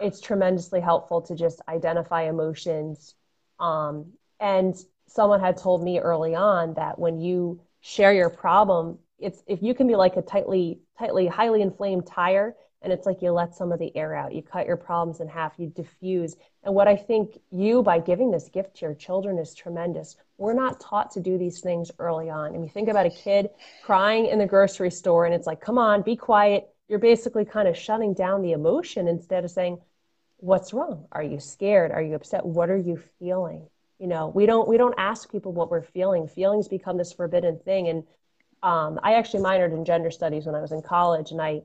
it's 0.00 0.20
tremendously 0.20 0.80
helpful 0.80 1.20
to 1.22 1.34
just 1.34 1.60
identify 1.68 2.22
emotions. 2.22 3.14
Um, 3.60 4.12
and 4.40 4.74
someone 5.06 5.40
had 5.40 5.56
told 5.56 5.82
me 5.82 5.98
early 5.98 6.34
on 6.34 6.74
that 6.74 6.98
when 6.98 7.18
you 7.18 7.60
share 7.80 8.12
your 8.12 8.30
problem, 8.30 8.98
it's 9.18 9.42
if 9.46 9.62
you 9.62 9.74
can 9.74 9.86
be 9.86 9.94
like 9.96 10.16
a 10.16 10.22
tightly, 10.22 10.80
tightly, 10.98 11.26
highly 11.26 11.62
inflamed 11.62 12.06
tire, 12.06 12.56
and 12.82 12.92
it's 12.92 13.06
like 13.06 13.22
you 13.22 13.30
let 13.30 13.54
some 13.54 13.70
of 13.70 13.78
the 13.78 13.96
air 13.96 14.14
out. 14.14 14.34
You 14.34 14.42
cut 14.42 14.66
your 14.66 14.76
problems 14.76 15.20
in 15.20 15.28
half, 15.28 15.52
you 15.56 15.68
diffuse. 15.68 16.36
And 16.64 16.74
what 16.74 16.88
I 16.88 16.96
think 16.96 17.38
you, 17.50 17.82
by 17.82 18.00
giving 18.00 18.32
this 18.32 18.48
gift 18.48 18.76
to 18.76 18.86
your 18.86 18.94
children, 18.94 19.38
is 19.38 19.54
tremendous. 19.54 20.16
We're 20.36 20.52
not 20.52 20.80
taught 20.80 21.12
to 21.12 21.20
do 21.20 21.38
these 21.38 21.60
things 21.60 21.92
early 22.00 22.28
on. 22.28 22.54
And 22.54 22.64
you 22.64 22.68
think 22.68 22.88
about 22.88 23.06
a 23.06 23.10
kid 23.10 23.50
crying 23.84 24.26
in 24.26 24.38
the 24.40 24.46
grocery 24.46 24.90
store, 24.90 25.26
and 25.26 25.34
it's 25.34 25.46
like, 25.46 25.60
come 25.60 25.78
on, 25.78 26.02
be 26.02 26.16
quiet, 26.16 26.71
you're 26.92 26.98
basically 26.98 27.46
kind 27.46 27.66
of 27.66 27.74
shutting 27.74 28.12
down 28.12 28.42
the 28.42 28.52
emotion 28.52 29.08
instead 29.08 29.46
of 29.46 29.50
saying, 29.50 29.80
what's 30.36 30.74
wrong? 30.74 31.06
Are 31.10 31.22
you 31.22 31.40
scared? 31.40 31.90
Are 31.90 32.02
you 32.02 32.14
upset? 32.14 32.44
What 32.44 32.68
are 32.68 32.76
you 32.76 33.00
feeling? 33.18 33.66
You 33.98 34.08
know, 34.08 34.28
we 34.28 34.44
don't 34.44 34.68
we 34.68 34.76
don't 34.76 34.94
ask 34.98 35.32
people 35.32 35.52
what 35.52 35.70
we're 35.70 35.80
feeling. 35.80 36.28
Feelings 36.28 36.68
become 36.68 36.98
this 36.98 37.10
forbidden 37.10 37.58
thing. 37.60 37.88
And 37.88 38.04
um, 38.62 39.00
I 39.02 39.14
actually 39.14 39.42
minored 39.42 39.72
in 39.72 39.86
gender 39.86 40.10
studies 40.10 40.44
when 40.44 40.54
I 40.54 40.60
was 40.60 40.72
in 40.72 40.82
college, 40.82 41.30
and 41.30 41.40
I 41.40 41.62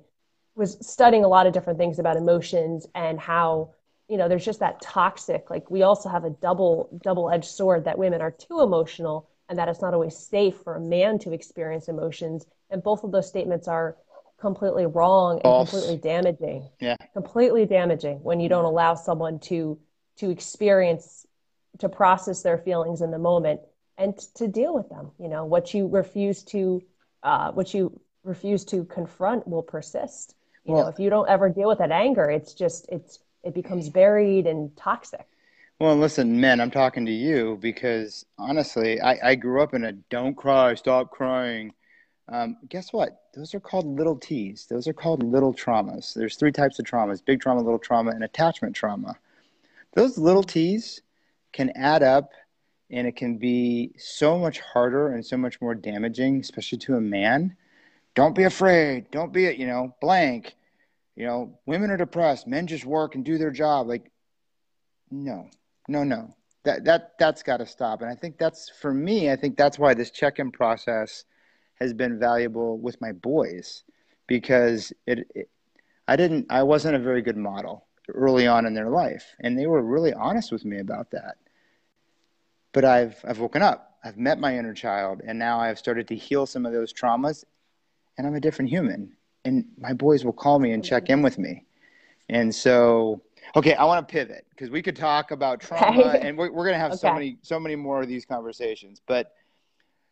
was 0.55 0.77
studying 0.79 1.25
a 1.25 1.27
lot 1.27 1.45
of 1.45 1.51
different 1.51 1.77
things 1.77 1.99
about 1.99 2.15
emotions 2.15 2.87
and 2.95 3.19
how 3.19 3.73
you 4.07 4.15
know 4.15 4.29
there's 4.29 4.45
just 4.45 4.61
that 4.61 4.81
toxic. 4.81 5.49
Like 5.49 5.69
we 5.69 5.81
also 5.81 6.07
have 6.07 6.23
a 6.23 6.29
double 6.29 6.89
double 7.03 7.29
edged 7.29 7.49
sword 7.49 7.83
that 7.83 7.97
women 7.97 8.21
are 8.21 8.31
too 8.31 8.61
emotional, 8.61 9.27
and 9.49 9.59
that 9.59 9.67
it's 9.67 9.81
not 9.81 9.93
always 9.93 10.15
safe 10.15 10.55
for 10.63 10.77
a 10.77 10.79
man 10.79 11.19
to 11.19 11.33
experience 11.33 11.89
emotions. 11.89 12.45
And 12.69 12.81
both 12.81 13.03
of 13.03 13.11
those 13.11 13.27
statements 13.27 13.67
are 13.67 13.97
completely 14.39 14.85
wrong 14.85 15.39
False. 15.41 15.73
and 15.73 15.81
completely 15.81 16.09
damaging. 16.09 16.69
Yeah. 16.79 16.95
Completely 17.13 17.65
damaging 17.65 18.23
when 18.23 18.39
you 18.39 18.49
don't 18.49 18.65
allow 18.65 18.95
someone 18.95 19.39
to 19.39 19.79
to 20.17 20.29
experience 20.29 21.27
to 21.79 21.89
process 21.89 22.41
their 22.41 22.57
feelings 22.57 23.01
in 23.01 23.11
the 23.11 23.19
moment 23.19 23.61
and 23.97 24.17
to 24.35 24.47
deal 24.47 24.73
with 24.73 24.89
them. 24.89 25.11
You 25.19 25.27
know, 25.29 25.45
what 25.45 25.73
you 25.73 25.87
refuse 25.87 26.43
to 26.45 26.81
uh, 27.23 27.51
what 27.51 27.73
you 27.73 27.99
refuse 28.23 28.65
to 28.65 28.83
confront 28.85 29.47
will 29.47 29.63
persist. 29.63 30.35
You 30.65 30.73
well, 30.73 30.83
know, 30.83 30.89
if 30.89 30.99
you 30.99 31.09
don't 31.09 31.29
ever 31.29 31.49
deal 31.49 31.67
with 31.67 31.79
that 31.79 31.91
anger, 31.91 32.29
it's 32.29 32.53
just 32.53 32.87
it's 32.89 33.19
it 33.43 33.53
becomes 33.53 33.89
buried 33.89 34.47
and 34.47 34.75
toxic. 34.75 35.25
Well, 35.79 35.95
listen, 35.95 36.41
men, 36.41 36.59
I'm 36.59 36.71
talking 36.71 37.05
to 37.05 37.11
you 37.11 37.57
because 37.61 38.25
honestly, 38.39 38.99
I, 38.99 39.31
I 39.31 39.35
grew 39.35 39.61
up 39.61 39.75
in 39.75 39.85
a 39.85 39.91
don't 39.91 40.35
cry, 40.35 40.73
stop 40.73 41.11
crying 41.11 41.73
um, 42.29 42.57
guess 42.69 42.91
what? 42.91 43.21
Those 43.33 43.53
are 43.53 43.59
called 43.59 43.85
little 43.85 44.17
T's. 44.17 44.65
Those 44.69 44.87
are 44.87 44.93
called 44.93 45.23
little 45.23 45.53
traumas. 45.53 46.13
There's 46.13 46.35
three 46.35 46.51
types 46.51 46.79
of 46.79 46.85
traumas 46.85 47.23
big 47.23 47.39
trauma, 47.39 47.61
little 47.61 47.79
trauma, 47.79 48.11
and 48.11 48.23
attachment 48.23 48.75
trauma. 48.75 49.15
Those 49.93 50.17
little 50.17 50.43
T's 50.43 51.01
can 51.53 51.71
add 51.75 52.03
up 52.03 52.31
and 52.89 53.07
it 53.07 53.15
can 53.15 53.37
be 53.37 53.93
so 53.97 54.37
much 54.37 54.59
harder 54.59 55.09
and 55.09 55.25
so 55.25 55.37
much 55.37 55.59
more 55.59 55.75
damaging, 55.75 56.39
especially 56.39 56.77
to 56.79 56.95
a 56.95 57.01
man, 57.01 57.55
don't 58.15 58.35
be 58.35 58.43
afraid. 58.43 59.11
Don't 59.11 59.33
be, 59.33 59.43
you 59.43 59.67
know, 59.67 59.95
blank. 60.01 60.55
You 61.15 61.25
know, 61.25 61.59
women 61.65 61.91
are 61.91 61.97
depressed. 61.97 62.47
Men 62.47 62.67
just 62.67 62.85
work 62.85 63.15
and 63.15 63.25
do 63.25 63.37
their 63.37 63.51
job. 63.51 63.87
Like, 63.87 64.11
no, 65.11 65.49
no, 65.87 66.03
no. 66.03 66.33
That 66.63 66.83
that 66.85 67.13
that's 67.17 67.43
got 67.43 67.57
to 67.57 67.65
stop. 67.65 68.01
And 68.01 68.09
I 68.09 68.15
think 68.15 68.37
that's 68.37 68.69
for 68.81 68.93
me. 68.93 69.31
I 69.31 69.35
think 69.35 69.55
that's 69.55 69.79
why 69.79 69.93
this 69.93 70.11
check-in 70.11 70.51
process 70.51 71.25
has 71.79 71.93
been 71.93 72.19
valuable 72.19 72.77
with 72.77 72.99
my 73.01 73.11
boys 73.11 73.83
because 74.27 74.91
it, 75.05 75.27
it 75.35 75.49
I 76.07 76.15
didn't. 76.15 76.47
I 76.49 76.63
wasn't 76.63 76.95
a 76.95 76.99
very 76.99 77.21
good 77.21 77.37
model 77.37 77.85
early 78.13 78.47
on 78.47 78.65
in 78.65 78.73
their 78.73 78.89
life, 78.89 79.35
and 79.41 79.57
they 79.57 79.67
were 79.67 79.81
really 79.81 80.13
honest 80.13 80.51
with 80.51 80.63
me 80.63 80.79
about 80.79 81.11
that. 81.11 81.35
But 82.71 82.85
I've 82.85 83.17
I've 83.27 83.39
woken 83.39 83.61
up. 83.61 83.97
I've 84.03 84.17
met 84.17 84.39
my 84.39 84.57
inner 84.57 84.73
child, 84.73 85.21
and 85.25 85.37
now 85.37 85.59
I've 85.59 85.79
started 85.79 86.07
to 86.09 86.15
heal 86.15 86.45
some 86.45 86.65
of 86.65 86.71
those 86.71 86.93
traumas, 86.93 87.43
and 88.17 88.25
I'm 88.25 88.35
a 88.35 88.39
different 88.39 88.69
human. 88.69 89.13
And 89.43 89.65
my 89.77 89.93
boys 89.93 90.25
will 90.25 90.33
call 90.33 90.59
me 90.59 90.71
and 90.71 90.83
check 90.83 91.09
in 91.09 91.21
with 91.21 91.37
me, 91.37 91.65
and 92.29 92.53
so 92.53 93.21
okay, 93.55 93.73
I 93.75 93.85
want 93.85 94.07
to 94.07 94.11
pivot 94.11 94.45
because 94.49 94.69
we 94.69 94.81
could 94.81 94.95
talk 94.95 95.31
about 95.31 95.59
trauma, 95.59 96.17
and 96.21 96.37
we're, 96.37 96.51
we're 96.51 96.65
going 96.65 96.75
to 96.75 96.79
have 96.79 96.91
okay. 96.91 96.99
so 96.99 97.13
many 97.13 97.37
so 97.41 97.59
many 97.59 97.75
more 97.75 98.01
of 98.01 98.07
these 98.07 98.25
conversations, 98.25 99.01
but 99.05 99.33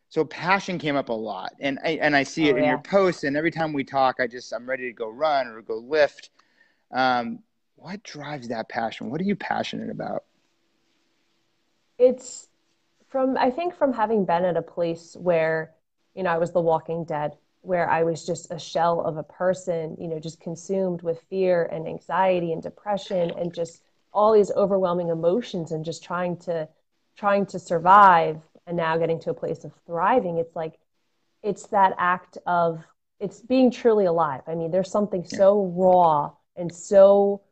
so 0.10 0.24
passion 0.24 0.78
came 0.78 0.96
up 0.96 1.10
a 1.10 1.14
lot. 1.14 1.54
And 1.60 1.80
I, 1.84 2.00
and 2.02 2.16
I 2.16 2.24
see 2.24 2.50
it 2.50 2.54
oh, 2.54 2.58
in 2.58 2.64
yeah. 2.64 2.70
your 2.72 2.80
posts 2.80 3.24
and 3.24 3.36
every 3.36 3.52
time 3.52 3.74
we 3.74 3.84
talk 3.84 4.18
I 4.20 4.28
just 4.28 4.54
I'm 4.54 4.68
ready 4.68 4.84
to 4.84 4.94
go 4.94 5.10
run 5.10 5.48
or 5.48 5.62
go 5.62 5.78
lift. 5.78 6.30
Um, 6.92 7.40
what 7.76 8.04
drives 8.04 8.48
that 8.48 8.70
passion? 8.70 9.10
What 9.10 9.22
are 9.22 9.26
you 9.26 9.36
passionate 9.36 9.90
about? 9.90 10.24
It's 11.98 12.48
from 13.08 13.38
I 13.38 13.52
think 13.52 13.76
from 13.76 13.94
having 13.94 14.26
been 14.26 14.46
at 14.46 14.58
a 14.58 14.62
place 14.62 15.16
where 15.20 15.74
you 16.16 16.24
know 16.24 16.30
I 16.30 16.38
was 16.38 16.52
the 16.52 16.62
walking 16.62 17.06
dead 17.06 17.38
where 17.62 17.90
I 17.90 18.04
was 18.04 18.26
just 18.26 18.52
a 18.52 18.60
shell 18.60 19.02
of 19.02 19.18
a 19.18 19.24
person 19.24 19.96
you 20.00 20.08
know 20.08 20.20
just 20.20 20.40
consumed 20.40 21.02
with 21.02 21.22
fear 21.30 21.66
and 21.72 21.88
anxiety 21.88 22.52
and 22.52 22.62
depression 22.62 23.32
and 23.38 23.54
just 23.54 23.82
all 24.14 24.34
these 24.34 24.52
overwhelming 24.52 25.10
emotions 25.10 25.72
and 25.72 25.84
just 25.84 26.04
trying 26.04 26.38
to 26.38 26.68
trying 27.16 27.46
to 27.46 27.60
survive 27.60 28.42
and 28.68 28.78
now 28.78 28.98
getting 28.98 29.20
to 29.20 29.30
a 29.30 29.34
place 29.34 29.64
of 29.64 29.72
thriving 29.86 30.38
it's 30.38 30.56
like 30.56 30.80
it's 31.46 31.68
that 31.68 31.94
act 32.00 32.40
of 32.48 32.84
it's 33.20 33.40
being 33.40 33.72
truly 33.72 34.06
alive. 34.06 34.42
I 34.48 34.56
mean 34.56 34.72
there's 34.72 34.92
something 34.92 35.24
so 35.24 35.66
raw 35.76 36.32
and 36.56 36.74
so 36.74 37.44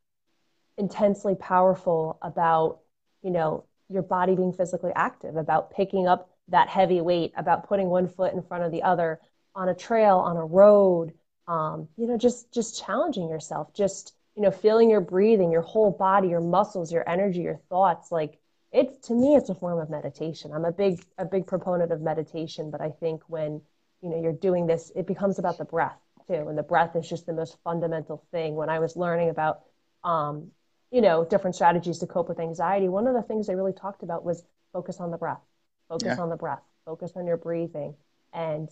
intensely 0.78 1.36
powerful 1.36 2.18
about 2.22 2.80
you 3.22 3.32
know 3.32 3.66
your 3.90 4.02
body 4.02 4.36
being 4.36 4.52
physically 4.52 4.92
active 4.96 5.36
about 5.36 5.72
picking 5.72 6.08
up 6.08 6.30
that 6.48 6.68
heavy 6.68 7.02
weight 7.02 7.32
about 7.38 7.68
putting 7.68 7.88
one 7.88 8.08
foot 8.08 8.34
in 8.34 8.42
front 8.42 8.64
of 8.64 8.72
the 8.72 8.82
other 8.82 9.20
on 9.56 9.70
a 9.70 9.76
trail 9.76 10.18
on 10.18 10.36
a 10.36 10.44
road 10.44 11.14
um, 11.48 11.88
you 11.96 12.08
know 12.08 12.18
just 12.18 12.52
just 12.52 12.84
challenging 12.84 13.30
yourself 13.30 13.72
just 13.74 14.14
you 14.36 14.42
know 14.42 14.52
feeling 14.52 14.90
your 14.90 15.02
breathing 15.02 15.52
your 15.52 15.62
whole 15.62 15.92
body 15.92 16.30
your 16.30 16.42
muscles 16.42 16.92
your 16.92 17.08
energy 17.08 17.42
your 17.42 17.60
thoughts 17.70 18.12
like 18.12 18.40
it's 18.74 19.08
to 19.08 19.14
me 19.14 19.36
it's 19.36 19.50
a 19.50 19.56
form 19.56 19.80
of 19.80 19.90
meditation. 19.90 20.52
I'm 20.52 20.66
a 20.66 20.72
big 20.72 21.06
a 21.18 21.26
big 21.26 21.48
proponent 21.48 21.92
of 21.92 22.02
meditation 22.02 22.72
but 22.72 22.82
i 22.82 22.90
think 22.90 23.22
when 23.28 23.62
you 24.02 24.10
know 24.10 24.22
you're 24.22 24.34
doing 24.34 24.68
this 24.68 24.92
it 24.96 25.08
becomes 25.08 25.40
about 25.40 25.58
the 25.58 25.66
breath 25.66 26.00
too. 26.28 26.48
And 26.48 26.58
the 26.58 26.64
breath 26.64 26.96
is 26.96 27.08
just 27.08 27.26
the 27.26 27.34
most 27.34 27.58
fundamental 27.64 28.24
thing. 28.32 28.56
When 28.56 28.70
i 28.70 28.80
was 28.80 28.96
learning 28.98 29.30
about 29.30 29.62
um, 30.04 30.52
you 30.92 31.02
know 31.02 31.24
different 31.24 31.56
strategies 31.56 32.00
to 32.00 32.08
cope 32.08 32.28
with 32.28 32.40
anxiety 32.40 32.90
one 32.90 33.08
of 33.08 33.14
the 33.14 33.22
things 33.22 33.48
they 33.48 33.56
really 33.56 33.74
talked 33.74 34.04
about 34.04 34.26
was 34.26 34.44
focus 34.74 35.00
on 35.00 35.12
the 35.12 35.18
breath. 35.18 35.42
Focus 35.88 36.16
yeah. 36.18 36.22
on 36.22 36.30
the 36.30 36.38
breath. 36.38 36.64
Focus 36.86 37.14
on 37.16 37.28
your 37.28 37.38
breathing 37.38 37.94
and 38.34 38.70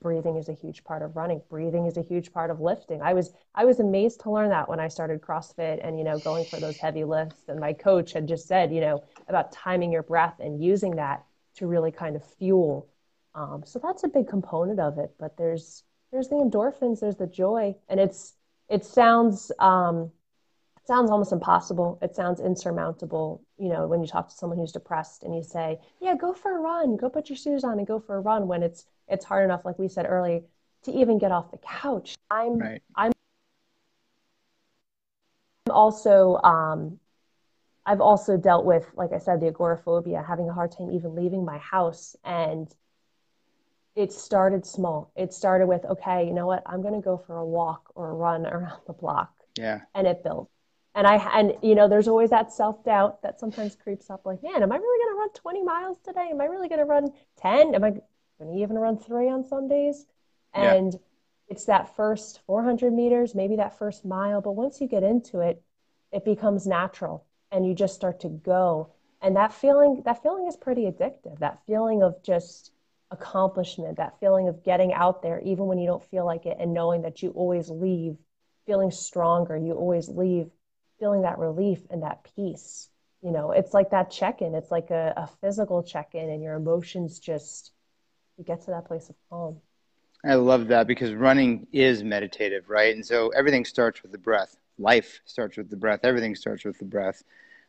breathing 0.00 0.36
is 0.36 0.48
a 0.48 0.52
huge 0.52 0.84
part 0.84 1.02
of 1.02 1.16
running. 1.16 1.42
Breathing 1.48 1.86
is 1.86 1.96
a 1.96 2.02
huge 2.02 2.32
part 2.32 2.50
of 2.50 2.60
lifting. 2.60 3.02
I 3.02 3.14
was 3.14 3.32
i 3.54 3.64
was 3.64 3.80
amazed 3.80 4.20
to 4.20 4.30
learn 4.30 4.50
that 4.50 4.68
when 4.68 4.80
i 4.80 4.88
started 4.88 5.20
crossfit 5.20 5.80
and 5.82 5.98
you 5.98 6.04
know 6.04 6.18
going 6.18 6.44
for 6.44 6.60
those 6.60 6.78
heavy 6.78 7.04
lifts. 7.04 7.48
And 7.48 7.58
my 7.60 7.72
coach 7.72 8.12
had 8.12 8.28
just 8.28 8.46
said 8.46 8.72
you 8.72 8.80
know 8.80 9.04
about 9.28 9.52
timing 9.52 9.92
your 9.92 10.02
breath 10.02 10.34
and 10.40 10.62
using 10.62 10.96
that 10.96 11.24
to 11.56 11.66
really 11.66 11.90
kind 11.92 12.16
of 12.16 12.24
fuel 12.24 12.88
um, 13.34 13.62
so 13.64 13.78
that's 13.78 14.04
a 14.04 14.08
big 14.08 14.28
component 14.28 14.80
of 14.80 14.98
it. 14.98 15.14
But 15.18 15.36
there's 15.36 15.84
there's 16.10 16.28
the 16.28 16.36
endorphins 16.36 17.00
there's 17.00 17.16
the 17.16 17.26
joy 17.26 17.76
and 17.88 18.00
it's 18.00 18.34
it 18.68 18.84
sounds 18.84 19.52
um, 19.58 20.10
sounds 20.86 21.10
almost 21.10 21.32
impossible. 21.32 21.98
It 22.02 22.16
sounds 22.16 22.40
insurmountable, 22.40 23.42
you 23.58 23.68
know, 23.68 23.86
when 23.86 24.00
you 24.00 24.06
talk 24.06 24.28
to 24.28 24.34
someone 24.34 24.58
who's 24.58 24.72
depressed 24.72 25.22
and 25.22 25.34
you 25.34 25.42
say, 25.42 25.80
"Yeah, 26.00 26.14
go 26.16 26.32
for 26.32 26.56
a 26.56 26.60
run. 26.60 26.96
Go 26.96 27.08
put 27.08 27.28
your 27.28 27.36
shoes 27.36 27.64
on 27.64 27.78
and 27.78 27.86
go 27.86 27.98
for 27.98 28.16
a 28.16 28.20
run." 28.20 28.48
When 28.48 28.62
it's 28.62 28.86
it's 29.08 29.24
hard 29.24 29.44
enough, 29.44 29.64
like 29.64 29.78
we 29.78 29.88
said 29.88 30.06
earlier, 30.08 30.40
to 30.84 30.92
even 30.92 31.18
get 31.18 31.32
off 31.32 31.50
the 31.50 31.58
couch. 31.58 32.16
I'm 32.30 32.58
right. 32.58 32.82
I'm 32.94 33.12
also 35.70 36.36
um, 36.42 36.98
I've 37.88 38.02
also 38.02 38.36
dealt 38.36 38.66
with, 38.66 38.86
like 38.94 39.12
I 39.14 39.18
said, 39.18 39.40
the 39.40 39.48
agoraphobia, 39.48 40.22
having 40.22 40.46
a 40.46 40.52
hard 40.52 40.72
time 40.72 40.90
even 40.90 41.14
leaving 41.14 41.42
my 41.42 41.56
house. 41.56 42.14
And 42.22 42.68
it 43.96 44.12
started 44.12 44.66
small. 44.66 45.10
It 45.16 45.32
started 45.32 45.66
with, 45.68 45.86
okay, 45.86 46.26
you 46.26 46.34
know 46.34 46.46
what? 46.46 46.62
I'm 46.66 46.82
going 46.82 46.92
to 46.92 47.00
go 47.00 47.16
for 47.16 47.38
a 47.38 47.46
walk 47.46 47.90
or 47.94 48.10
a 48.10 48.14
run 48.14 48.46
around 48.46 48.82
the 48.86 48.92
block. 48.92 49.32
Yeah. 49.56 49.80
And 49.94 50.06
it 50.06 50.22
built 50.22 50.50
and 50.98 51.06
I 51.06 51.16
and 51.38 51.54
you 51.62 51.76
know 51.76 51.86
there's 51.86 52.08
always 52.08 52.30
that 52.30 52.52
self 52.52 52.84
doubt 52.84 53.22
that 53.22 53.38
sometimes 53.38 53.76
creeps 53.76 54.10
up 54.10 54.26
like 54.26 54.42
man 54.42 54.62
am 54.62 54.72
I 54.72 54.76
really 54.76 55.04
going 55.04 55.14
to 55.14 55.18
run 55.20 55.32
20 55.32 55.62
miles 55.62 55.98
today? 56.04 56.28
Am 56.30 56.40
I 56.40 56.46
really 56.46 56.68
going 56.68 56.80
to 56.80 56.84
run 56.84 57.12
10 57.40 57.74
am 57.76 57.84
I 57.84 57.90
going 57.90 58.02
to 58.52 58.62
even 58.62 58.76
run 58.76 58.98
3 58.98 59.30
on 59.30 59.44
some 59.44 59.68
days? 59.68 60.06
And 60.52 60.92
yeah. 60.92 60.98
it's 61.46 61.66
that 61.66 61.94
first 61.94 62.40
400 62.46 62.92
meters 62.92 63.34
maybe 63.34 63.56
that 63.56 63.78
first 63.78 64.04
mile 64.04 64.40
but 64.40 64.56
once 64.56 64.80
you 64.80 64.88
get 64.88 65.04
into 65.04 65.38
it 65.38 65.62
it 66.10 66.24
becomes 66.24 66.66
natural 66.66 67.24
and 67.52 67.64
you 67.64 67.74
just 67.74 67.94
start 67.94 68.20
to 68.20 68.28
go. 68.28 68.90
And 69.22 69.36
that 69.36 69.52
feeling 69.52 70.02
that 70.04 70.22
feeling 70.22 70.48
is 70.48 70.56
pretty 70.56 70.82
addictive 70.82 71.38
that 71.38 71.64
feeling 71.64 72.02
of 72.02 72.20
just 72.24 72.72
accomplishment 73.12 73.96
that 73.96 74.18
feeling 74.18 74.48
of 74.48 74.64
getting 74.64 74.92
out 74.92 75.22
there 75.22 75.40
even 75.40 75.66
when 75.66 75.78
you 75.78 75.86
don't 75.86 76.04
feel 76.10 76.26
like 76.26 76.44
it 76.44 76.56
and 76.60 76.74
knowing 76.74 77.02
that 77.02 77.22
you 77.22 77.30
always 77.30 77.70
leave 77.70 78.18
feeling 78.66 78.90
stronger 78.90 79.56
you 79.56 79.72
always 79.72 80.10
leave 80.10 80.50
feeling 80.98 81.22
that 81.22 81.38
relief 81.38 81.80
and 81.90 82.02
that 82.02 82.26
peace. 82.36 82.88
You 83.22 83.32
know, 83.32 83.50
it's 83.50 83.74
like 83.74 83.90
that 83.90 84.10
check 84.10 84.42
in, 84.42 84.54
it's 84.54 84.70
like 84.70 84.90
a, 84.90 85.12
a 85.16 85.28
physical 85.40 85.82
check 85.82 86.14
in, 86.14 86.30
and 86.30 86.42
your 86.42 86.54
emotions 86.54 87.18
just, 87.18 87.72
you 88.36 88.44
get 88.44 88.62
to 88.62 88.70
that 88.70 88.86
place 88.86 89.08
of 89.08 89.16
calm. 89.28 89.56
I 90.24 90.34
love 90.34 90.68
that 90.68 90.86
because 90.86 91.12
running 91.12 91.66
is 91.72 92.02
meditative, 92.04 92.68
right? 92.68 92.94
And 92.94 93.04
so 93.04 93.28
everything 93.30 93.64
starts 93.64 94.02
with 94.02 94.12
the 94.12 94.18
breath. 94.18 94.56
Life 94.78 95.20
starts 95.24 95.56
with 95.56 95.70
the 95.70 95.76
breath. 95.76 96.00
Everything 96.04 96.34
starts 96.34 96.64
with 96.64 96.78
the 96.78 96.84
breath. 96.84 97.22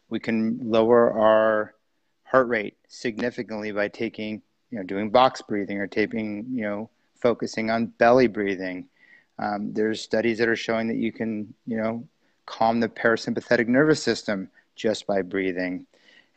We 0.09 0.19
can 0.19 0.59
lower 0.61 1.11
our 1.13 1.75
heart 2.23 2.47
rate 2.47 2.77
significantly 2.87 3.71
by 3.71 3.87
taking, 3.87 4.41
you 4.69 4.77
know, 4.77 4.83
doing 4.83 5.09
box 5.09 5.41
breathing 5.41 5.77
or 5.79 5.87
taking, 5.87 6.45
you 6.51 6.63
know, 6.63 6.89
focusing 7.19 7.71
on 7.71 7.87
belly 7.87 8.27
breathing. 8.27 8.87
Um, 9.39 9.73
there's 9.73 10.01
studies 10.01 10.37
that 10.37 10.47
are 10.47 10.55
showing 10.55 10.87
that 10.87 10.97
you 10.97 11.11
can, 11.11 11.53
you 11.65 11.77
know, 11.77 12.07
calm 12.49 12.79
the 12.79 12.89
parasympathetic 12.89 13.67
nervous 13.67 14.01
system 14.01 14.49
just 14.75 15.05
by 15.05 15.21
breathing. 15.21 15.85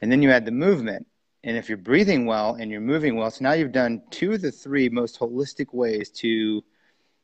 And 0.01 0.12
then 0.12 0.22
you 0.22 0.31
add 0.31 0.44
the 0.44 0.53
movement. 0.53 1.07
And 1.42 1.57
if 1.57 1.68
you're 1.68 1.79
breathing 1.79 2.27
well 2.27 2.55
and 2.55 2.70
you're 2.70 2.81
moving 2.81 3.16
well, 3.16 3.31
so 3.31 3.42
now 3.42 3.53
you've 3.53 3.72
done 3.72 4.03
two 4.11 4.33
of 4.33 4.42
the 4.42 4.53
three 4.53 4.88
most 4.88 5.18
holistic 5.18 5.72
ways 5.72 6.11
to 6.11 6.62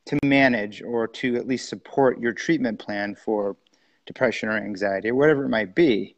to 0.05 0.17
manage 0.25 0.81
or 0.81 1.07
to 1.07 1.35
at 1.35 1.47
least 1.47 1.69
support 1.69 2.19
your 2.19 2.33
treatment 2.33 2.79
plan 2.79 3.13
for 3.13 3.55
depression 4.07 4.49
or 4.49 4.57
anxiety 4.57 5.09
or 5.09 5.15
whatever 5.15 5.45
it 5.45 5.49
might 5.49 5.75
be. 5.75 6.15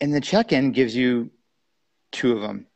And 0.00 0.12
the 0.12 0.20
check-in 0.20 0.72
gives 0.72 0.96
you 0.96 1.30
two 2.10 2.32
of 2.32 2.40
them. 2.40 2.66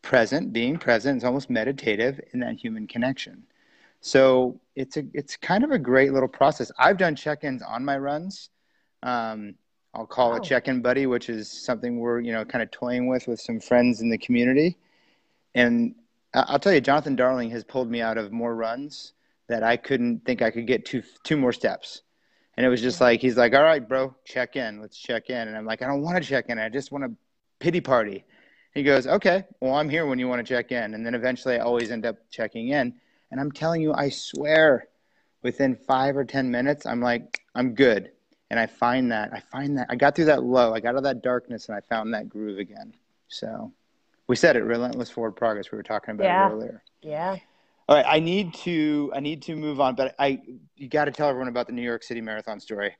Present, 0.00 0.54
being 0.54 0.78
present 0.78 1.18
is 1.18 1.24
almost 1.24 1.50
meditative 1.50 2.18
in 2.32 2.40
that 2.40 2.54
human 2.54 2.86
connection. 2.86 3.42
So 4.00 4.60
it's 4.76 4.96
a 4.96 5.04
it's 5.12 5.36
kind 5.36 5.64
of 5.64 5.70
a 5.70 5.78
great 5.78 6.12
little 6.12 6.28
process. 6.28 6.70
I've 6.78 6.98
done 6.98 7.16
check-ins 7.16 7.62
on 7.62 7.84
my 7.84 7.98
runs. 7.98 8.50
Um, 9.02 9.54
I'll 9.94 10.06
call 10.06 10.30
wow. 10.30 10.36
it 10.36 10.44
check-in 10.44 10.82
buddy, 10.82 11.06
which 11.06 11.28
is 11.28 11.50
something 11.50 11.98
we're 11.98 12.20
you 12.20 12.32
know 12.32 12.44
kind 12.44 12.62
of 12.62 12.70
toying 12.70 13.08
with 13.08 13.26
with 13.26 13.40
some 13.40 13.60
friends 13.60 14.00
in 14.00 14.10
the 14.10 14.18
community. 14.18 14.76
And 15.54 15.94
I'll 16.34 16.58
tell 16.58 16.72
you, 16.72 16.80
Jonathan 16.80 17.16
Darling 17.16 17.50
has 17.50 17.64
pulled 17.64 17.90
me 17.90 18.00
out 18.00 18.18
of 18.18 18.32
more 18.32 18.54
runs 18.54 19.14
that 19.48 19.62
I 19.62 19.76
couldn't 19.76 20.24
think 20.24 20.42
I 20.42 20.50
could 20.50 20.66
get 20.66 20.84
two 20.84 21.02
two 21.24 21.36
more 21.36 21.52
steps. 21.52 22.02
And 22.56 22.66
it 22.66 22.68
was 22.68 22.82
just 22.82 23.00
like 23.00 23.20
he's 23.20 23.36
like, 23.36 23.54
"All 23.54 23.62
right, 23.62 23.86
bro, 23.86 24.14
check 24.24 24.56
in. 24.56 24.80
Let's 24.80 24.96
check 24.98 25.30
in." 25.30 25.48
And 25.48 25.56
I'm 25.56 25.64
like, 25.64 25.82
"I 25.82 25.86
don't 25.86 26.02
want 26.02 26.22
to 26.22 26.28
check 26.28 26.46
in. 26.48 26.58
I 26.58 26.68
just 26.68 26.92
want 26.92 27.04
a 27.04 27.10
pity 27.58 27.80
party." 27.80 28.24
He 28.74 28.82
goes, 28.82 29.06
"Okay, 29.06 29.44
well, 29.60 29.74
I'm 29.74 29.88
here 29.88 30.06
when 30.06 30.18
you 30.18 30.28
want 30.28 30.46
to 30.46 30.54
check 30.54 30.70
in." 30.70 30.94
And 30.94 31.04
then 31.04 31.14
eventually, 31.14 31.56
I 31.56 31.60
always 31.60 31.90
end 31.90 32.04
up 32.04 32.16
checking 32.30 32.68
in. 32.68 32.94
And 33.30 33.40
I'm 33.40 33.52
telling 33.52 33.82
you, 33.82 33.92
I 33.92 34.08
swear, 34.08 34.88
within 35.42 35.76
five 35.76 36.16
or 36.16 36.24
10 36.24 36.50
minutes, 36.50 36.86
I'm 36.86 37.00
like, 37.00 37.40
I'm 37.54 37.74
good. 37.74 38.12
And 38.50 38.58
I 38.58 38.66
find 38.66 39.12
that, 39.12 39.30
I 39.32 39.40
find 39.40 39.76
that, 39.78 39.86
I 39.90 39.96
got 39.96 40.16
through 40.16 40.26
that 40.26 40.42
low, 40.42 40.74
I 40.74 40.80
got 40.80 40.90
out 40.90 40.96
of 40.96 41.02
that 41.04 41.22
darkness, 41.22 41.68
and 41.68 41.76
I 41.76 41.80
found 41.80 42.14
that 42.14 42.28
groove 42.28 42.58
again. 42.58 42.94
So 43.28 43.72
we 44.26 44.36
said 44.36 44.56
it, 44.56 44.64
relentless 44.64 45.10
forward 45.10 45.32
progress. 45.32 45.70
We 45.70 45.76
were 45.76 45.82
talking 45.82 46.14
about 46.14 46.24
yeah. 46.24 46.50
earlier. 46.50 46.82
Yeah. 47.02 47.36
All 47.88 47.96
right, 47.96 48.06
I 48.06 48.20
need 48.20 48.52
to 48.54 49.10
I 49.14 49.20
need 49.20 49.40
to 49.42 49.56
move 49.56 49.80
on, 49.80 49.94
but 49.94 50.14
I 50.18 50.42
you 50.76 50.88
got 50.88 51.06
to 51.06 51.10
tell 51.10 51.28
everyone 51.28 51.48
about 51.48 51.66
the 51.66 51.72
New 51.72 51.82
York 51.82 52.02
City 52.02 52.20
Marathon 52.20 52.60
story. 52.60 52.94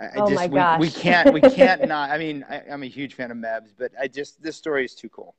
I 0.00 0.08
oh 0.16 0.30
just, 0.30 0.34
my 0.34 0.48
gosh, 0.48 0.80
we, 0.80 0.86
we 0.86 0.92
can't 0.92 1.34
we 1.34 1.40
can't 1.42 1.84
not. 1.88 2.10
I 2.10 2.16
mean, 2.16 2.44
I, 2.48 2.62
am 2.68 2.82
a 2.82 2.86
huge 2.86 3.14
fan 3.14 3.30
of 3.30 3.36
Mebs, 3.36 3.74
but 3.78 3.92
I 4.00 4.08
just 4.08 4.42
this 4.42 4.56
story 4.56 4.86
is 4.86 4.94
too 4.94 5.10
cool. 5.10 5.34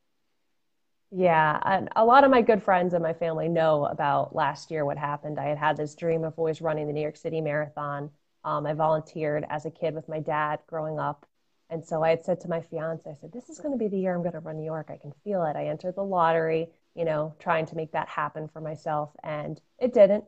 Yeah, 1.12 1.60
and 1.66 1.90
a 1.96 2.06
lot 2.06 2.24
of 2.24 2.32
my 2.32 2.42
good 2.42 2.64
friends 2.64 2.94
and 2.94 3.04
my 3.04 3.14
family 3.14 3.50
know 3.50 3.86
about 3.86 4.34
last 4.34 4.72
year 4.72 4.86
what 4.86 4.98
happened. 4.98 5.40
I 5.40 5.46
had 5.46 5.58
had 5.58 5.78
this 5.78 5.94
dream 5.94 6.24
of 6.24 6.34
always 6.38 6.62
running 6.62 6.88
the 6.88 6.94
New 6.94 7.02
York 7.02 7.18
City 7.18 7.42
Marathon. 7.42 8.10
Um, 8.46 8.66
I 8.66 8.74
volunteered 8.74 9.46
as 9.50 9.66
a 9.66 9.72
kid 9.72 9.94
with 9.94 10.08
my 10.08 10.20
dad 10.20 10.60
growing 10.68 11.00
up, 11.00 11.26
and 11.70 11.86
so 11.86 12.02
I 12.02 12.12
had 12.12 12.24
said 12.24 12.40
to 12.42 12.50
my 12.50 12.62
fiance, 12.62 13.10
I 13.10 13.16
said, 13.20 13.34
"This 13.34 13.50
is 13.50 13.60
going 13.60 13.74
to 13.74 13.78
be 13.78 13.90
the 13.90 14.00
year 14.00 14.16
I'm 14.16 14.22
going 14.22 14.34
to 14.34 14.40
run 14.40 14.58
New 14.58 14.66
York. 14.66 14.90
I 14.90 14.98
can 14.98 15.12
feel 15.24 15.44
it. 15.44 15.56
I 15.56 15.68
entered 15.68 15.96
the 15.96 16.04
lottery." 16.04 16.70
you 16.96 17.06
know, 17.06 17.34
trying 17.40 17.66
to 17.66 17.76
make 17.76 17.92
that 17.94 18.08
happen 18.10 18.48
for 18.48 18.62
myself. 18.62 19.12
And 19.24 19.60
it 19.80 19.94
didn't. 19.94 20.26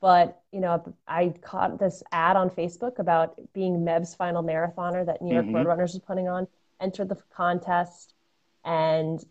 But, 0.00 0.40
you 0.52 0.60
know, 0.60 0.94
I 1.06 1.34
caught 1.40 1.78
this 1.78 2.02
ad 2.12 2.36
on 2.36 2.50
Facebook 2.50 2.98
about 2.98 3.38
being 3.52 3.84
Meb's 3.84 4.14
final 4.14 4.42
marathoner 4.42 5.04
that 5.06 5.22
New 5.22 5.34
York 5.34 5.46
mm-hmm. 5.46 5.56
Roadrunners 5.56 5.94
was 5.94 6.02
putting 6.06 6.28
on, 6.28 6.46
entered 6.80 7.08
the 7.08 7.18
contest, 7.34 8.14
and 8.64 9.24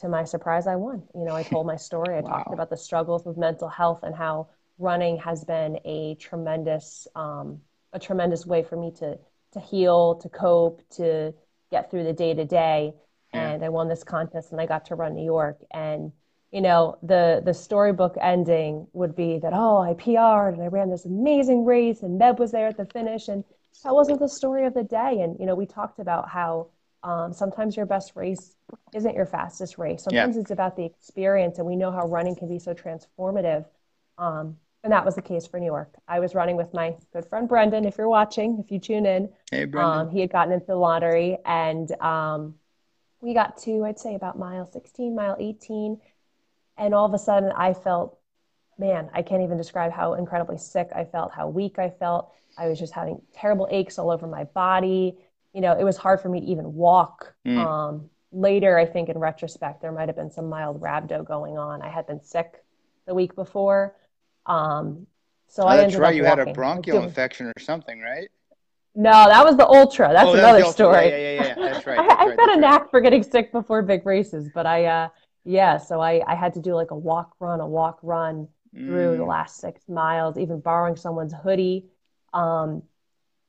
to 0.00 0.08
my 0.08 0.24
surprise, 0.24 0.66
I 0.66 0.76
won. 0.76 1.02
You 1.14 1.24
know, 1.24 1.34
I 1.34 1.42
told 1.42 1.66
my 1.66 1.76
story. 1.76 2.16
I 2.16 2.20
wow. 2.22 2.30
talked 2.30 2.54
about 2.54 2.70
the 2.70 2.76
struggles 2.76 3.24
with 3.24 3.36
mental 3.36 3.68
health 3.68 4.02
and 4.02 4.14
how 4.14 4.48
running 4.78 5.18
has 5.18 5.44
been 5.44 5.78
a 5.84 6.14
tremendous, 6.16 7.08
um, 7.14 7.60
a 7.92 7.98
tremendous 7.98 8.46
way 8.46 8.62
for 8.62 8.76
me 8.76 8.92
to 8.98 9.18
to 9.52 9.60
heal, 9.60 10.16
to 10.16 10.28
cope, 10.28 10.82
to 10.90 11.32
get 11.70 11.90
through 11.90 12.04
the 12.04 12.12
day 12.12 12.34
to 12.34 12.44
day. 12.44 12.94
And 13.32 13.62
I 13.62 13.68
won 13.68 13.88
this 13.88 14.04
contest, 14.04 14.52
and 14.52 14.60
I 14.60 14.66
got 14.66 14.86
to 14.86 14.94
run 14.94 15.14
New 15.14 15.24
York. 15.24 15.58
And 15.70 16.12
you 16.50 16.62
know, 16.62 16.96
the 17.02 17.42
the 17.44 17.52
storybook 17.52 18.16
ending 18.20 18.86
would 18.94 19.14
be 19.14 19.38
that 19.40 19.52
oh, 19.52 19.78
I 19.78 19.92
PR'd 19.94 20.54
and 20.54 20.62
I 20.62 20.68
ran 20.68 20.90
this 20.90 21.04
amazing 21.04 21.64
race 21.64 22.02
and 22.02 22.18
Meb 22.18 22.38
was 22.38 22.52
there 22.52 22.68
at 22.68 22.78
the 22.78 22.86
finish, 22.86 23.28
and 23.28 23.44
that 23.84 23.94
wasn't 23.94 24.20
the 24.20 24.28
story 24.28 24.64
of 24.66 24.74
the 24.74 24.82
day. 24.82 25.20
And 25.20 25.38
you 25.38 25.46
know, 25.46 25.54
we 25.54 25.66
talked 25.66 25.98
about 25.98 26.28
how 26.28 26.68
um, 27.02 27.32
sometimes 27.32 27.76
your 27.76 27.86
best 27.86 28.12
race 28.14 28.54
isn't 28.94 29.14
your 29.14 29.26
fastest 29.26 29.78
race. 29.78 30.04
Sometimes 30.04 30.36
yeah. 30.36 30.42
it's 30.42 30.50
about 30.50 30.76
the 30.76 30.84
experience, 30.84 31.58
and 31.58 31.66
we 31.66 31.76
know 31.76 31.90
how 31.90 32.06
running 32.06 32.34
can 32.34 32.48
be 32.48 32.58
so 32.58 32.74
transformative. 32.74 33.64
Um, 34.18 34.56
and 34.84 34.92
that 34.92 35.04
was 35.04 35.14
the 35.14 35.22
case 35.22 35.46
for 35.46 35.58
New 35.58 35.66
York. 35.66 35.92
I 36.06 36.20
was 36.20 36.34
running 36.34 36.56
with 36.56 36.72
my 36.72 36.94
good 37.12 37.26
friend 37.26 37.48
Brendan. 37.48 37.84
If 37.84 37.98
you're 37.98 38.08
watching, 38.08 38.58
if 38.64 38.70
you 38.70 38.78
tune 38.78 39.06
in, 39.06 39.28
hey 39.50 39.64
Brendan. 39.64 40.00
Um, 40.00 40.10
he 40.10 40.20
had 40.20 40.30
gotten 40.30 40.52
into 40.52 40.66
the 40.66 40.76
lottery, 40.76 41.38
and 41.44 41.90
um, 42.00 42.54
we 43.20 43.34
got 43.34 43.58
to 43.58 43.84
I'd 43.84 43.98
say 43.98 44.14
about 44.14 44.38
mile 44.38 44.66
16, 44.66 45.14
mile 45.14 45.36
18 45.38 45.98
and 46.78 46.94
all 46.94 47.04
of 47.04 47.12
a 47.12 47.18
sudden, 47.18 47.52
I 47.52 47.74
felt, 47.74 48.18
man, 48.78 49.10
I 49.12 49.22
can't 49.22 49.42
even 49.42 49.58
describe 49.58 49.92
how 49.92 50.14
incredibly 50.14 50.58
sick 50.58 50.88
I 50.94 51.04
felt, 51.04 51.32
how 51.32 51.48
weak 51.48 51.78
I 51.78 51.90
felt. 51.90 52.32
I 52.56 52.68
was 52.68 52.78
just 52.78 52.92
having 52.92 53.20
terrible 53.34 53.68
aches 53.70 53.98
all 53.98 54.10
over 54.10 54.26
my 54.26 54.44
body. 54.44 55.18
You 55.52 55.60
know, 55.60 55.72
it 55.78 55.84
was 55.84 55.96
hard 55.96 56.20
for 56.20 56.28
me 56.28 56.40
to 56.40 56.46
even 56.46 56.74
walk. 56.74 57.34
Mm. 57.46 57.58
Um, 57.58 58.10
later, 58.32 58.78
I 58.78 58.84
think 58.84 59.08
in 59.08 59.18
retrospect, 59.18 59.80
there 59.80 59.92
might 59.92 60.08
have 60.08 60.16
been 60.16 60.30
some 60.30 60.48
mild 60.48 60.80
rhabdo 60.80 61.26
going 61.26 61.58
on. 61.58 61.82
I 61.82 61.88
had 61.88 62.06
been 62.06 62.22
sick 62.22 62.62
the 63.06 63.14
week 63.14 63.34
before. 63.34 63.96
Um, 64.46 65.06
so 65.48 65.62
oh, 65.62 65.68
I 65.68 65.76
that's 65.78 65.96
right. 65.96 66.14
you 66.14 66.24
walking. 66.24 66.38
had 66.38 66.48
a 66.48 66.52
bronchial 66.52 67.02
infection 67.02 67.46
or 67.46 67.54
something, 67.58 68.00
right? 68.00 68.28
No, 68.94 69.28
that 69.28 69.44
was 69.44 69.56
the 69.56 69.66
ultra. 69.66 70.10
That's 70.12 70.28
oh, 70.28 70.34
another 70.34 70.64
story. 70.64 71.08
Yeah, 71.08 71.16
yeah, 71.16 71.32
yeah, 71.32 71.54
That's 71.54 71.86
right. 71.86 71.96
That's 72.08 72.20
I, 72.20 72.28
have 72.28 72.36
got 72.36 72.56
a 72.56 72.60
knack 72.60 72.90
for 72.90 73.00
getting 73.00 73.22
sick 73.22 73.52
before 73.52 73.82
big 73.82 74.04
races, 74.04 74.50
but 74.52 74.66
I, 74.66 74.86
uh, 74.86 75.08
yeah, 75.44 75.78
so 75.78 76.00
I, 76.00 76.22
I 76.26 76.34
had 76.34 76.52
to 76.54 76.60
do 76.60 76.74
like 76.74 76.90
a 76.90 76.96
walk 76.96 77.34
run, 77.38 77.60
a 77.60 77.66
walk 77.66 78.00
run 78.02 78.48
through 78.74 79.16
the 79.16 79.22
mm. 79.22 79.28
last 79.28 79.60
six 79.60 79.88
miles, 79.88 80.36
even 80.36 80.60
borrowing 80.60 80.96
someone's 80.96 81.32
hoodie. 81.32 81.86
Um, 82.34 82.82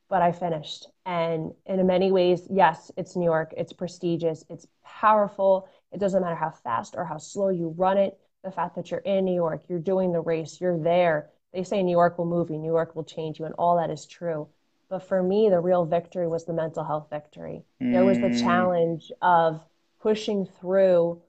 but 0.09 0.21
I 0.21 0.31
finished. 0.31 0.87
And 1.05 1.53
in 1.65 1.85
many 1.85 2.11
ways, 2.11 2.47
yes, 2.49 2.91
it's 2.97 3.15
New 3.15 3.25
York. 3.25 3.53
It's 3.55 3.73
prestigious. 3.73 4.43
It's 4.49 4.67
powerful. 4.83 5.69
It 5.91 5.99
doesn't 5.99 6.21
matter 6.21 6.35
how 6.35 6.51
fast 6.51 6.95
or 6.97 7.05
how 7.05 7.17
slow 7.17 7.49
you 7.49 7.73
run 7.77 7.97
it. 7.97 8.19
The 8.43 8.51
fact 8.51 8.75
that 8.75 8.89
you're 8.89 9.01
in 9.01 9.25
New 9.25 9.35
York, 9.35 9.63
you're 9.67 9.79
doing 9.79 10.11
the 10.11 10.21
race, 10.21 10.59
you're 10.59 10.79
there. 10.79 11.29
They 11.53 11.63
say 11.63 11.83
New 11.83 11.91
York 11.91 12.17
will 12.17 12.25
move 12.25 12.49
you, 12.49 12.57
New 12.57 12.71
York 12.71 12.95
will 12.95 13.03
change 13.03 13.39
you, 13.39 13.45
and 13.45 13.55
all 13.57 13.77
that 13.77 13.89
is 13.89 14.05
true. 14.05 14.47
But 14.89 15.03
for 15.03 15.21
me, 15.21 15.49
the 15.49 15.59
real 15.59 15.85
victory 15.85 16.27
was 16.27 16.45
the 16.45 16.53
mental 16.53 16.83
health 16.83 17.07
victory. 17.09 17.63
Mm. 17.81 17.93
There 17.93 18.05
was 18.05 18.17
the 18.17 18.29
mm. 18.29 18.39
challenge 18.39 19.11
of 19.21 19.61
pushing 20.01 20.45
through 20.45 21.21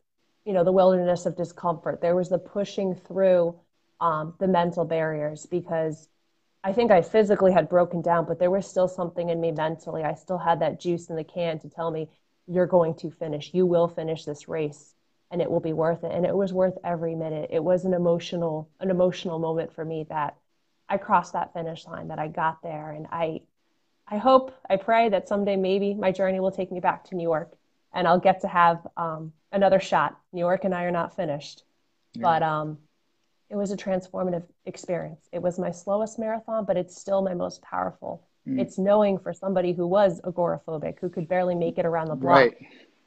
you 0.45 0.53
know 0.53 0.65
the 0.65 0.73
wilderness 0.73 1.27
of 1.27 1.37
discomfort 1.37 2.01
there 2.01 2.17
was 2.17 2.29
the 2.29 2.39
pushing 2.39 2.95
through 2.95 3.55
um, 4.01 4.35
the 4.39 4.49
mental 4.49 4.85
barriers 4.85 5.47
because 5.47 6.09
i 6.65 6.73
think 6.73 6.91
i 6.91 7.03
physically 7.03 7.53
had 7.53 7.69
broken 7.69 8.03
down 8.03 8.25
but 8.25 8.39
there 8.39 8.51
was 8.51 8.67
still 8.67 8.89
something 8.89 9.31
in 9.31 9.41
me 9.41 9.53
mentally. 9.53 10.03
I 10.03 10.15
still 10.15 10.39
had 10.39 10.61
that 10.61 10.81
juice 10.81 11.09
in 11.09 11.17
the 11.17 11.25
can 11.25 11.59
to 11.61 11.69
tell 11.69 11.91
me 11.91 12.09
you're 12.47 12.67
going 12.67 12.95
to 12.97 13.11
finish. 13.11 13.55
You 13.55 13.67
will 13.67 13.89
finish 13.89 14.25
this 14.25 14.49
race 14.49 14.95
and 15.31 15.41
it 15.41 15.51
will 15.51 15.61
be 15.61 15.73
worth 15.73 16.03
it. 16.03 16.11
And 16.13 16.27
it 16.27 16.35
was 16.35 16.53
worth 16.53 16.77
every 16.85 17.15
minute. 17.15 17.51
It 17.53 17.63
was 17.63 17.85
an 17.85 17.95
emotional 17.95 18.69
an 18.81 18.91
emotional 18.91 19.39
moment 19.39 19.75
for 19.75 19.85
me 19.85 20.07
that 20.11 20.37
i 20.89 20.97
crossed 20.97 21.33
that 21.35 21.53
finish 21.53 21.87
line 21.87 22.09
that 22.09 22.19
i 22.19 22.29
got 22.29 22.63
there. 22.63 22.91
And 22.91 23.07
i 23.11 23.41
i 24.09 24.19
hope 24.19 24.55
i 24.69 24.77
pray 24.77 25.09
that 25.09 25.29
someday 25.29 25.57
maybe 25.57 25.95
my 25.95 26.13
journey 26.13 26.41
will 26.41 26.51
take 26.51 26.73
me 26.73 26.81
back 26.81 27.05
to 27.05 27.15
new 27.15 27.23
york 27.23 27.53
and 27.93 28.09
i'll 28.09 28.19
get 28.19 28.41
to 28.41 28.49
have 28.49 28.87
um, 28.97 29.33
another 29.53 29.81
shot. 29.81 30.19
New 30.33 30.41
York 30.41 30.65
and 30.65 30.75
I 30.75 30.85
are 30.85 30.91
not 30.91 31.17
finished, 31.17 31.65
yeah. 32.15 32.23
but 32.23 32.43
um, 32.43 32.79
it 33.51 33.57
was 33.57 33.73
a 33.73 33.77
transformative 33.77 34.45
experience. 34.67 35.29
It 35.33 35.43
was 35.43 35.59
my 35.59 35.71
slowest 35.71 36.19
marathon, 36.19 36.65
but 36.65 36.77
it's 36.77 36.99
still 36.99 37.21
my 37.23 37.35
most 37.35 37.63
powerful. 37.63 38.27
Mm. 38.49 38.61
It's 38.61 38.79
knowing 38.79 39.19
for 39.19 39.33
somebody 39.33 39.73
who 39.73 39.87
was 39.87 40.21
agoraphobic, 40.23 41.01
who 41.01 41.09
could 41.09 41.29
barely 41.29 41.55
make 41.55 41.77
it 41.77 41.85
around 41.85 42.09
the 42.09 42.15
block, 42.15 42.37
right. 42.37 42.57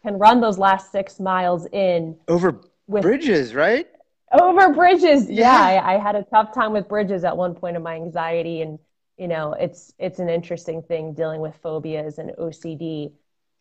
can 0.03 0.17
run 0.19 0.41
those 0.41 0.57
last 0.57 0.91
six 0.91 1.19
miles 1.19 1.65
in 1.71 2.17
over 2.27 2.61
with, 2.87 3.03
bridges, 3.03 3.55
right? 3.55 3.87
Over 4.31 4.73
bridges, 4.73 5.29
yeah. 5.29 5.71
yeah 5.71 5.81
I, 5.81 5.95
I 5.95 5.97
had 5.97 6.15
a 6.15 6.23
tough 6.23 6.53
time 6.53 6.73
with 6.73 6.87
bridges 6.89 7.23
at 7.23 7.35
one 7.35 7.55
point 7.55 7.77
of 7.77 7.83
my 7.83 7.95
anxiety, 7.95 8.61
and 8.61 8.77
you 9.17 9.27
know, 9.27 9.53
it's 9.53 9.93
it's 9.97 10.19
an 10.19 10.29
interesting 10.29 10.81
thing 10.81 11.13
dealing 11.13 11.39
with 11.39 11.55
phobias 11.55 12.17
and 12.17 12.31
OCD 12.31 13.13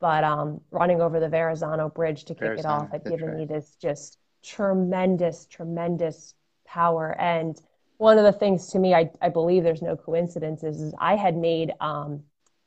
but 0.02 0.24
um, 0.24 0.60
running 0.72 1.00
over 1.00 1.20
the 1.20 1.28
Verrazano 1.28 1.88
Bridge 1.88 2.24
to 2.24 2.34
kick 2.34 2.40
Verrazano, 2.40 2.74
it 2.74 2.82
off 2.82 2.90
had 2.90 3.04
given 3.04 3.28
right. 3.28 3.36
me 3.38 3.44
this 3.44 3.76
just 3.80 4.18
tremendous, 4.42 5.46
tremendous 5.46 6.34
power. 6.78 7.14
And 7.18 7.60
one 7.98 8.18
of 8.18 8.24
the 8.24 8.38
things 8.42 8.68
to 8.72 8.78
me, 8.78 8.94
I, 8.94 9.10
I 9.20 9.28
believe 9.28 9.62
there's 9.62 9.82
no 9.82 9.96
coincidences, 9.96 10.80
is 10.80 10.94
I 10.98 11.14
had 11.16 11.36
made, 11.36 11.68
um, 11.80 12.22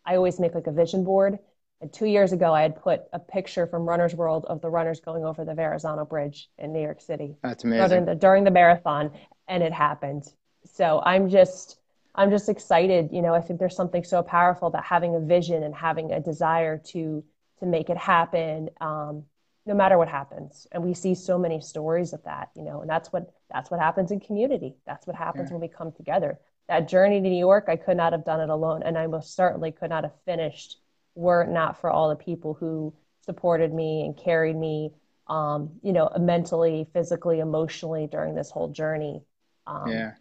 I 0.05 0.15
always 0.15 0.39
make 0.39 0.53
like 0.55 0.67
a 0.67 0.71
vision 0.71 1.03
board. 1.03 1.39
And 1.81 1.91
two 1.91 2.05
years 2.05 2.31
ago, 2.31 2.53
I 2.53 2.61
had 2.61 2.75
put 2.87 3.01
a 3.11 3.19
picture 3.19 3.67
from 3.67 3.89
Runner's 3.91 4.15
World 4.15 4.45
of 4.47 4.61
the 4.61 4.69
runners 4.69 4.99
going 5.01 5.25
over 5.25 5.43
the 5.43 5.53
Verrazano 5.53 6.05
Bridge 6.05 6.49
in 6.57 6.71
New 6.71 6.81
York 6.81 7.01
City. 7.01 7.35
That's 7.43 7.63
amazing. 7.63 7.89
During 7.89 8.05
the, 8.05 8.15
during 8.15 8.43
the 8.45 8.51
marathon, 8.51 9.11
and 9.47 9.61
it 9.61 9.73
happened. 9.73 10.23
So 10.63 11.01
I'm 11.03 11.29
just, 11.29 11.77
I'm 12.13 12.29
just 12.31 12.47
excited. 12.47 13.09
You 13.11 13.21
know, 13.21 13.33
I 13.33 13.41
think 13.41 13.59
there's 13.59 13.75
something 13.75 14.03
so 14.03 14.23
powerful 14.23 14.67
about 14.67 14.85
having 14.85 15.15
a 15.15 15.19
vision 15.19 15.63
and 15.63 15.75
having 15.75 16.11
a 16.11 16.19
desire 16.19 16.77
to 16.93 17.23
to 17.59 17.65
make 17.65 17.89
it 17.89 17.97
happen, 17.97 18.69
um, 18.81 19.23
no 19.65 19.73
matter 19.73 19.97
what 19.97 20.07
happens. 20.07 20.67
And 20.71 20.83
we 20.83 20.93
see 20.93 21.15
so 21.15 21.37
many 21.37 21.59
stories 21.59 22.13
of 22.13 22.23
that, 22.23 22.49
you 22.55 22.63
know, 22.63 22.81
and 22.81 22.89
that's 22.89 23.11
what 23.11 23.33
that's 23.51 23.71
what 23.71 23.79
happens 23.79 24.11
in 24.11 24.19
community. 24.19 24.75
That's 24.85 25.07
what 25.07 25.15
happens 25.15 25.51
when 25.51 25.61
we 25.61 25.67
come 25.67 25.91
together. 25.91 26.39
That 26.67 26.87
journey 26.87 27.21
to 27.21 27.29
New 27.29 27.37
York, 27.37 27.65
I 27.67 27.75
could 27.75 27.97
not 27.97 28.11
have 28.11 28.25
done 28.25 28.41
it 28.41 28.49
alone, 28.49 28.83
and 28.83 28.97
I 28.97 29.07
most 29.07 29.35
certainly 29.35 29.71
could 29.71 29.89
not 29.89 30.03
have 30.03 30.13
finished 30.25 30.77
were 31.15 31.43
it 31.43 31.49
not 31.49 31.79
for 31.79 31.89
all 31.89 32.09
the 32.09 32.15
people 32.15 32.53
who 32.53 32.93
supported 33.21 33.73
me 33.73 34.03
and 34.03 34.15
carried 34.17 34.55
me, 34.55 34.91
um, 35.27 35.71
you 35.81 35.93
know, 35.93 36.09
mentally, 36.19 36.87
physically, 36.93 37.39
emotionally 37.39 38.07
during 38.07 38.35
this 38.35 38.51
whole 38.51 38.67
journey. 38.67 39.21
Um, 39.65 39.87
yeah. 39.87 40.11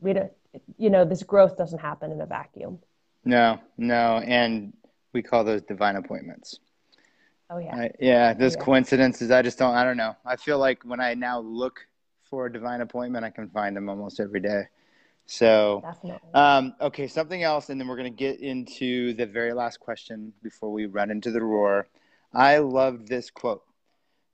We 0.00 0.14
don't, 0.14 0.32
you 0.78 0.90
know, 0.90 1.04
this 1.04 1.22
growth 1.22 1.56
doesn't 1.56 1.78
happen 1.78 2.10
in 2.10 2.20
a 2.20 2.26
vacuum. 2.26 2.78
No, 3.24 3.60
no. 3.76 4.18
And 4.18 4.72
we 5.12 5.22
call 5.22 5.44
those 5.44 5.62
divine 5.62 5.96
appointments. 5.96 6.58
Oh 7.50 7.58
yeah. 7.58 7.74
I, 7.74 7.90
yeah, 7.98 8.32
those 8.32 8.54
yeah. 8.54 8.62
coincidences, 8.62 9.30
I 9.30 9.42
just 9.42 9.58
don't, 9.58 9.74
I 9.74 9.84
don't 9.84 9.96
know. 9.96 10.16
I 10.24 10.36
feel 10.36 10.58
like 10.58 10.84
when 10.84 11.00
I 11.00 11.14
now 11.14 11.40
look 11.40 11.80
for 12.22 12.46
a 12.46 12.52
divine 12.52 12.80
appointment, 12.80 13.24
I 13.24 13.30
can 13.30 13.48
find 13.48 13.76
them 13.76 13.88
almost 13.88 14.20
every 14.20 14.40
day. 14.40 14.64
So, 15.26 15.84
um, 16.34 16.74
okay, 16.80 17.06
something 17.06 17.42
else, 17.42 17.68
and 17.70 17.80
then 17.80 17.88
we're 17.88 17.96
going 17.96 18.12
to 18.12 18.16
get 18.16 18.40
into 18.40 19.14
the 19.14 19.26
very 19.26 19.52
last 19.52 19.78
question 19.78 20.32
before 20.42 20.72
we 20.72 20.86
run 20.86 21.10
into 21.10 21.30
the 21.30 21.42
roar. 21.42 21.88
I 22.32 22.58
love 22.58 23.06
this 23.06 23.30
quote. 23.30 23.62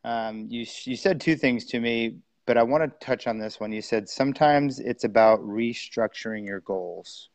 Um, 0.04 0.46
you, 0.48 0.66
you 0.84 0.96
said 0.96 1.20
two 1.20 1.36
things 1.36 1.64
to 1.66 1.80
me, 1.80 2.18
but 2.46 2.56
I 2.56 2.62
want 2.62 2.84
to 2.84 3.06
touch 3.06 3.26
on 3.26 3.38
this 3.38 3.58
one. 3.58 3.72
You 3.72 3.82
said 3.82 4.08
sometimes 4.08 4.78
it's 4.78 5.04
about 5.04 5.40
restructuring 5.40 6.46
your 6.46 6.60
goals. 6.60 7.28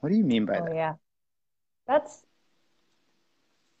What 0.00 0.10
do 0.10 0.16
you 0.16 0.24
mean 0.24 0.46
by 0.46 0.54
that? 0.54 0.62
oh, 0.62 0.66
that? 0.66 0.74
Yeah, 0.74 0.94
that's. 1.86 2.22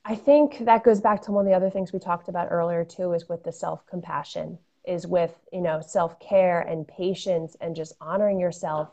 I 0.04 0.14
think 0.16 0.58
that 0.64 0.82
goes 0.84 1.00
back 1.00 1.22
to 1.22 1.32
one 1.32 1.44
of 1.46 1.50
the 1.50 1.56
other 1.56 1.70
things 1.70 1.92
we 1.92 1.98
talked 1.98 2.28
about 2.28 2.48
earlier 2.50 2.84
too, 2.84 3.12
is 3.12 3.28
with 3.28 3.44
the 3.44 3.52
self 3.52 3.86
compassion. 3.86 4.58
is 4.84 5.06
with 5.06 5.38
you 5.52 5.60
know 5.60 5.80
self-care 5.80 6.60
and 6.62 6.88
patience 6.88 7.56
and 7.60 7.76
just 7.76 7.92
honoring 8.00 8.40
yourself. 8.40 8.88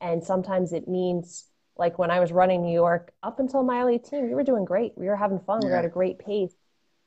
And 0.00 0.22
sometimes 0.22 0.72
it 0.72 0.88
means 0.88 1.46
like 1.76 1.98
when 1.98 2.10
i 2.10 2.20
was 2.20 2.30
running 2.32 2.62
new 2.62 2.72
york 2.72 3.12
up 3.22 3.38
until 3.38 3.62
mile 3.62 3.88
18 3.88 4.26
we 4.26 4.34
were 4.34 4.42
doing 4.44 4.64
great. 4.64 4.92
We 4.96 5.06
were 5.06 5.16
having 5.16 5.40
fun. 5.40 5.60
Yeah. 5.62 5.68
we 5.68 5.72
were 5.72 5.78
at 5.78 5.84
a 5.84 5.88
great 5.88 6.18
pace. 6.18 6.54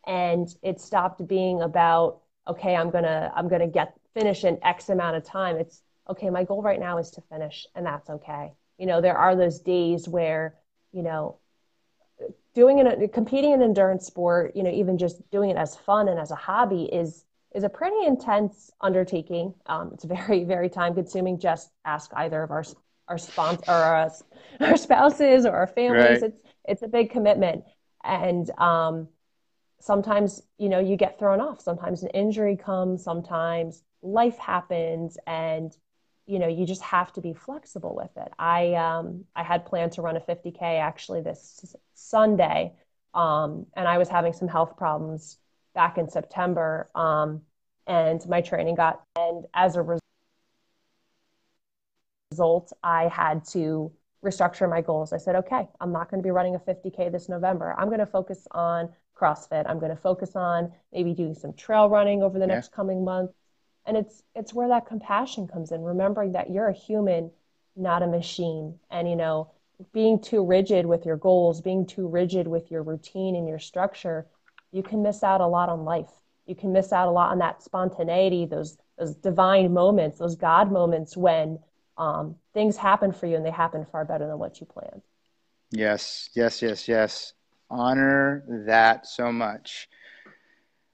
And 0.08 0.48
it 0.64 0.82
stopped 0.82 1.26
being 1.28 1.62
about 1.62 2.22
okay 2.48 2.76
i'm 2.76 2.90
gonna 2.90 3.32
i'm 3.36 3.48
gonna 3.48 3.68
get 3.68 3.94
finish 4.14 4.44
in 4.44 4.58
x 4.64 4.90
amount 4.90 5.16
of 5.18 5.24
time. 5.24 5.58
It's 5.58 5.82
okay 6.10 6.30
my 6.32 6.44
goal 6.44 6.62
right 6.64 6.80
now 6.80 6.98
is 6.98 7.12
to 7.12 7.22
finish 7.22 7.68
and 7.76 7.86
that's 7.86 8.10
okay. 8.10 8.54
You 8.80 8.88
know 8.88 9.00
there 9.02 9.18
are 9.18 9.36
those 9.36 9.60
days 9.60 10.08
where 10.10 10.56
you 10.92 11.04
know 11.04 11.38
doing 12.54 12.80
it 12.80 13.14
competing 13.14 13.52
in 13.52 13.62
endurance 13.62 14.06
sport 14.06 14.56
you 14.56 14.64
know 14.64 14.72
even 14.72 14.98
just 14.98 15.30
doing 15.32 15.50
it 15.50 15.58
as 15.58 15.76
fun 15.76 16.08
and 16.08 16.20
as 16.20 16.32
a 16.32 16.36
hobby 16.36 16.84
is 16.84 17.26
is 17.54 17.64
a 17.64 17.70
pretty 17.70 18.06
intense 18.06 18.72
undertaking. 18.82 19.54
Um, 19.68 19.92
it's 19.94 20.04
very 20.04 20.44
very 20.44 20.70
time 20.70 20.96
consuming. 20.96 21.40
Just 21.40 21.72
ask 21.86 22.12
either 22.16 22.44
of 22.44 22.52
our 22.52 22.64
our 23.08 23.18
sponsor 23.18 23.72
or 23.72 23.74
our, 23.74 24.12
our 24.62 24.78
spouses 24.78 25.46
or 25.46 25.52
our 25.52 25.68
families. 25.68 26.22
Right. 26.22 26.32
it's 26.32 26.40
it's 26.66 26.84
a 26.84 26.88
big 26.88 27.12
commitment. 27.12 27.64
And 28.04 28.50
um, 28.60 29.08
sometimes 29.80 30.42
you 30.58 30.70
know 30.70 30.80
you 30.80 30.98
get 30.98 31.20
thrown 31.20 31.42
off. 31.42 31.62
Sometimes 31.62 32.04
an 32.04 32.10
injury 32.10 32.58
comes. 32.58 33.04
Sometimes 33.04 33.84
life 34.02 34.38
happens. 34.38 35.18
And 35.28 35.76
you 36.26 36.40
know 36.40 36.48
you 36.48 36.66
just 36.66 36.82
have 36.82 37.12
to 37.12 37.22
be 37.22 37.34
flexible 37.34 37.96
with 37.96 38.16
it 38.18 38.32
i 38.40 38.74
um 38.74 39.26
i 39.36 39.44
had 39.44 39.66
planned 39.66 39.92
to 39.92 40.02
run 40.02 40.16
a 40.16 40.22
50k 40.22 40.62
actually 40.62 41.22
this 41.22 41.76
sunday 41.94 42.74
um 43.14 43.66
and 43.76 43.88
i 43.88 43.98
was 43.98 44.10
having 44.10 44.34
some 44.34 44.48
health 44.48 44.78
problems 44.78 45.38
back 45.76 45.98
in 45.98 46.10
september 46.10 46.90
um 46.96 47.42
and 47.88 48.28
my 48.28 48.42
training 48.42 48.76
got 48.76 49.02
and 49.16 49.46
as 49.54 49.76
a 49.76 50.00
result 52.32 52.72
i 52.84 53.08
had 53.10 53.46
to 53.46 53.92
restructure 54.24 54.70
my 54.70 54.82
goals 54.82 55.12
i 55.12 55.18
said 55.18 55.36
okay 55.36 55.68
i'm 55.82 55.92
not 55.92 56.10
going 56.10 56.22
to 56.22 56.26
be 56.26 56.32
running 56.32 56.56
a 56.56 56.60
50k 56.60 57.12
this 57.12 57.28
november 57.28 57.76
i'm 57.78 57.88
going 57.88 58.00
to 58.00 58.06
focus 58.06 58.48
on 58.52 58.90
CrossFit. 59.16 59.70
I'm 59.70 59.80
going 59.80 59.92
to 59.92 60.02
focus 60.02 60.36
on 60.36 60.72
maybe 60.92 61.14
doing 61.14 61.34
some 61.36 61.54
trail 61.54 61.90
running 61.90 62.24
over 62.24 62.40
the 62.40 62.48
yeah. 62.48 62.56
next 62.56 62.72
coming 62.72 63.04
month. 63.04 63.32
And 63.86 63.98
it's 63.98 64.24
it's 64.36 64.54
where 64.54 64.68
that 64.70 64.86
compassion 64.86 65.48
comes 65.48 65.72
in, 65.72 65.82
remembering 65.82 66.32
that 66.34 66.52
you're 66.52 66.68
a 66.68 66.74
human, 66.74 67.32
not 67.76 68.04
a 68.04 68.08
machine. 68.08 68.80
And 68.90 69.10
you 69.10 69.16
know, 69.16 69.52
being 69.94 70.20
too 70.20 70.46
rigid 70.46 70.86
with 70.86 71.06
your 71.06 71.18
goals, 71.18 71.62
being 71.62 71.86
too 71.86 72.08
rigid 72.08 72.48
with 72.48 72.72
your 72.72 72.84
routine 72.84 73.36
and 73.36 73.48
your 73.48 73.60
structure, 73.60 74.28
you 74.72 74.84
can 74.84 75.02
miss 75.02 75.24
out 75.24 75.42
a 75.42 75.48
lot 75.48 75.70
on 75.70 75.84
life. 75.84 76.12
You 76.46 76.56
can 76.56 76.72
miss 76.72 76.92
out 76.94 77.08
a 77.08 77.12
lot 77.12 77.32
on 77.32 77.40
that 77.40 77.64
spontaneity, 77.64 78.46
those 78.46 78.78
those 78.98 79.16
divine 79.16 79.74
moments, 79.74 80.18
those 80.20 80.36
God 80.36 80.72
moments 80.72 81.18
when 81.18 81.60
um, 81.98 82.36
things 82.54 82.78
happen 82.78 83.12
for 83.12 83.28
you 83.28 83.36
and 83.36 83.46
they 83.46 83.52
happen 83.52 83.86
far 83.92 84.06
better 84.06 84.28
than 84.28 84.40
what 84.40 84.60
you 84.60 84.66
planned. 84.66 85.02
Yes, 85.72 86.30
yes, 86.36 86.62
yes, 86.62 86.88
yes 86.88 87.34
honor 87.74 88.44
that 88.68 89.08
so 89.08 89.32
much. 89.32 89.90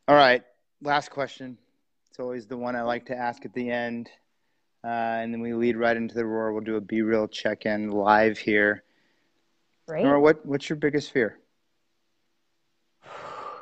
All 0.08 0.16
right, 0.16 0.44
last 0.82 1.12
question. 1.12 1.58
It's 2.10 2.20
always 2.20 2.48
the 2.48 2.58
one 2.58 2.76
I 2.76 2.82
like 2.82 3.06
to 3.08 3.16
ask 3.16 3.46
at 3.46 3.54
the 3.54 3.70
end. 3.70 4.10
Uh, 4.84 4.88
and 4.88 5.34
then 5.34 5.42
we 5.42 5.54
lead 5.54 5.76
right 5.78 5.96
into 5.96 6.16
the 6.16 6.26
roar. 6.26 6.54
We'll 6.54 6.64
do 6.64 6.78
a 6.78 6.82
Be 6.82 7.02
Real 7.02 7.28
check 7.28 7.66
in 7.66 7.92
live 7.92 8.38
here. 8.38 8.84
Great. 9.88 10.04
Nora, 10.04 10.22
what, 10.22 10.46
what's 10.46 10.70
your 10.70 10.78
biggest 10.78 11.12
fear? 11.12 11.40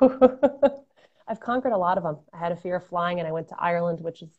I've 1.28 1.40
conquered 1.40 1.72
a 1.72 1.76
lot 1.76 1.98
of 1.98 2.04
them. 2.04 2.18
I 2.32 2.38
had 2.38 2.52
a 2.52 2.56
fear 2.56 2.76
of 2.76 2.86
flying, 2.86 3.18
and 3.18 3.26
I 3.26 3.32
went 3.32 3.48
to 3.48 3.56
Ireland, 3.58 4.00
which 4.00 4.22
is 4.22 4.30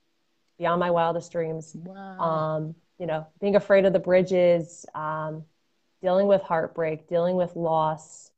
beyond 0.58 0.80
my 0.80 0.90
wildest 0.90 1.32
dreams. 1.32 1.76
Wow. 1.76 2.20
Um, 2.20 2.76
you 2.98 3.08
know, 3.08 3.28
being 3.40 3.56
afraid 3.56 3.86
of 3.86 3.94
the 3.94 4.00
bridges, 4.00 4.86
um, 4.96 5.44
dealing 6.02 6.28
with 6.28 6.42
heartbreak, 6.42 7.08
dealing 7.08 7.36
with 7.36 7.56
loss, 7.56 8.32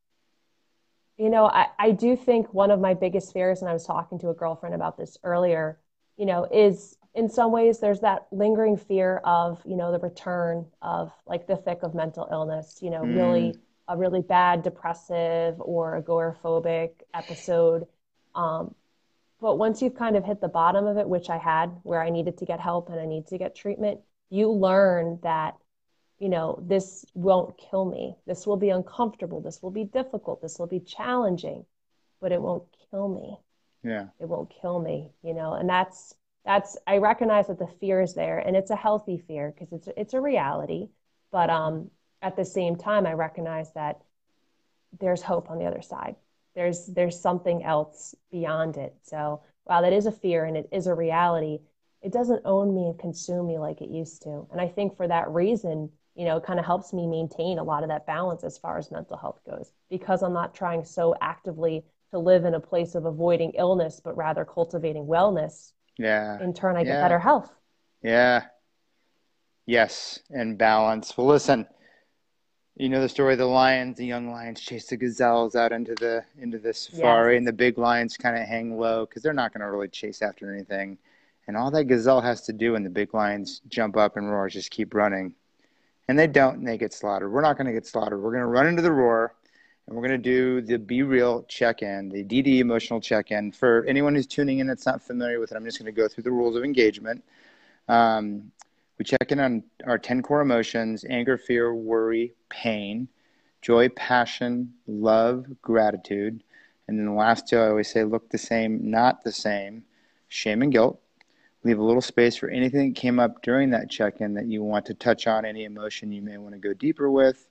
you 1.22 1.30
know, 1.30 1.46
I, 1.46 1.68
I 1.78 1.90
do 1.92 2.16
think 2.16 2.52
one 2.52 2.72
of 2.72 2.80
my 2.80 2.94
biggest 2.94 3.32
fears, 3.32 3.60
and 3.60 3.70
I 3.70 3.72
was 3.72 3.86
talking 3.86 4.18
to 4.18 4.30
a 4.30 4.34
girlfriend 4.34 4.74
about 4.74 4.98
this 4.98 5.16
earlier, 5.22 5.78
you 6.16 6.26
know, 6.26 6.48
is 6.52 6.96
in 7.14 7.28
some 7.28 7.52
ways 7.52 7.78
there's 7.78 8.00
that 8.00 8.26
lingering 8.32 8.76
fear 8.76 9.18
of, 9.18 9.62
you 9.64 9.76
know, 9.76 9.92
the 9.92 10.00
return 10.00 10.66
of 10.82 11.12
like 11.24 11.46
the 11.46 11.54
thick 11.54 11.84
of 11.84 11.94
mental 11.94 12.26
illness, 12.32 12.80
you 12.82 12.90
know, 12.90 13.02
mm. 13.02 13.14
really 13.14 13.54
a 13.86 13.96
really 13.96 14.20
bad 14.20 14.64
depressive 14.64 15.54
or 15.60 16.02
agoraphobic 16.02 16.90
episode. 17.14 17.86
Um, 18.34 18.74
but 19.40 19.58
once 19.58 19.80
you've 19.80 19.94
kind 19.94 20.16
of 20.16 20.24
hit 20.24 20.40
the 20.40 20.48
bottom 20.48 20.88
of 20.88 20.96
it, 20.96 21.08
which 21.08 21.30
I 21.30 21.38
had, 21.38 21.70
where 21.84 22.02
I 22.02 22.10
needed 22.10 22.38
to 22.38 22.44
get 22.44 22.58
help 22.58 22.88
and 22.88 22.98
I 22.98 23.06
need 23.06 23.28
to 23.28 23.38
get 23.38 23.54
treatment, 23.54 24.00
you 24.28 24.50
learn 24.50 25.20
that 25.22 25.54
you 26.22 26.28
know, 26.28 26.56
this 26.68 27.04
won't 27.14 27.58
kill 27.58 27.84
me. 27.84 28.14
This 28.28 28.46
will 28.46 28.56
be 28.56 28.70
uncomfortable. 28.70 29.40
This 29.40 29.60
will 29.60 29.72
be 29.72 29.82
difficult. 29.82 30.40
This 30.40 30.56
will 30.56 30.68
be 30.68 30.78
challenging, 30.78 31.66
but 32.20 32.30
it 32.30 32.40
won't 32.40 32.62
kill 32.92 33.08
me. 33.08 33.38
Yeah. 33.82 34.06
It 34.20 34.28
won't 34.28 34.54
kill 34.60 34.78
me, 34.78 35.10
you 35.24 35.34
know, 35.34 35.54
and 35.54 35.68
that's, 35.68 36.14
that's, 36.44 36.76
I 36.86 36.98
recognize 36.98 37.48
that 37.48 37.58
the 37.58 37.66
fear 37.80 38.00
is 38.00 38.14
there 38.14 38.38
and 38.38 38.54
it's 38.54 38.70
a 38.70 38.76
healthy 38.76 39.18
fear 39.18 39.52
because 39.52 39.72
it's, 39.72 39.88
it's 39.96 40.14
a 40.14 40.20
reality. 40.20 40.90
But 41.32 41.50
um, 41.50 41.90
at 42.22 42.36
the 42.36 42.44
same 42.44 42.76
time, 42.76 43.04
I 43.04 43.14
recognize 43.14 43.72
that 43.72 44.00
there's 45.00 45.22
hope 45.22 45.50
on 45.50 45.58
the 45.58 45.64
other 45.64 45.82
side. 45.82 46.14
There's, 46.54 46.86
there's 46.86 47.18
something 47.18 47.64
else 47.64 48.14
beyond 48.30 48.76
it. 48.76 48.94
So 49.02 49.42
while 49.64 49.82
that 49.82 49.92
is 49.92 50.06
a 50.06 50.12
fear 50.12 50.44
and 50.44 50.56
it 50.56 50.68
is 50.70 50.86
a 50.86 50.94
reality, 50.94 51.58
it 52.00 52.12
doesn't 52.12 52.42
own 52.44 52.72
me 52.72 52.86
and 52.86 52.96
consume 52.96 53.48
me 53.48 53.58
like 53.58 53.80
it 53.80 53.90
used 53.90 54.22
to. 54.22 54.46
And 54.52 54.60
I 54.60 54.68
think 54.68 54.96
for 54.96 55.08
that 55.08 55.28
reason, 55.28 55.90
you 56.14 56.24
know, 56.24 56.36
it 56.36 56.44
kind 56.44 56.58
of 56.58 56.66
helps 56.66 56.92
me 56.92 57.06
maintain 57.06 57.58
a 57.58 57.62
lot 57.62 57.82
of 57.82 57.88
that 57.88 58.06
balance 58.06 58.44
as 58.44 58.58
far 58.58 58.78
as 58.78 58.90
mental 58.90 59.16
health 59.16 59.40
goes 59.48 59.72
because 59.90 60.22
I'm 60.22 60.32
not 60.32 60.54
trying 60.54 60.84
so 60.84 61.14
actively 61.20 61.84
to 62.10 62.18
live 62.18 62.44
in 62.44 62.54
a 62.54 62.60
place 62.60 62.94
of 62.94 63.06
avoiding 63.06 63.52
illness, 63.52 64.00
but 64.02 64.16
rather 64.16 64.44
cultivating 64.44 65.06
wellness. 65.06 65.72
Yeah. 65.98 66.42
In 66.42 66.52
turn, 66.52 66.76
I 66.76 66.80
yeah. 66.80 66.84
get 66.84 67.00
better 67.02 67.18
health. 67.18 67.50
Yeah. 68.02 68.44
Yes. 69.66 70.20
And 70.30 70.58
balance. 70.58 71.16
Well, 71.16 71.26
listen, 71.26 71.66
you 72.76 72.88
know 72.88 73.00
the 73.00 73.08
story 73.08 73.34
of 73.34 73.38
the 73.38 73.44
lions 73.44 73.98
the 73.98 74.06
young 74.06 74.30
lions 74.30 74.60
chase 74.60 74.86
the 74.86 74.96
gazelles 74.96 75.54
out 75.54 75.72
into 75.72 75.94
the 75.96 76.24
into 76.40 76.58
the 76.58 76.72
safari 76.72 77.34
yes. 77.34 77.38
and 77.38 77.46
the 77.46 77.52
big 77.52 77.76
lions 77.76 78.16
kind 78.16 78.36
of 78.36 78.48
hang 78.48 78.78
low 78.78 79.04
because 79.04 79.22
they're 79.22 79.32
not 79.32 79.52
going 79.52 79.60
to 79.60 79.70
really 79.70 79.88
chase 79.88 80.22
after 80.22 80.52
anything 80.52 80.96
and 81.46 81.56
all 81.56 81.70
that 81.70 81.84
gazelle 81.84 82.20
has 82.20 82.40
to 82.42 82.52
do 82.52 82.72
when 82.72 82.82
the 82.82 82.90
big 82.90 83.12
lions 83.12 83.60
jump 83.68 83.96
up 83.96 84.16
and 84.16 84.30
roar 84.30 84.46
is 84.46 84.54
just 84.54 84.70
keep 84.70 84.94
running 84.94 85.34
and 86.12 86.18
they 86.18 86.26
don't 86.26 86.58
and 86.58 86.68
they 86.68 86.76
get 86.76 86.92
slaughtered. 86.92 87.32
We're 87.32 87.40
not 87.40 87.56
going 87.56 87.68
to 87.68 87.72
get 87.72 87.86
slaughtered. 87.86 88.20
We're 88.20 88.32
going 88.32 88.42
to 88.42 88.46
run 88.46 88.66
into 88.66 88.82
the 88.82 88.92
roar 88.92 89.34
and 89.86 89.96
we're 89.96 90.06
going 90.06 90.22
to 90.22 90.30
do 90.30 90.60
the 90.60 90.78
Be 90.78 91.02
Real 91.02 91.44
check 91.44 91.80
in, 91.80 92.10
the 92.10 92.22
DD 92.22 92.58
emotional 92.58 93.00
check 93.00 93.30
in. 93.30 93.50
For 93.50 93.86
anyone 93.86 94.14
who's 94.14 94.26
tuning 94.26 94.58
in 94.58 94.66
that's 94.66 94.84
not 94.84 95.00
familiar 95.00 95.40
with 95.40 95.52
it, 95.52 95.56
I'm 95.56 95.64
just 95.64 95.78
going 95.78 95.86
to 95.86 95.98
go 95.98 96.08
through 96.08 96.24
the 96.24 96.30
rules 96.30 96.54
of 96.54 96.64
engagement. 96.64 97.24
Um, 97.88 98.52
we 98.98 99.06
check 99.06 99.32
in 99.32 99.40
on 99.40 99.62
our 99.86 99.96
10 99.96 100.20
core 100.20 100.42
emotions 100.42 101.06
anger, 101.08 101.38
fear, 101.38 101.74
worry, 101.74 102.34
pain, 102.50 103.08
joy, 103.62 103.88
passion, 103.88 104.74
love, 104.86 105.46
gratitude. 105.62 106.44
And 106.88 106.98
then 106.98 107.06
the 107.06 107.12
last 107.12 107.48
two, 107.48 107.56
I 107.56 107.68
always 107.68 107.90
say 107.90 108.04
look 108.04 108.28
the 108.28 108.36
same, 108.36 108.90
not 108.90 109.24
the 109.24 109.32
same, 109.32 109.84
shame 110.28 110.60
and 110.60 110.70
guilt 110.70 111.01
leave 111.64 111.78
a 111.78 111.82
little 111.82 112.02
space 112.02 112.36
for 112.36 112.48
anything 112.48 112.92
that 112.92 113.00
came 113.00 113.20
up 113.20 113.42
during 113.42 113.70
that 113.70 113.90
check-in 113.90 114.34
that 114.34 114.46
you 114.46 114.62
want 114.62 114.86
to 114.86 114.94
touch 114.94 115.26
on 115.26 115.44
any 115.44 115.64
emotion 115.64 116.12
you 116.12 116.22
may 116.22 116.36
want 116.38 116.54
to 116.54 116.58
go 116.58 116.72
deeper 116.74 117.10
with. 117.10 117.48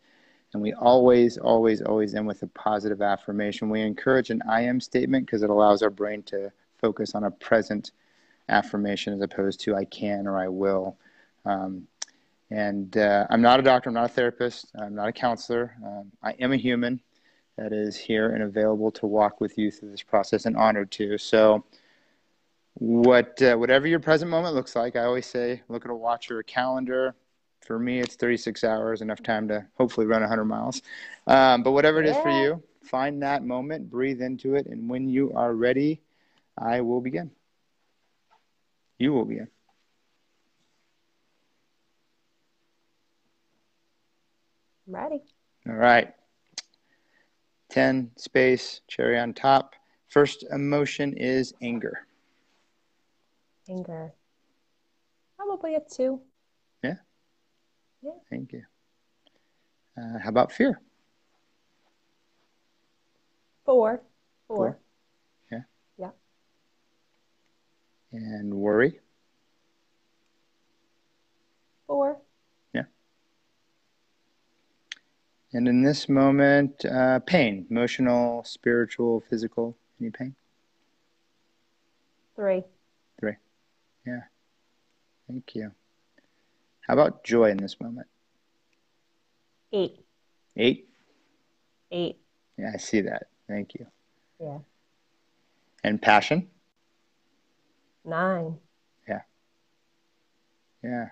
And 0.54 0.62
we 0.62 0.74
always 0.74 1.38
always 1.38 1.82
always 1.82 2.14
end 2.14 2.28
with 2.28 2.44
a 2.44 2.48
positive 2.48 3.02
affirmation. 3.02 3.70
We 3.70 3.82
encourage 3.82 4.30
an 4.30 4.42
i 4.50 4.62
am 4.62 4.82
statement 4.82 5.26
because 5.26 5.44
it 5.44 5.50
allows 5.50 5.82
our 5.82 5.90
brain 5.90 6.24
to 6.24 6.52
focus 6.78 7.16
on 7.16 7.24
a 7.24 7.32
present 7.32 7.92
affirmation 8.50 9.14
as 9.14 9.22
opposed 9.22 9.62
to 9.62 9.76
i 9.76 9.86
can 9.86 10.28
or 10.28 10.38
i 10.38 10.50
will. 10.50 10.98
Um, 11.46 11.88
and 12.50 12.98
uh, 12.98 13.26
i'm 13.30 13.42
not 13.42 13.62
a 13.62 13.64
doctor 13.64 13.90
i'm 13.90 13.94
not 13.94 14.10
a 14.10 14.14
therapist 14.14 14.72
i'm 14.78 14.94
not 14.94 15.08
a 15.08 15.14
counselor. 15.14 15.74
Um, 15.86 16.12
i 16.22 16.32
am 16.34 16.52
a 16.52 16.58
human 16.58 17.00
that 17.58 17.72
is 17.72 17.96
here 17.96 18.32
and 18.32 18.44
available 18.44 18.92
to 18.92 19.06
walk 19.06 19.40
with 19.40 19.58
you 19.58 19.72
through 19.72 19.92
this 19.92 20.04
process 20.04 20.46
and 20.46 20.58
honored 20.58 20.92
to 20.92 21.18
so 21.18 21.64
what 22.82 23.40
uh, 23.44 23.56
whatever 23.56 23.86
your 23.86 24.00
present 24.00 24.32
moment 24.32 24.56
looks 24.56 24.76
like. 24.76 24.96
I 24.96 25.04
always 25.04 25.28
say, 25.28 25.62
look 25.70 25.86
at 25.86 25.92
a 25.92 25.96
watch 25.96 26.32
or 26.32 26.40
a 26.40 26.44
calendar. 26.44 27.14
For 27.60 27.78
me, 27.78 28.00
it's 28.00 28.16
36 28.16 28.64
hours, 28.64 29.04
enough 29.04 29.22
time 29.22 29.48
to 29.50 29.68
hopefully 29.76 30.08
run 30.08 30.22
100 30.22 30.46
miles. 30.46 30.82
Um, 31.28 31.62
but 31.62 31.74
whatever 31.74 32.00
it 32.00 32.08
is 32.08 32.16
yeah. 32.16 32.24
for 32.24 32.30
you, 32.32 32.64
find 32.82 33.22
that 33.22 33.44
moment, 33.44 33.88
breathe 33.88 34.20
into 34.20 34.56
it, 34.56 34.66
and 34.66 34.90
when 34.90 35.08
you 35.08 35.32
are 35.34 35.54
ready, 35.54 36.02
I 36.58 36.82
will 36.82 37.02
begin. 37.02 37.30
You 38.98 39.14
will 39.14 39.26
begin. 39.26 39.48
I'm 44.88 44.96
ready. 44.96 45.22
All 45.70 45.76
right. 45.76 46.12
10 47.70 48.10
space, 48.18 48.82
cherry 48.88 49.20
on 49.20 49.36
top. 49.36 49.76
First 50.08 50.46
emotion 50.52 51.14
is 51.16 51.54
anger. 51.62 52.08
Anger. 53.70 54.14
Probably 55.38 55.76
a 55.76 55.80
two. 55.80 56.22
Yeah. 56.84 56.96
Yeah. 58.02 58.12
Thank 58.30 58.54
you. 58.54 58.64
Uh, 59.98 60.20
how 60.20 60.30
about 60.30 60.52
fear? 60.52 60.80
Four. 63.66 64.02
Four. 64.48 64.58
Four. 64.58 64.80
Yeah. 65.52 65.62
Yeah. 65.98 66.10
And 68.12 68.54
worry? 68.54 69.00
Four. 71.88 72.18
Yeah. 72.74 72.84
And 75.54 75.68
in 75.68 75.84
this 75.84 76.10
moment, 76.10 76.86
uh, 76.86 77.20
pain, 77.20 77.68
emotional, 77.70 78.44
spiritual, 78.44 79.24
physical, 79.30 79.76
any 80.00 80.10
pain? 80.10 80.36
Three. 82.36 82.62
Three. 82.62 82.64
Yeah. 84.06 84.22
Thank 85.28 85.56
you. 85.56 85.72
How 86.88 86.94
about 86.94 87.24
joy 87.24 87.52
in 87.52 87.58
this 87.58 87.80
moment? 87.80 88.08
Eight. 89.72 90.00
Eight? 90.58 90.90
Eight. 91.92 92.18
Yeah, 92.58 92.72
I 92.74 92.78
see 92.78 93.02
that. 93.02 93.28
Thank 93.48 93.76
you. 93.76 93.86
Yeah. 94.40 94.60
And 95.84 96.02
passion? 96.02 96.50
Nine. 98.04 98.58
Yeah. 99.08 99.22
Yeah. 100.84 101.10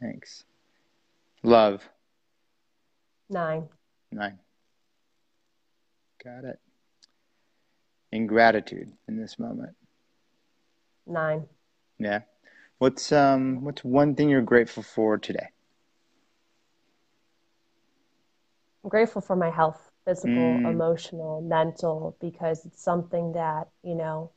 Thanks. 0.00 0.44
Love? 1.42 1.88
Nine. 3.28 3.68
Nine. 4.10 4.38
Got 6.22 6.44
it. 6.44 6.60
And 8.12 8.28
gratitude 8.28 8.92
in 9.08 9.16
this 9.16 9.38
moment? 9.38 9.74
Nine. 11.06 11.46
Yeah. 11.98 12.20
What's 12.78 13.12
um 13.12 13.64
what's 13.64 13.84
one 13.84 14.14
thing 14.14 14.28
you're 14.28 14.42
grateful 14.42 14.82
for 14.82 15.18
today? 15.18 15.48
I'm 18.82 18.90
grateful 18.90 19.22
for 19.22 19.36
my 19.36 19.50
health 19.50 19.92
physical, 20.04 20.30
mm. 20.30 20.68
emotional, 20.68 21.40
mental, 21.42 22.16
because 22.20 22.66
it's 22.66 22.82
something 22.82 23.32
that, 23.32 23.68
you 23.82 23.94
know, 23.94 24.30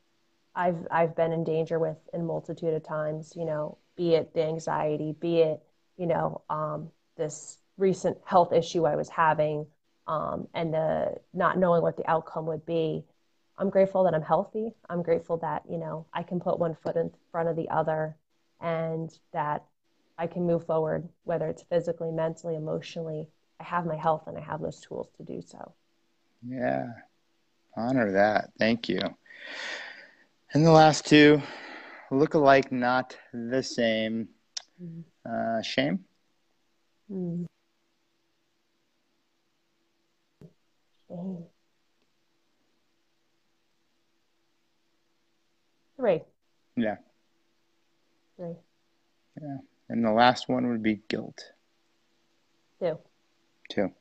I've 0.54 0.86
I've 0.90 1.16
been 1.16 1.32
in 1.32 1.44
danger 1.44 1.78
with 1.78 1.96
in 2.14 2.24
multitude 2.24 2.72
of 2.74 2.82
times, 2.84 3.34
you 3.36 3.44
know, 3.44 3.78
be 3.96 4.14
it 4.14 4.32
the 4.34 4.44
anxiety, 4.44 5.14
be 5.18 5.40
it, 5.40 5.60
you 5.96 6.06
know, 6.06 6.42
um, 6.48 6.90
this 7.16 7.58
recent 7.78 8.18
health 8.24 8.52
issue 8.52 8.86
I 8.86 8.96
was 8.96 9.08
having, 9.08 9.66
um, 10.06 10.48
and 10.54 10.72
the 10.72 11.16
not 11.34 11.58
knowing 11.58 11.82
what 11.82 11.96
the 11.96 12.08
outcome 12.08 12.46
would 12.46 12.64
be. 12.64 13.04
I'm 13.58 13.70
grateful 13.70 14.04
that 14.04 14.14
I'm 14.14 14.22
healthy. 14.22 14.74
I'm 14.90 15.02
grateful 15.02 15.38
that, 15.38 15.62
you 15.68 15.78
know, 15.78 16.06
I 16.12 16.22
can 16.22 16.40
put 16.40 16.58
one 16.58 16.74
foot 16.74 16.96
in 16.96 17.10
front 17.30 17.48
of 17.48 17.56
the 17.56 17.68
other 17.70 18.16
and 18.60 19.10
that 19.32 19.64
I 20.18 20.26
can 20.26 20.46
move 20.46 20.66
forward, 20.66 21.08
whether 21.24 21.46
it's 21.46 21.62
physically, 21.62 22.10
mentally, 22.10 22.54
emotionally, 22.54 23.28
I 23.60 23.64
have 23.64 23.86
my 23.86 23.96
health 23.96 24.24
and 24.26 24.36
I 24.36 24.42
have 24.42 24.60
those 24.60 24.80
tools 24.80 25.08
to 25.16 25.22
do 25.22 25.40
so. 25.40 25.72
Yeah. 26.46 26.86
Honor 27.76 28.12
that. 28.12 28.50
Thank 28.58 28.88
you. 28.88 29.00
And 30.52 30.64
the 30.64 30.70
last 30.70 31.06
two 31.06 31.42
look 32.10 32.34
alike, 32.34 32.72
not 32.72 33.16
the 33.32 33.62
same. 33.62 34.28
Mm. 34.82 35.02
Uh, 35.28 35.62
shame. 35.62 36.04
Mm. 37.10 37.46
Shame. 41.08 41.44
Three. 45.96 46.22
Yeah. 46.76 46.96
Three. 48.36 48.54
Yeah. 49.40 49.58
And 49.88 50.04
the 50.04 50.12
last 50.12 50.48
one 50.48 50.68
would 50.68 50.82
be 50.82 51.00
guilt. 51.08 51.52
Two 52.80 52.98
Two. 53.70 53.92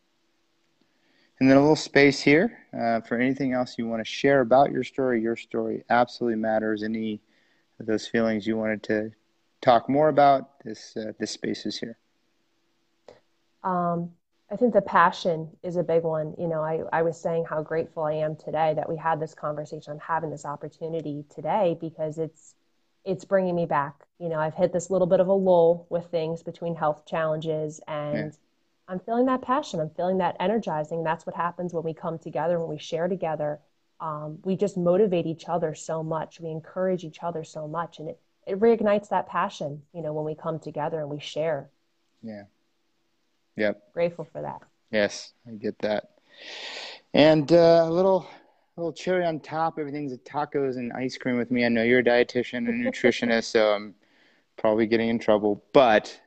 And 1.40 1.50
then 1.50 1.58
a 1.58 1.62
little 1.62 1.76
space 1.76 2.22
here 2.22 2.58
uh, 2.74 3.02
for 3.02 3.18
anything 3.20 3.54
else 3.54 3.76
you 3.78 3.88
want 3.88 4.00
to 4.02 4.10
share 4.10 4.42
about 4.42 4.72
your 4.72 4.84
story. 4.84 5.22
Your 5.22 5.36
story 5.36 5.84
absolutely 5.90 6.38
matters. 6.38 6.82
Any 6.82 7.22
of 7.80 7.86
those 7.86 8.08
feelings 8.08 8.48
you 8.48 8.58
wanted 8.58 8.84
to 8.84 9.12
talk 9.62 9.90
more 9.90 10.08
about, 10.08 10.64
this 10.64 10.96
uh, 10.96 11.12
this 11.20 11.32
space 11.32 11.66
is 11.66 11.78
here. 11.78 11.98
Um, 13.64 14.12
I 14.52 14.56
think 14.56 14.74
the 14.74 14.82
passion 14.82 15.50
is 15.64 15.76
a 15.76 15.84
big 15.84 16.04
one. 16.04 16.36
You 16.38 16.48
know, 16.48 16.62
I, 16.62 16.82
I 16.94 17.02
was 17.02 17.20
saying 17.20 17.46
how 17.50 17.64
grateful 17.64 18.04
I 18.04 18.14
am 18.14 18.36
today 18.36 18.74
that 18.76 18.88
we 18.88 18.96
had 18.96 19.20
this 19.20 19.34
conversation. 19.34 19.94
I'm 19.94 20.00
having 20.00 20.30
this 20.30 20.46
opportunity 20.46 21.26
today 21.34 21.78
because 21.80 22.18
it's 22.18 22.56
it's 23.04 23.26
bringing 23.26 23.56
me 23.56 23.66
back. 23.66 24.04
You 24.20 24.30
know, 24.30 24.40
I've 24.40 24.56
hit 24.56 24.74
this 24.74 24.90
little 24.90 25.08
bit 25.08 25.20
of 25.20 25.28
a 25.28 25.34
lull 25.34 25.86
with 25.90 26.06
things 26.08 26.44
between 26.44 26.76
health 26.76 27.06
challenges 27.06 27.80
and. 27.88 28.18
Yeah 28.18 28.30
I'm 28.88 29.00
feeling 29.00 29.26
that 29.26 29.42
passion. 29.42 29.80
I'm 29.80 29.90
feeling 29.90 30.20
that 30.20 30.36
energizing. 30.40 31.04
That's 31.04 31.26
what 31.26 31.36
happens 31.36 31.74
when 31.74 31.84
we 31.84 31.94
come 31.94 32.20
together, 32.20 32.60
when 32.60 32.70
we 32.70 32.78
share 32.78 33.08
together. 33.08 33.60
Um, 34.00 34.40
we 34.44 34.56
just 34.56 34.78
motivate 34.78 35.26
each 35.26 35.48
other 35.48 35.74
so 35.74 36.04
much. 36.04 36.40
We 36.40 36.50
encourage 36.50 37.04
each 37.04 37.24
other 37.24 37.44
so 37.44 37.68
much, 37.68 38.00
and 38.00 38.10
it 38.10 38.20
it 38.46 38.60
reignites 38.60 39.10
that 39.10 39.28
passion. 39.28 39.82
You 39.94 40.02
know, 40.02 40.14
when 40.14 40.26
we 40.26 40.36
come 40.36 40.60
together 40.60 41.00
and 41.00 41.10
we 41.10 41.20
share. 41.20 41.70
Yeah. 42.22 42.44
Yep. 43.58 43.94
Grateful 43.94 44.28
for 44.32 44.42
that. 44.42 44.62
Yes, 44.92 45.34
I 45.48 45.52
get 45.52 45.78
that. 45.80 46.12
And 47.14 47.52
uh, 47.52 47.86
a 47.86 47.90
little 47.90 48.28
a 48.78 48.82
little 48.82 48.94
cherry 48.94 49.26
on 49.26 49.40
top. 49.40 49.80
Everything's 49.80 50.18
tacos 50.20 50.76
and 50.76 50.92
ice 50.94 51.18
cream 51.18 51.38
with 51.38 51.50
me. 51.52 51.66
I 51.66 51.70
know 51.70 51.84
you're 51.84 52.00
a 52.00 52.04
dietitian 52.04 52.68
and 52.70 52.86
nutritionist, 52.86 53.46
so 53.46 53.72
I'm 53.72 53.96
probably 54.58 54.86
getting 54.86 55.10
in 55.10 55.20
trouble, 55.20 55.64
but 55.74 56.20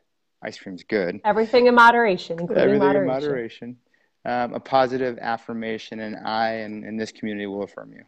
ice 0.42 0.58
cream's 0.58 0.82
good. 0.82 1.20
Everything 1.24 1.66
in 1.66 1.74
moderation, 1.74 2.40
including 2.40 2.64
Everything 2.64 2.88
moderation. 2.88 3.02
in 3.02 3.06
moderation. 3.06 3.76
Um, 4.24 4.54
a 4.54 4.60
positive 4.60 5.18
affirmation, 5.20 6.00
and 6.00 6.16
I 6.26 6.50
and, 6.50 6.84
and 6.84 6.98
this 6.98 7.12
community 7.12 7.46
will 7.46 7.62
affirm 7.62 7.92
you. 7.92 8.04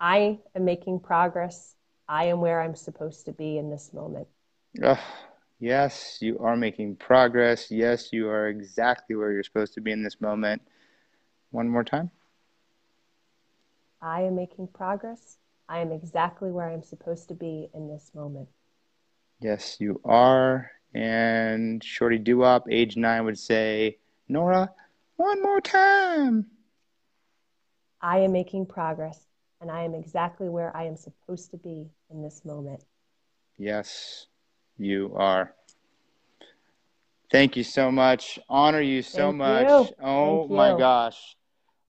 I 0.00 0.38
am 0.54 0.64
making 0.64 1.00
progress. 1.00 1.74
I 2.08 2.24
am 2.24 2.40
where 2.40 2.62
I'm 2.62 2.74
supposed 2.74 3.26
to 3.26 3.32
be 3.32 3.58
in 3.58 3.70
this 3.70 3.92
moment. 3.92 4.28
Yes, 5.60 6.18
you 6.20 6.38
are 6.38 6.56
making 6.56 6.96
progress. 6.96 7.70
Yes, 7.70 8.12
you 8.12 8.28
are 8.28 8.46
exactly 8.46 9.16
where 9.16 9.32
you're 9.32 9.42
supposed 9.42 9.74
to 9.74 9.80
be 9.80 9.90
in 9.90 10.02
this 10.02 10.20
moment. 10.20 10.62
One 11.50 11.68
more 11.68 11.84
time. 11.84 12.10
I 14.00 14.22
am 14.22 14.36
making 14.36 14.68
progress. 14.68 15.38
I 15.68 15.80
am 15.80 15.90
exactly 15.90 16.50
where 16.50 16.68
I'm 16.68 16.82
supposed 16.82 17.28
to 17.28 17.34
be 17.34 17.68
in 17.74 17.88
this 17.88 18.12
moment. 18.14 18.48
Yes, 19.40 19.76
you 19.80 20.00
are. 20.04 20.70
And 20.94 21.82
Shorty 21.82 22.18
Duop, 22.18 22.62
age 22.70 22.96
nine, 22.96 23.24
would 23.24 23.38
say, 23.38 23.98
Nora, 24.28 24.70
one 25.16 25.42
more 25.42 25.60
time. 25.60 26.46
I 28.00 28.20
am 28.20 28.32
making 28.32 28.66
progress, 28.66 29.26
and 29.60 29.70
I 29.70 29.82
am 29.82 29.94
exactly 29.94 30.48
where 30.48 30.74
I 30.74 30.84
am 30.84 30.96
supposed 30.96 31.50
to 31.50 31.56
be 31.56 31.90
in 32.10 32.22
this 32.22 32.44
moment. 32.44 32.82
Yes, 33.58 34.26
you 34.78 35.12
are. 35.16 35.54
Thank 37.30 37.56
you 37.56 37.64
so 37.64 37.90
much. 37.90 38.38
Honor 38.48 38.80
you 38.80 39.02
so 39.02 39.26
Thank 39.26 39.36
much. 39.36 39.68
You. 39.68 39.88
Oh 40.02 40.38
Thank 40.40 40.50
my 40.50 40.70
you. 40.70 40.78
gosh. 40.78 41.36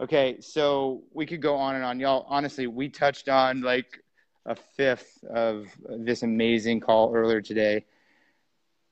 Okay, 0.02 0.38
so 0.40 1.04
we 1.14 1.26
could 1.26 1.42
go 1.42 1.56
on 1.56 1.76
and 1.76 1.84
on. 1.84 2.00
Y'all, 2.00 2.26
honestly, 2.30 2.68
we 2.68 2.90
touched 2.90 3.30
on 3.30 3.62
like 3.62 4.02
a 4.46 4.56
fifth 4.56 5.24
of 5.30 5.68
this 5.90 6.24
amazing 6.24 6.80
call 6.80 7.14
earlier 7.14 7.42
today. 7.42 7.86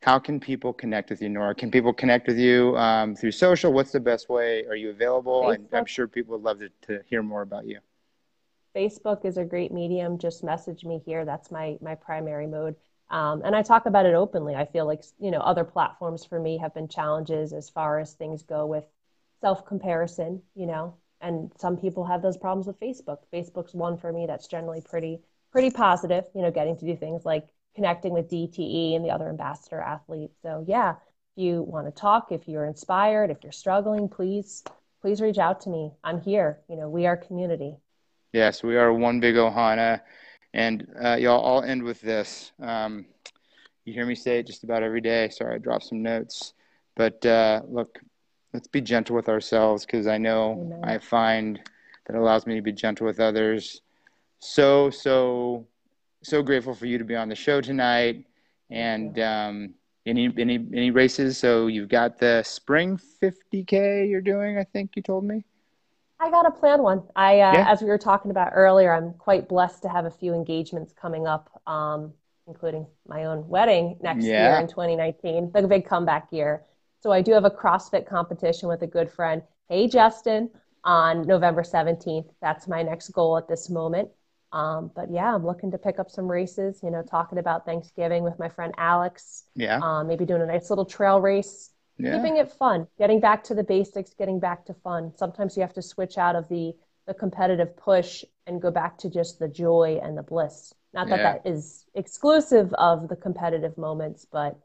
How 0.04 0.20
can 0.20 0.40
people 0.40 0.74
connect 0.74 1.10
with 1.10 1.22
you, 1.22 1.30
Nora? 1.30 1.56
Can 1.56 1.72
people 1.72 1.92
connect 1.92 2.28
with 2.28 2.38
you 2.38 2.78
um, 2.78 3.16
through 3.16 3.32
social? 3.32 3.74
What's 3.74 3.92
the 3.92 4.00
best 4.00 4.30
way? 4.30 4.66
Are 4.66 4.76
you 4.76 4.92
available? 4.92 5.48
I, 5.48 5.58
I'm 5.76 5.86
sure 5.86 6.08
people 6.08 6.34
would 6.34 6.44
love 6.44 6.60
to, 6.60 6.70
to 6.84 7.02
hear 7.10 7.24
more 7.24 7.42
about 7.42 7.66
you. 7.66 7.80
Facebook 8.78 9.26
is 9.26 9.38
a 9.38 9.44
great 9.44 9.72
medium. 9.74 10.20
Just 10.20 10.44
message 10.44 10.86
me 10.86 11.02
here. 11.04 11.26
That's 11.26 11.50
my 11.50 11.78
my 11.82 11.96
primary 11.96 12.46
mode. 12.46 12.76
Um, 13.10 13.42
and 13.44 13.56
I 13.56 13.64
talk 13.64 13.86
about 13.88 14.06
it 14.06 14.14
openly. 14.14 14.54
I 14.56 14.66
feel 14.66 14.86
like 14.86 15.04
you 15.20 15.32
know 15.32 15.40
other 15.40 15.64
platforms 15.64 16.24
for 16.26 16.40
me 16.40 16.60
have 16.60 16.76
been 16.76 16.88
challenges 16.88 17.54
as 17.54 17.70
far 17.70 18.00
as 18.00 18.14
things 18.14 18.44
go 18.44 18.68
with 18.68 18.86
self 19.42 19.66
comparison, 19.66 20.44
you 20.56 20.68
know, 20.68 20.96
and 21.22 21.52
some 21.58 21.78
people 21.78 22.06
have 22.06 22.22
those 22.22 22.38
problems 22.38 22.68
with 22.68 22.80
Facebook. 22.80 23.20
Facebook's 23.34 23.74
one 23.74 23.98
for 23.98 24.14
me 24.14 24.28
that's 24.28 24.48
generally 24.48 24.82
pretty 24.82 25.22
pretty 25.52 25.72
positive, 25.72 26.26
you 26.36 26.44
know, 26.44 26.52
getting 26.52 26.78
to 26.78 26.86
do 26.86 26.96
things 26.96 27.26
like 27.26 27.48
connecting 27.76 28.14
with 28.14 28.30
DTE 28.30 28.96
and 28.96 29.04
the 29.04 29.12
other 29.12 29.30
ambassador 29.30 29.82
athletes. 29.82 30.36
So 30.44 30.64
yeah, 30.68 30.92
if 30.92 31.44
you 31.44 31.64
want 31.64 31.88
to 31.88 31.92
talk, 31.92 32.32
if 32.32 32.48
you're 32.48 32.66
inspired, 32.66 33.32
if 33.32 33.38
you're 33.42 33.52
struggling, 33.52 34.08
please 34.08 34.64
please 35.02 35.20
reach 35.22 35.40
out 35.40 35.62
to 35.62 35.70
me. 35.70 35.94
I'm 36.04 36.22
here. 36.22 36.60
You 36.70 36.76
know, 36.76 36.90
we 36.90 37.08
are 37.08 37.18
community. 37.18 37.78
Yes, 38.34 38.64
we 38.64 38.78
are 38.78 38.94
one 38.94 39.20
big 39.20 39.36
Ohana. 39.36 40.02
And 40.54 40.88
uh, 41.04 41.16
y'all, 41.16 41.46
I'll 41.46 41.64
end 41.64 41.84
with 41.84 42.02
this. 42.02 42.52
Um, 42.62 43.06
you 43.86 43.94
hear 43.94 44.06
me 44.06 44.16
say 44.16 44.40
it 44.40 44.48
just 44.48 44.64
about 44.64 44.84
every 44.84 45.02
day. 45.02 45.30
Sorry, 45.30 45.56
I 45.56 45.58
dropped 45.60 45.86
some 45.86 46.02
notes. 46.02 46.54
But 46.96 47.26
uh, 47.26 47.62
look, 47.70 48.00
let's 48.54 48.68
be 48.68 48.82
gentle 48.82 49.16
with 49.16 49.30
ourselves 49.30 49.86
because 49.86 50.08
I 50.08 50.18
know 50.18 50.54
Amen. 50.54 50.80
I 50.84 50.98
find 50.98 51.60
that 52.06 52.16
allows 52.16 52.46
me 52.48 52.56
to 52.56 52.62
be 52.62 52.72
gentle 52.72 53.06
with 53.06 53.20
others. 53.20 53.82
So 54.40 54.90
so 54.90 55.68
so 56.24 56.42
grateful 56.42 56.74
for 56.74 56.86
you 56.86 56.98
to 56.98 57.04
be 57.04 57.16
on 57.16 57.30
the 57.30 57.36
show 57.36 57.62
tonight. 57.62 58.26
And 58.70 59.18
um, 59.20 59.74
any 60.06 60.34
any 60.38 60.56
any 60.74 60.92
races? 60.92 61.38
So 61.38 61.68
you've 61.68 61.90
got 61.90 62.18
the 62.18 62.44
spring 62.44 63.00
50k 63.22 64.10
you're 64.10 64.22
doing. 64.22 64.58
I 64.58 64.64
think 64.64 64.96
you 64.96 65.02
told 65.02 65.24
me. 65.24 65.44
I 66.20 66.32
got 66.32 66.48
a 66.48 66.52
plan 66.52 66.82
one. 66.82 67.04
I, 67.16 67.42
uh, 67.42 67.54
yeah. 67.54 67.72
as 67.72 67.82
we 67.82 67.88
were 67.88 67.98
talking 67.98 68.32
about 68.32 68.52
earlier, 68.54 68.92
I'm 68.92 69.14
quite 69.14 69.48
blessed 69.48 69.84
to 69.84 69.90
have 69.90 70.06
a 70.06 70.12
few 70.12 70.34
engagements 70.34 70.94
coming 70.94 71.28
up, 71.28 71.62
um, 71.68 72.14
including 72.48 72.88
my 73.08 73.26
own 73.26 73.48
wedding 73.48 73.98
next 74.02 74.26
yeah. 74.26 74.54
year 74.54 74.62
in 74.62 74.68
2019, 74.68 75.52
the 75.54 75.68
big 75.68 75.86
comeback 75.86 76.28
year. 76.32 76.64
So 77.02 77.12
I 77.12 77.22
do 77.22 77.34
have 77.34 77.46
a 77.46 77.52
CrossFit 77.52 78.08
competition 78.08 78.68
with 78.68 78.82
a 78.82 78.88
good 78.88 79.12
friend, 79.12 79.44
Hey 79.70 79.88
Justin, 79.88 80.50
on 80.84 81.28
November 81.28 81.62
17th. 81.62 82.30
That's 82.42 82.68
my 82.68 82.82
next 82.82 83.10
goal 83.10 83.38
at 83.38 83.48
this 83.48 83.70
moment. 83.70 84.10
Um, 84.52 84.92
but 84.96 85.12
yeah, 85.12 85.36
I'm 85.36 85.46
looking 85.46 85.70
to 85.72 85.78
pick 85.78 86.00
up 86.00 86.10
some 86.10 86.30
races, 86.30 86.80
you 86.82 86.90
know, 86.90 87.04
talking 87.04 87.38
about 87.38 87.66
Thanksgiving 87.66 88.24
with 88.24 88.40
my 88.40 88.50
friend 88.50 88.74
Alex. 88.78 89.44
Yeah. 89.56 89.80
Um, 89.84 90.08
maybe 90.08 90.26
doing 90.26 90.42
a 90.42 90.46
nice 90.46 90.70
little 90.70 90.86
trail 90.86 91.22
race 91.22 91.72
yeah. 91.98 92.16
keeping 92.16 92.38
it 92.38 92.52
fun, 92.52 92.88
getting 92.98 93.20
back 93.20 93.44
to 93.46 93.56
the 93.56 93.64
basics, 93.64 94.14
getting 94.14 94.40
back 94.40 94.66
to 94.66 94.74
fun. 94.74 95.12
Sometimes 95.16 95.56
you 95.56 95.62
have 95.62 95.74
to 95.74 95.82
switch 95.82 96.18
out 96.18 96.36
of 96.36 96.48
the 96.50 96.74
the 97.06 97.14
competitive 97.14 97.76
push 97.78 98.26
and 98.48 98.62
go 98.62 98.70
back 98.70 98.98
to 98.98 99.10
just 99.10 99.40
the 99.40 99.48
joy 99.48 100.00
and 100.04 100.18
the 100.18 100.24
bliss. 100.24 100.74
Not 100.94 101.08
that 101.08 101.20
yeah. 101.20 101.34
that 101.34 101.50
is 101.50 101.86
exclusive 101.96 102.74
of 102.74 103.08
the 103.08 103.16
competitive 103.16 103.78
moments, 103.78 104.26
but 104.30 104.60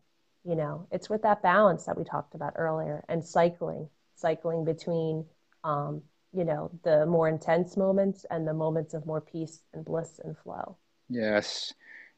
you 0.44 0.56
know, 0.56 0.88
it's 0.90 1.08
with 1.08 1.22
that 1.22 1.42
balance 1.42 1.84
that 1.84 1.96
we 1.96 2.02
talked 2.02 2.34
about 2.34 2.54
earlier 2.56 3.04
and 3.08 3.24
cycling, 3.24 3.88
cycling 4.16 4.64
between 4.64 5.24
um, 5.62 6.02
you 6.32 6.44
know, 6.44 6.70
the 6.82 7.06
more 7.06 7.28
intense 7.28 7.76
moments 7.76 8.24
and 8.30 8.48
the 8.48 8.54
moments 8.54 8.94
of 8.94 9.06
more 9.06 9.20
peace 9.20 9.62
and 9.72 9.84
bliss 9.84 10.18
and 10.24 10.36
flow. 10.38 10.76
Yes 11.08 11.72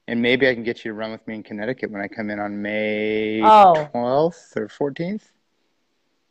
and 0.07 0.21
maybe 0.21 0.49
I 0.49 0.55
can 0.55 0.63
get 0.63 0.85
you 0.85 0.91
to 0.91 0.95
run 0.95 1.13
with 1.13 1.27
me 1.27 1.35
in 1.37 1.43
Connecticut 1.43 1.91
when 1.91 2.01
I 2.01 2.09
come 2.09 2.31
in 2.31 2.39
on 2.39 2.61
May 2.61 3.41
oh. 3.43 3.89
12th 3.95 4.57
or 4.57 4.69
14th. 4.69 5.23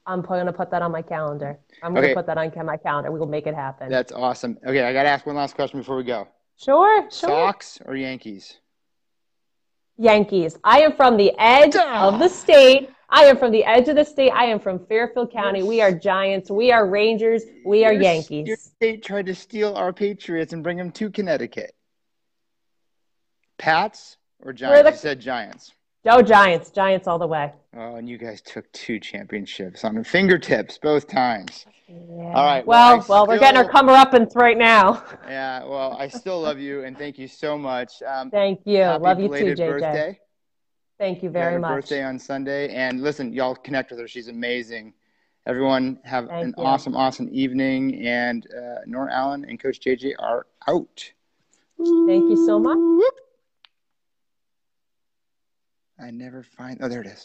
I'm 0.06 0.22
going 0.22 0.46
to 0.46 0.54
put 0.54 0.70
that 0.72 0.82
on 0.82 0.92
my 0.92 1.02
calendar. 1.02 1.58
I'm 1.82 1.94
going 1.94 2.04
okay. 2.04 2.14
to 2.14 2.20
put 2.20 2.28
that 2.28 2.38
on 2.38 2.66
my 2.66 2.78
calendar. 2.78 3.12
We 3.12 3.20
will 3.20 3.26
make 3.26 3.48
it 3.48 3.56
happen. 3.56 3.90
That's 3.90 4.12
awesome. 4.12 4.58
Okay, 4.66 4.84
I 4.84 4.92
got 4.92 5.04
to 5.04 5.10
ask 5.10 5.26
one 5.26 5.36
last 5.36 5.56
question 5.56 5.80
before 5.80 5.96
we 5.96 6.04
go. 6.04 6.28
Sure, 6.58 7.04
sure. 7.04 7.30
Sox 7.30 7.80
or 7.86 7.96
Yankees? 7.96 8.58
Yankees. 9.98 10.58
I 10.64 10.82
am 10.82 10.96
from 10.96 11.18
the 11.18 11.34
edge 11.40 11.76
of 11.76 12.20
the 12.20 12.28
state. 12.28 12.90
I 13.10 13.26
am 13.26 13.38
from 13.38 13.52
the 13.52 13.64
edge 13.64 13.88
of 13.88 13.96
the 13.96 14.04
state. 14.04 14.32
I 14.32 14.46
am 14.46 14.60
from 14.60 14.86
Fairfield 14.88 15.32
County. 15.32 15.64
We 15.64 15.82
are 15.82 15.92
Giants. 15.92 16.50
We 16.50 16.72
are 16.72 16.88
Rangers. 16.88 17.44
We 17.66 17.86
are 17.86 17.94
your, 17.94 18.02
Yankees. 18.02 18.48
Your 18.48 18.58
state 18.58 19.04
tried 19.04 19.28
to 19.28 19.36
steal 19.36 19.76
our 19.76 19.94
Patriots 19.94 20.52
and 20.52 20.64
bring 20.64 20.78
them 20.78 20.92
to 20.92 21.10
Connecticut. 21.12 21.76
Pats 23.64 24.18
or 24.42 24.52
Giants? 24.52 24.84
The... 24.84 24.92
You 24.92 24.98
said 24.98 25.20
Giants. 25.22 25.72
Go 26.04 26.22
Giants. 26.22 26.70
Giants 26.70 27.08
all 27.08 27.18
the 27.18 27.28
way. 27.28 27.54
Oh, 27.78 27.96
and 27.96 28.10
you 28.10 28.18
guys 28.18 28.42
took 28.42 28.70
two 28.74 29.00
championships 29.00 29.86
on 29.86 29.96
the 29.96 30.04
fingertips 30.04 30.78
both 30.78 31.08
times. 31.08 31.66
Yeah. 31.88 32.34
All 32.36 32.46
right. 32.46 32.68
Well, 32.68 32.98
well, 32.98 33.06
well 33.08 33.28
we're 33.28 33.40
getting 33.40 33.58
our 33.58 33.70
comeuppance 33.70 34.36
right 34.36 34.58
now. 34.58 35.04
Yeah. 35.30 35.64
Well, 35.64 35.96
I 35.98 36.10
still 36.10 36.42
love 36.42 36.60
you, 36.60 36.84
and 36.84 36.98
thank 36.98 37.18
you 37.18 37.30
so 37.30 37.58
much. 37.58 38.02
Um, 38.06 38.30
thank 38.30 38.60
you. 38.66 38.84
Love 38.84 39.22
you 39.22 39.30
too, 39.30 39.56
JJ. 39.56 39.58
Birthday. 39.58 40.20
Thank 41.00 41.24
you 41.24 41.30
very 41.30 41.58
much. 41.58 41.72
Birthday 41.72 42.04
on 42.04 42.20
Sunday, 42.20 42.74
and 42.76 43.02
listen, 43.02 43.32
y'all 43.32 43.56
connect 43.56 43.92
with 43.92 44.00
her. 44.02 44.08
She's 44.10 44.28
amazing. 44.28 44.94
Everyone 45.48 46.00
have 46.04 46.28
thank 46.28 46.44
an 46.44 46.54
you. 46.58 46.64
awesome, 46.66 46.96
awesome 46.98 47.30
evening. 47.32 48.06
And 48.06 48.46
uh, 48.54 48.80
Nora 48.86 49.14
Allen 49.14 49.46
and 49.48 49.58
Coach 49.58 49.80
JJ 49.80 50.16
are 50.20 50.48
out. 50.68 51.12
Thank 51.78 52.30
you 52.30 52.46
so 52.46 52.60
much. 52.60 53.24
I 56.00 56.12
never 56.12 56.44
find. 56.44 56.80
Oh, 56.82 56.88
there 56.90 57.02
it 57.02 57.08
is. 57.08 57.22